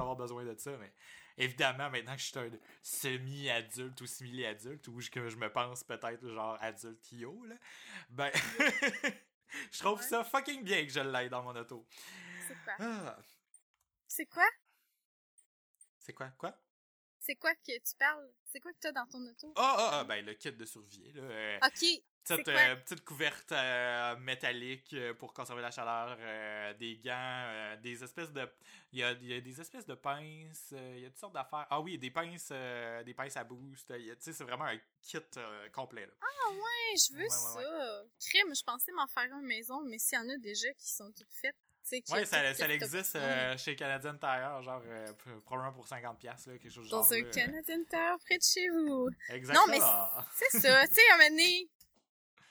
[0.00, 0.76] avoir besoin de ça?
[0.78, 0.92] Mais
[1.38, 2.50] évidemment, maintenant que je suis un
[2.82, 7.54] semi-adulte ou simili-adulte, ou que je me pense peut-être genre adulte yo, là,
[8.10, 8.30] ben,
[9.72, 10.06] je trouve Ouais.
[10.06, 11.86] ça fucking bien que je l'aille dans mon auto.
[12.46, 12.74] C'est quoi?
[12.80, 13.18] Ah,
[14.06, 14.48] C'est quoi?
[15.98, 16.28] c'est quoi?
[16.38, 16.58] Quoi?
[17.20, 18.30] C'est quoi que tu parles?
[18.46, 19.52] C'est quoi que t'as dans ton auto?
[19.56, 21.22] Ah, ah, ah, ben le kit de survie, là.
[21.22, 21.84] euh, Ok,
[22.36, 28.02] Petite, euh, petite couverte euh, métallique euh, pour conserver la chaleur, euh, des gants, des
[28.04, 28.48] espèces de.
[28.92, 31.34] Il y a, il y a des espèces de pinces, il y a toutes sortes
[31.34, 31.66] d'affaires.
[31.70, 32.52] Ah oui, des pinces,
[33.04, 33.92] des pinces à boost.
[33.94, 35.18] Tu sais, c'est vraiment un kit
[35.72, 36.06] complet.
[36.06, 36.12] Là.
[36.22, 38.02] Ah ouais, je veux Ouais, ouais, ça.
[38.30, 41.10] Crème, je pensais m'en faire une maison, mais s'il y en a déjà qui sont
[41.12, 41.54] toutes faites,
[42.10, 45.06] Ouais, a ça, ça existe euh, chez Canadian Tire, genre euh,
[45.44, 47.12] probablement pour 50$, là, quelque chose Dans genre.
[47.12, 47.30] un là.
[47.30, 49.08] Canadian Tire près de chez vous.
[49.30, 49.66] Exactement.
[49.66, 51.68] Non, mais C'est ça, tu sais, à un moment donné,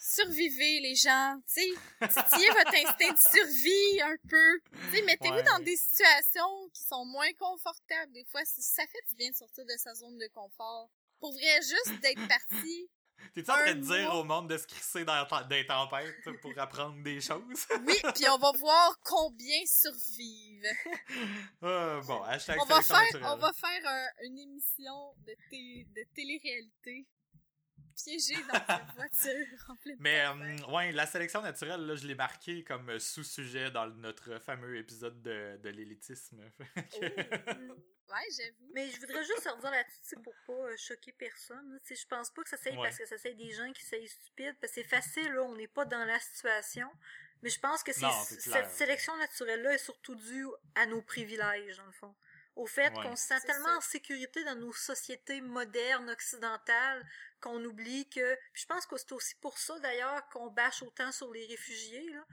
[0.07, 4.59] survivez les gens, tu sais, titillez votre instinct de survie un peu.
[4.91, 5.43] Tu sais, mettez-vous Ouais.
[5.43, 8.11] dans des situations qui sont moins confortables.
[8.13, 10.89] Des fois, ça fait du bien de sortir de sa zone de confort.
[11.19, 12.89] Pour vrai, juste d'être parti.
[13.34, 17.01] T'es-tu en train de dire au monde de se crisser dans, des tempêtes pour apprendre
[17.03, 17.65] des choses?
[17.85, 20.63] Oui, puis on va voir combien survivent.
[21.61, 26.03] Ah, bon, hashtag On va faire, on va faire un- une émission de, té- de
[26.13, 27.07] télé-réalité
[28.03, 32.15] piégée dans une voiture en pleine Mais euh, ouais, la sélection naturelle, là, je l'ai
[32.15, 36.41] marqué comme sous-sujet dans notre fameux épisode de, de l'élitisme.
[38.10, 38.72] Ouais, j'avoue.
[38.74, 41.78] Mais je voudrais juste redire là-dessus, pour pas euh, choquer personne.
[41.90, 42.78] je pense pas que ça soit Ouais.
[42.88, 45.56] parce que ça soit des gens qui sont stupides, parce que c'est facile, là, on
[45.57, 46.90] n'est pas dans la situation.
[47.44, 48.10] Mais je pense que Non,
[48.40, 52.15] cette sélection naturelle-là est surtout due à nos privilèges, dans le fond.
[52.56, 53.03] Au fait Ouais.
[53.03, 53.78] qu'on se sent tellement ça.
[53.78, 57.06] en sécurité dans nos sociétés modernes, occidentales,
[57.39, 58.35] qu'on oublie que...
[58.53, 62.09] puis je pense que c'est aussi pour ça, d'ailleurs, qu'on bâche autant sur les réfugiés,
[62.11, 62.26] là,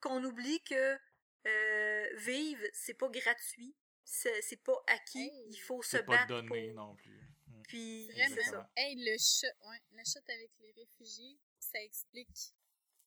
[0.00, 0.98] qu'on oublie que
[1.46, 3.74] euh, vivre, c'est pas gratuit,
[4.04, 5.46] c'est c'est pas acquis, Hey.
[5.50, 6.74] il faut se C'est pas battre donné pour...
[6.74, 7.20] non plus.
[7.48, 7.62] Mm.
[7.68, 8.70] Puis, c'est ça.
[8.76, 12.54] Hey, le chat, ouais, la shot avec les réfugiés, ça explique.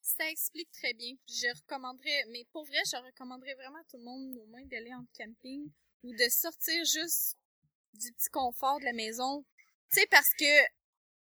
[0.01, 1.15] Ça explique très bien.
[1.27, 4.93] Je recommanderais, mais pour vrai, je recommanderais vraiment à tout le monde au moins d'aller
[4.93, 5.71] en camping
[6.03, 7.37] ou de sortir juste
[7.93, 9.43] du petit confort de la maison.
[9.91, 10.45] Tu sais, parce que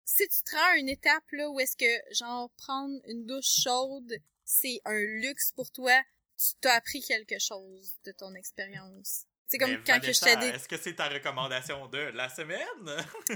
[0.05, 3.62] si tu te rends à une étape là où est-ce que, genre, prendre une douche
[3.62, 4.14] chaude,
[4.44, 6.01] c'est un luxe pour toi,
[6.36, 9.24] tu t'as appris quelque chose de ton expérience.
[9.47, 12.28] C'est comme Mais quand que je t'ai dit Est-ce que c'est ta recommandation de la
[12.28, 12.66] semaine?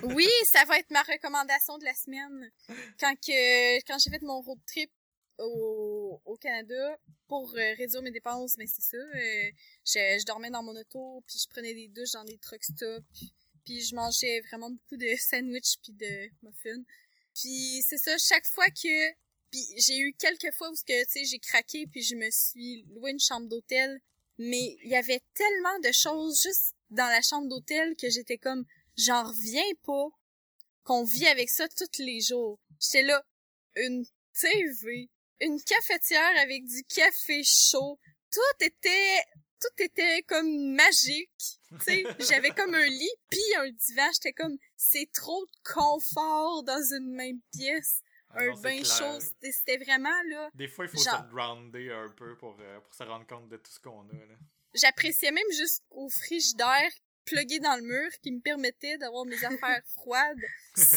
[0.02, 2.50] oui, ça va être ma recommandation de la semaine.
[2.98, 4.90] Quand que quand j'ai fait mon road trip
[5.38, 9.50] au, au Canada pour euh, réduire mes dépenses, mais c'est ça, euh,
[9.86, 13.04] je, je dormais dans mon auto, puis je prenais des douches dans des truck stops,
[13.68, 16.82] puis, je mangeais vraiment beaucoup de sandwichs puis de muffins.
[17.34, 19.12] Puis c'est ça, chaque fois que
[19.50, 22.84] puis j'ai eu quelques fois où que tu sais j'ai craqué puis je me suis
[22.94, 24.00] loué une chambre d'hôtel,
[24.38, 28.64] mais il y avait tellement de choses juste dans la chambre d'hôtel que j'étais comme
[28.96, 30.08] j'en reviens pas
[30.84, 32.58] qu'on vit avec ça tous les jours.
[32.80, 33.22] J'étais là,
[33.76, 37.98] une TV, une cafetière avec du café chaud,
[38.32, 39.22] tout était,
[39.60, 41.57] tout était comme magique.
[42.18, 47.10] J'avais comme un lit puis un divan, j'étais comme, c'est trop de confort dans une
[47.14, 48.00] même pièce.
[48.30, 50.50] Ah un non, bain chaud, c'était vraiment là.
[50.54, 53.48] Des fois, il faut Genre- se grounder un peu pour, euh, pour se rendre compte
[53.48, 54.12] de tout ce qu'on a.
[54.12, 54.34] Là.
[54.74, 56.90] J'appréciais même jusqu'au frigidaire
[57.24, 60.38] plugué dans le mur qui me permettait d'avoir mes affaires froides
[60.76, 60.96] sans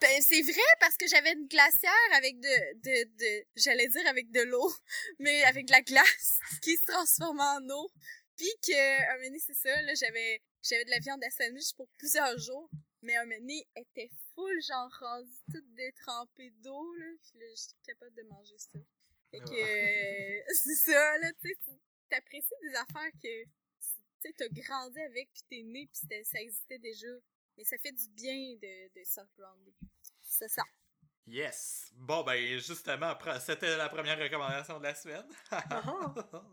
[0.00, 4.30] Ben, c'est vrai parce que j'avais une glacière avec de, de, de j'allais dire avec
[4.30, 4.72] de l'eau,
[5.20, 7.90] mais avec de la glace qui se transforme en eau.
[8.38, 11.88] Puis que, un moment c'est ça, là, j'avais, j'avais de la viande à sandwich pour
[11.98, 12.70] plusieurs jours,
[13.02, 18.14] mais un moment était full, genre rendue toute détrempée d'eau, là, puis là, j'étais capable
[18.14, 18.78] de manger ça.
[19.32, 21.56] Fait que, euh, c'est ça, là, tu sais,
[22.08, 23.50] t'apprécies des affaires que, tu
[24.20, 27.08] sais, t'as grandi avec, puis t'es né, puis c'était- ça existait déjà.
[27.56, 29.74] Mais ça fait du bien de, de self-grounder.
[30.22, 30.62] C'est ça.
[31.26, 31.90] Yes!
[31.96, 35.26] Bon, ben, justement, c'était la première recommandation de la semaine.
[35.50, 36.14] Ah.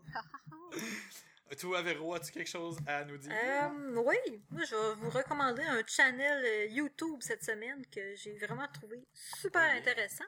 [1.60, 3.30] Toi, Véro, as-tu quelque chose à nous dire?
[3.32, 4.16] Euh, oui,
[4.50, 9.06] moi je vais vous recommander un channel euh, YouTube cette semaine que j'ai vraiment trouvé
[9.14, 10.24] super Oh intéressant.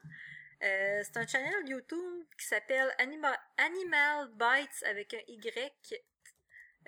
[0.63, 5.95] Euh, c'est un channel YouTube qui s'appelle Anima- Animal Bites avec un Y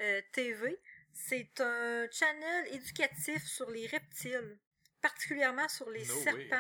[0.01, 0.81] euh, TV.
[1.13, 4.59] C'est un channel éducatif sur les reptiles,
[5.03, 6.51] particulièrement sur les No way.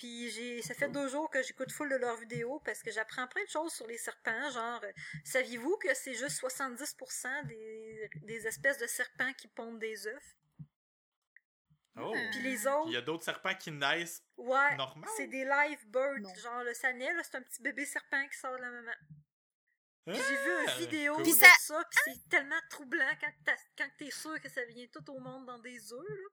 [0.00, 3.26] Puis j'ai, ça fait deux jours que j'écoute full de leurs vidéos parce que j'apprends
[3.28, 4.92] plein de choses sur les serpents, genre euh,
[5.26, 10.36] Saviez-vous que c'est juste 70% des, des espèces de serpents qui pondent des œufs?
[11.96, 12.14] Oh!
[12.16, 15.10] Euh, Puis les Il y autres, a d'autres serpents qui naissent ouais, normal?
[15.18, 16.20] c'est des live birds.
[16.20, 16.34] Non.
[16.34, 18.92] Genre le sanet, là, c'est un petit bébé serpent qui sort de la maman.
[20.06, 21.24] Ah, Puis j'ai vu une vidéo cool.
[21.26, 23.10] De ça- ça, puis c'est tellement troublant
[23.76, 26.28] quand t'es sûr que ça vient tout au monde dans des œufs, là.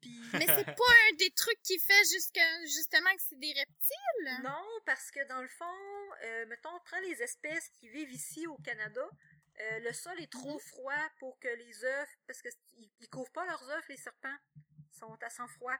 [0.00, 0.20] Puis...
[0.32, 2.04] Mais c'est pas un des trucs qui fait
[2.64, 4.42] justement que c'est des reptiles?
[4.42, 5.64] Non, parce que dans le fond,
[6.24, 9.08] euh, mettons, on prend les espèces qui vivent ici au Canada.
[9.60, 12.48] euh, le sol est trop froid pour que les œufs, parce que
[12.78, 15.76] ils, ils couvrent pas leurs œufs, les serpents, ils sont à sang froid.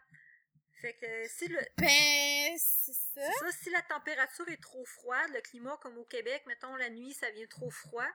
[0.80, 3.32] Fait que si le Ben, c'est ça.
[3.40, 7.14] ça, si la température est trop froide, le climat comme au Québec, mettons la nuit
[7.14, 8.06] ça vient trop froid,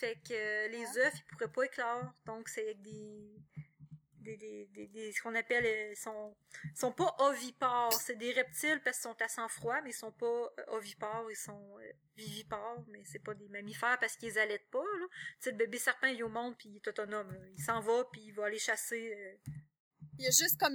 [0.00, 2.12] fait que euh, les œufs ils pourraient pas éclore.
[2.26, 3.36] Donc c'est avec des
[4.36, 6.36] des, des, des, des- ce qu'on appelle euh, sont
[6.74, 10.12] sont pas ovipares, c'est des reptiles parce qu'ils sont à sang froid, mais ils sont
[10.12, 10.26] pas
[10.58, 14.82] euh, ovipares, ils sont euh, vivipares, mais c'est pas des mammifères parce qu'ils allaitent pas
[14.82, 15.06] là.
[15.46, 17.40] Le bébé serpent il est au monde puis il est autonome, là.
[17.56, 19.52] il s'en va puis il va aller chasser euh,
[20.18, 20.74] Il y a juste comme,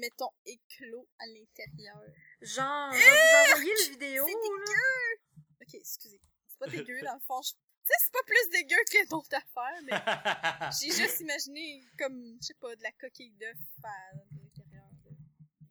[0.00, 2.02] mettons, éclos à l'intérieur.
[2.42, 5.42] genre je vous envoyer le vidéo C'est dégueu!
[5.62, 6.20] Ok, excusez.
[6.48, 7.40] C'est pas dégueu, dans le fond.
[7.42, 9.92] Je- Tu sais, c'est pas plus dégueu que d'autres affaires, mais
[10.80, 15.10] j'ai juste imaginé comme, je sais pas, de la coquille d'œuf à l'intérieur de-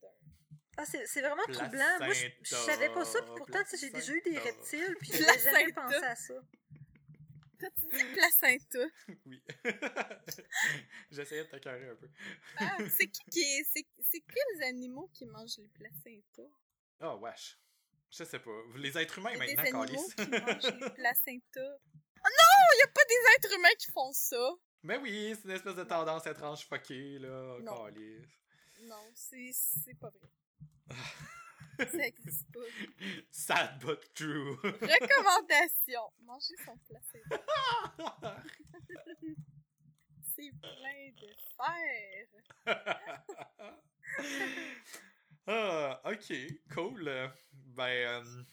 [0.02, 0.08] d'un...
[0.78, 1.98] Ah, c'est c'est vraiment troublant.
[2.00, 5.40] Moi, je, je savais pas ça, puis pourtant, j'ai déjà eu des reptiles, puis j'avais
[5.40, 6.34] jamais pensé à ça.
[7.58, 8.80] Tu dis placenta.
[9.26, 9.42] oui.
[11.12, 12.10] J'essayais de t'accueillir un peu.
[12.58, 13.64] Ah, c'est qui qui est...
[13.74, 16.52] C'est, c'est quels animaux qui mangent les placentas?
[17.02, 17.58] Oh, wesh.
[18.12, 18.52] Je sais pas.
[18.76, 21.78] Les êtres humains, Il y a des maintenant, animaux qui mangent les placentas.
[22.26, 22.74] Non!
[22.74, 24.50] Il y a pas des êtres humains qui font ça!
[24.84, 27.58] Mais oui, c'est une espèce de tendance étrange fuckée, là.
[27.62, 27.86] Non.
[27.86, 28.26] calice.
[28.84, 30.30] Non, c'est, c'est pas vrai.
[31.78, 32.62] Ça existe pas.
[33.32, 34.56] Sad but true.
[34.64, 36.10] Recommandation.
[36.24, 37.44] Manger son placenta.
[40.36, 42.28] C'est plein de fer.
[45.48, 46.34] ah, ok,
[46.74, 47.32] cool.
[47.54, 48.44] Ben, euh,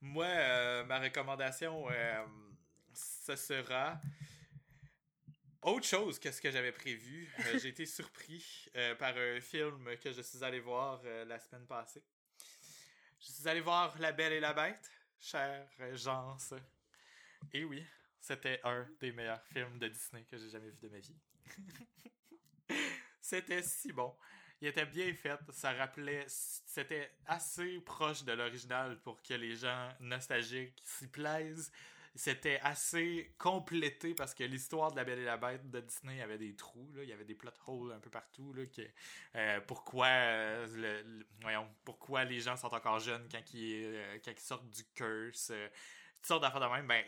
[0.00, 2.26] moi, euh, ma recommandation, euh,
[2.92, 4.00] ce sera
[5.62, 7.30] autre chose que ce que j'avais prévu.
[7.40, 8.68] Euh, J'ai été surpris
[8.98, 12.02] par un film que je suis allé voir la semaine passée.
[13.20, 16.36] Je suis allé voir La Belle et la Bête, chère gens.
[17.52, 17.84] Et oui,
[18.18, 21.18] c'était un des meilleurs films de Disney que j'ai jamais vu de ma vie.
[23.20, 24.16] c'était si bon.
[24.60, 29.88] Il était bien fait, ça rappelait, c'était assez proche de l'original pour que les gens
[30.00, 31.72] nostalgiques s'y plaisent.
[32.14, 36.38] C'était assez complété parce que l'histoire de La Belle et la Bête de Disney avait
[36.38, 37.04] des trous, là.
[37.04, 38.52] il y avait des plot holes un peu partout.
[38.52, 38.82] Là, que,
[39.36, 44.84] euh, pourquoi, euh, voyons, pourquoi les gens sont encore jeunes quand ils, euh, sortent du
[44.94, 45.52] curse.
[46.16, 46.86] toutes sortes d'affaires de même.
[46.86, 47.04] Ben,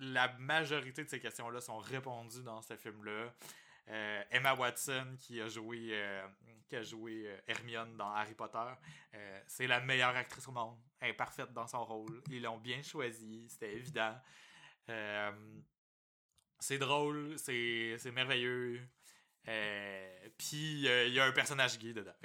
[0.00, 3.32] la majorité de ces questions-là sont répondues dans ce film-là.
[3.90, 6.26] Euh, Emma Watson qui a joué euh,
[6.68, 8.58] qui a joué euh, Hermione dans Harry Potter
[9.14, 10.78] euh, c'est la meilleure actrice au monde.
[11.00, 12.22] Elle est parfaite dans son rôle.
[12.30, 14.16] Ils l'ont bien choisi c'était évident.
[16.58, 18.80] C'est drôle c'est c'est merveilleux.
[19.44, 22.14] Puis il y a un personnage gay dedans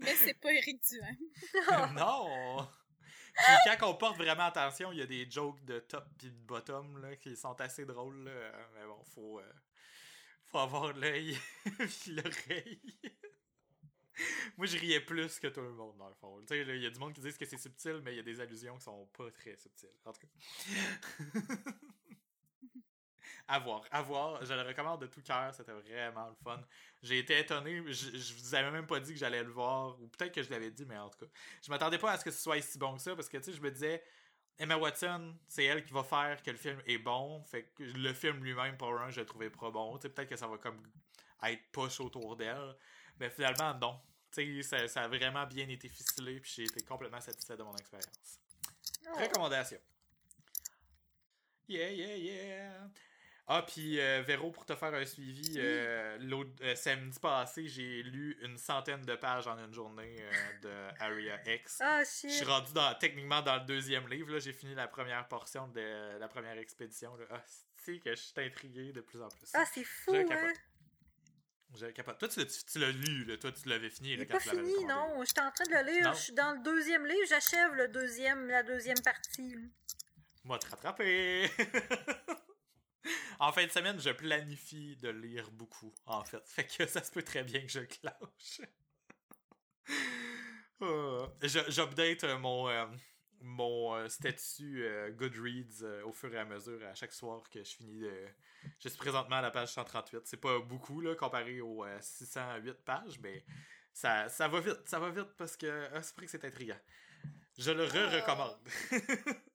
[0.00, 1.94] Mais c'est pas Eric Duhaime.
[1.94, 2.68] non
[3.78, 7.00] quand on porte vraiment attention, il y a des jokes de top et de bottom
[7.02, 8.30] là, qui sont assez drôles.
[8.74, 9.52] Mais bon, faut, euh,
[10.46, 12.80] faut avoir l'œil puis l'oreille.
[14.56, 16.40] Moi, je riais plus que tout le monde, dans le fond.
[16.50, 18.40] Il y a du monde qui disent que c'est subtil, mais il y a des
[18.40, 19.88] allusions qui sont pas très subtiles.
[20.04, 21.72] En tout cas.
[23.46, 24.44] À voir, à voir.
[24.44, 25.54] Je le recommande de tout cœur.
[25.54, 26.60] C'était vraiment le fun.
[27.02, 27.82] J'ai été étonné.
[27.86, 30.00] Je, je vous avais même pas dit que j'allais le voir.
[30.00, 31.30] Ou peut-être que je l'avais dit, mais en tout cas.
[31.62, 33.14] Je m'attendais pas à ce que ce soit si bon que ça.
[33.14, 34.02] Parce que, tu sais, je me disais,
[34.58, 37.42] Emma Watson, c'est elle qui va faire que le film est bon.
[37.44, 39.98] Fait que le film lui-même, pour un, je le trouvais pas bon.
[39.98, 40.82] Tu sais, peut-être que ça va comme
[41.42, 42.76] être push autour d'elle.
[43.20, 44.00] Mais finalement, non.
[44.32, 46.40] Tu sais, ça, ça a vraiment bien été ficelé.
[46.40, 48.40] Puis j'ai été complètement satisfait de mon expérience.
[49.06, 49.18] Oh.
[49.20, 49.78] Recommandation.
[51.68, 52.90] Yeah, yeah, yeah.
[53.46, 58.02] Ah, puis euh, Véro, pour te faire un suivi, euh, l'autre euh, samedi passé, j'ai
[58.02, 61.78] lu une centaine de pages en une journée euh, de Area X.
[61.82, 62.46] Ah, Je suis shit.
[62.46, 64.32] rendu dans, techniquement dans le deuxième livre.
[64.32, 64.38] là.
[64.38, 67.14] J'ai fini la première portion de la première expédition.
[67.16, 67.26] Là.
[67.32, 67.42] Ah,
[67.76, 69.50] c'est que je suis intrigué de plus en plus.
[69.52, 70.52] Ah, c'est fou, hein.
[71.76, 72.18] Je capote.
[72.18, 73.36] Toi, tu l'as, tu l'as lu, là?
[73.36, 74.16] toi, tu l'avais fini.
[74.16, 75.22] Là, quand pas tu fini, non.
[75.24, 76.14] J'étais en train de le lire.
[76.14, 77.26] Je suis dans le deuxième livre.
[77.28, 79.54] J'achève le deuxième, la deuxième partie.
[80.44, 81.50] Moi, te rattraper.
[83.38, 86.42] en fin de semaine, je planifie de lire beaucoup, en fait.
[86.48, 88.60] Fait que ça se peut très bien que je clenche.
[90.82, 92.84] Euh, je- J'update euh, mon, euh,
[93.40, 98.00] mon euh, statut Goodreads au fur et à mesure à chaque soir que je finis
[98.00, 98.12] de...
[98.80, 100.22] Je suis présentement à la page 138.
[100.26, 103.44] C'est pas beaucoup, là, comparé aux euh, 608 pages, mais
[103.92, 104.80] ça, ça va vite.
[104.86, 106.80] Ça va vite parce que ah, c'est vrai que c'est intriguant.
[107.58, 108.58] Je le re-recommande.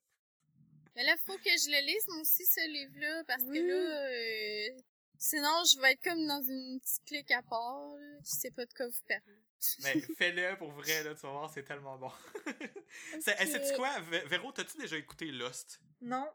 [1.00, 3.58] Mais là, faut que je le lise, moi aussi, ce livre-là, parce Oui.
[3.60, 4.82] que là, euh,
[5.18, 8.18] sinon, je vais être comme dans une petite clique à part, là.
[8.26, 9.40] Je sais pas de quoi vous parlez.
[9.84, 12.12] Mais fais-le pour vrai, là, tu vas voir, c'est tellement bon.
[13.22, 13.48] C'est- Ok.
[13.48, 15.80] Sais-tu quoi, Vé- Véro, t'as-tu déjà écouté Lost?
[16.02, 16.30] Non.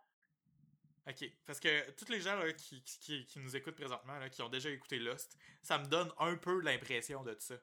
[1.06, 4.40] Ok, parce que tous les gens là, qui, qui, qui nous écoutent présentement, là, qui
[4.40, 7.56] ont déjà écouté Lost, ça me donne un peu l'impression de ça.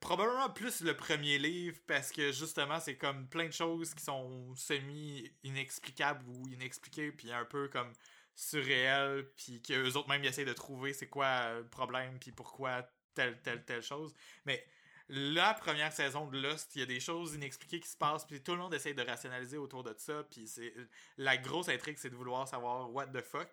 [0.00, 4.54] Probablement plus le premier livre, parce que justement, c'est comme plein de choses qui sont
[4.54, 7.92] semi-inexplicables ou inexpliquées, puis un peu comme
[8.34, 12.88] surréelles, puis qu'eux autres même ils essaient de trouver c'est quoi le problème, puis pourquoi
[13.14, 14.14] telle, telle, telle chose.
[14.46, 14.64] Mais
[15.08, 18.42] la première saison de Lost, il y a des choses inexpliquées qui se passent, puis
[18.42, 20.74] tout le monde essaie de rationaliser autour de ça, puis c'est
[21.18, 23.50] la grosse intrigue, c'est de vouloir savoir what the fuck.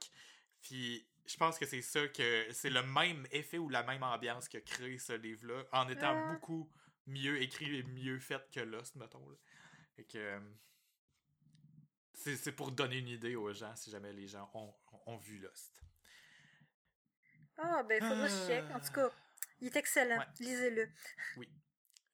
[0.61, 4.49] Puis je pense que c'est ça que c'est le même effet ou la même ambiance
[4.49, 6.34] que crée ce livre-là, en étant Ah.
[6.34, 6.72] beaucoup
[7.06, 9.27] mieux écrit et mieux fait que Lost, mettons.
[9.30, 9.36] Là.
[9.98, 10.40] Et que euh,
[12.14, 14.73] c'est pour donner une idée aux gens si jamais les gens ont,
[15.06, 15.81] ont vu Lost.
[17.57, 18.64] Ah, ben, faudra que je check.
[18.73, 19.10] En tout cas,
[19.60, 20.18] il est excellent.
[20.19, 20.26] Ouais.
[20.40, 20.90] Lisez-le.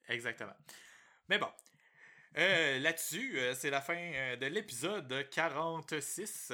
[0.08, 0.56] Exactement.
[1.28, 1.50] Mais bon.
[2.36, 6.52] Euh, Là-dessus, euh, c'est la fin de l'épisode 46.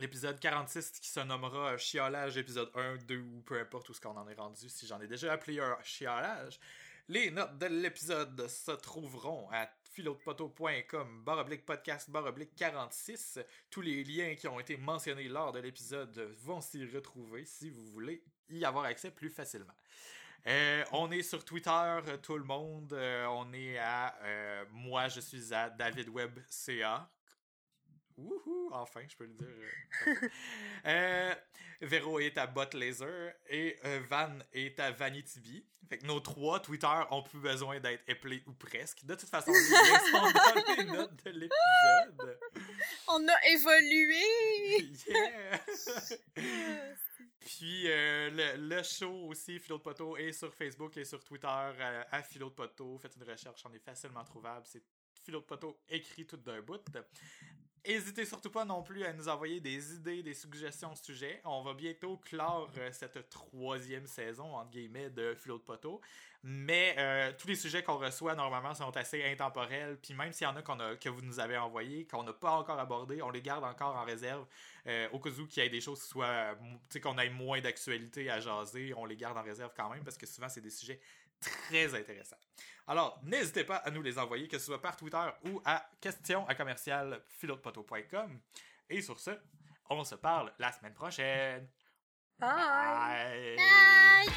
[0.00, 4.16] L'épisode 46 qui se nommera Chiolage épisode 1, 2 ou peu importe où ce qu'on
[4.16, 6.60] en est rendu, si j'en ai déjà appelé un chiolage.
[7.08, 13.40] Les notes de l'épisode se trouveront à philodepoteau.com baroblique podcast baroblique 46.
[13.70, 17.84] Tous les liens qui ont été mentionnés lors de l'épisode vont s'y retrouver si vous
[17.90, 19.74] voulez y avoir accès plus facilement.
[20.46, 22.92] Euh, on est sur Twitter, tout le monde.
[22.92, 24.16] Euh, on est à.
[24.22, 27.10] euh, moi, je suis à DavidWebCA.
[28.18, 28.70] Wouhou!
[28.72, 29.46] Enfin, je peux le dire.
[30.08, 30.14] euh,
[30.86, 31.34] euh,
[31.80, 35.64] Véro est à Bot Laser et euh, Van est à Vanitibi.
[35.88, 39.04] Fait que nos trois Twitter ont plus besoin d'être appelés ou presque.
[39.04, 42.38] De toute façon, liens sont dans les notes de l'épisode.
[43.06, 44.90] On a évolué!
[45.06, 45.60] Yeah!
[47.40, 51.46] Puis euh, le, le show aussi, Philo de Poteau, est sur Facebook et sur Twitter
[51.48, 52.98] à Philo de Poteau.
[52.98, 54.66] Faites une recherche, on est facilement trouvable.
[54.68, 54.82] C'est
[55.24, 56.82] Philo de Poteau écrit tout d'un bout.
[57.88, 61.40] N'hésitez surtout pas non plus à nous envoyer des idées, des suggestions de sujets.
[61.46, 66.02] On va bientôt clore euh, cette troisième saison, entre guillemets, de Philo de Poteau.
[66.42, 69.96] Mais euh, tous les sujets qu'on reçoit normalement sont assez intemporels.
[70.02, 72.78] Puis même s'il y en a, que vous nous avez envoyés, qu'on n'a pas encore
[72.78, 74.44] abordés, on les garde encore en réserve.
[74.86, 76.58] Euh, au cas où qu'il y ait des choses qui soient,
[77.02, 80.26] qu'on ait moins d'actualité à jaser, on les garde en réserve quand même parce que
[80.26, 81.00] souvent c'est des sujets
[81.40, 82.36] très intéressants.
[82.90, 86.48] Alors, n'hésitez pas à nous les envoyer, que ce soit par Twitter ou à question
[86.48, 87.22] à commercial.
[88.88, 89.32] Et sur ce,
[89.90, 91.68] on se parle la semaine prochaine.
[92.38, 93.56] Bye!
[93.56, 94.26] Bye.
[94.26, 94.32] Bye!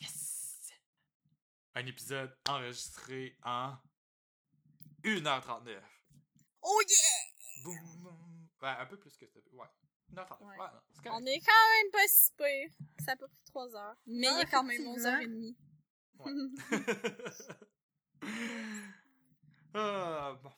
[0.00, 0.72] Yes!
[1.74, 3.74] Un épisode enregistré en
[5.02, 5.80] 1h39.
[6.62, 7.64] Oh yeah!
[7.64, 8.38] Boum.
[8.62, 9.40] Ouais, un peu plus que ça.
[9.52, 9.66] Ouais.
[10.12, 10.56] Ouais.
[11.06, 12.70] On est quand même pas si pire.
[13.04, 13.96] Ça a pas pris 3 heures.
[14.06, 15.54] Mais ah, il y a quand même 11h30.
[16.20, 16.32] Ouais.
[19.74, 20.50] ah, bon.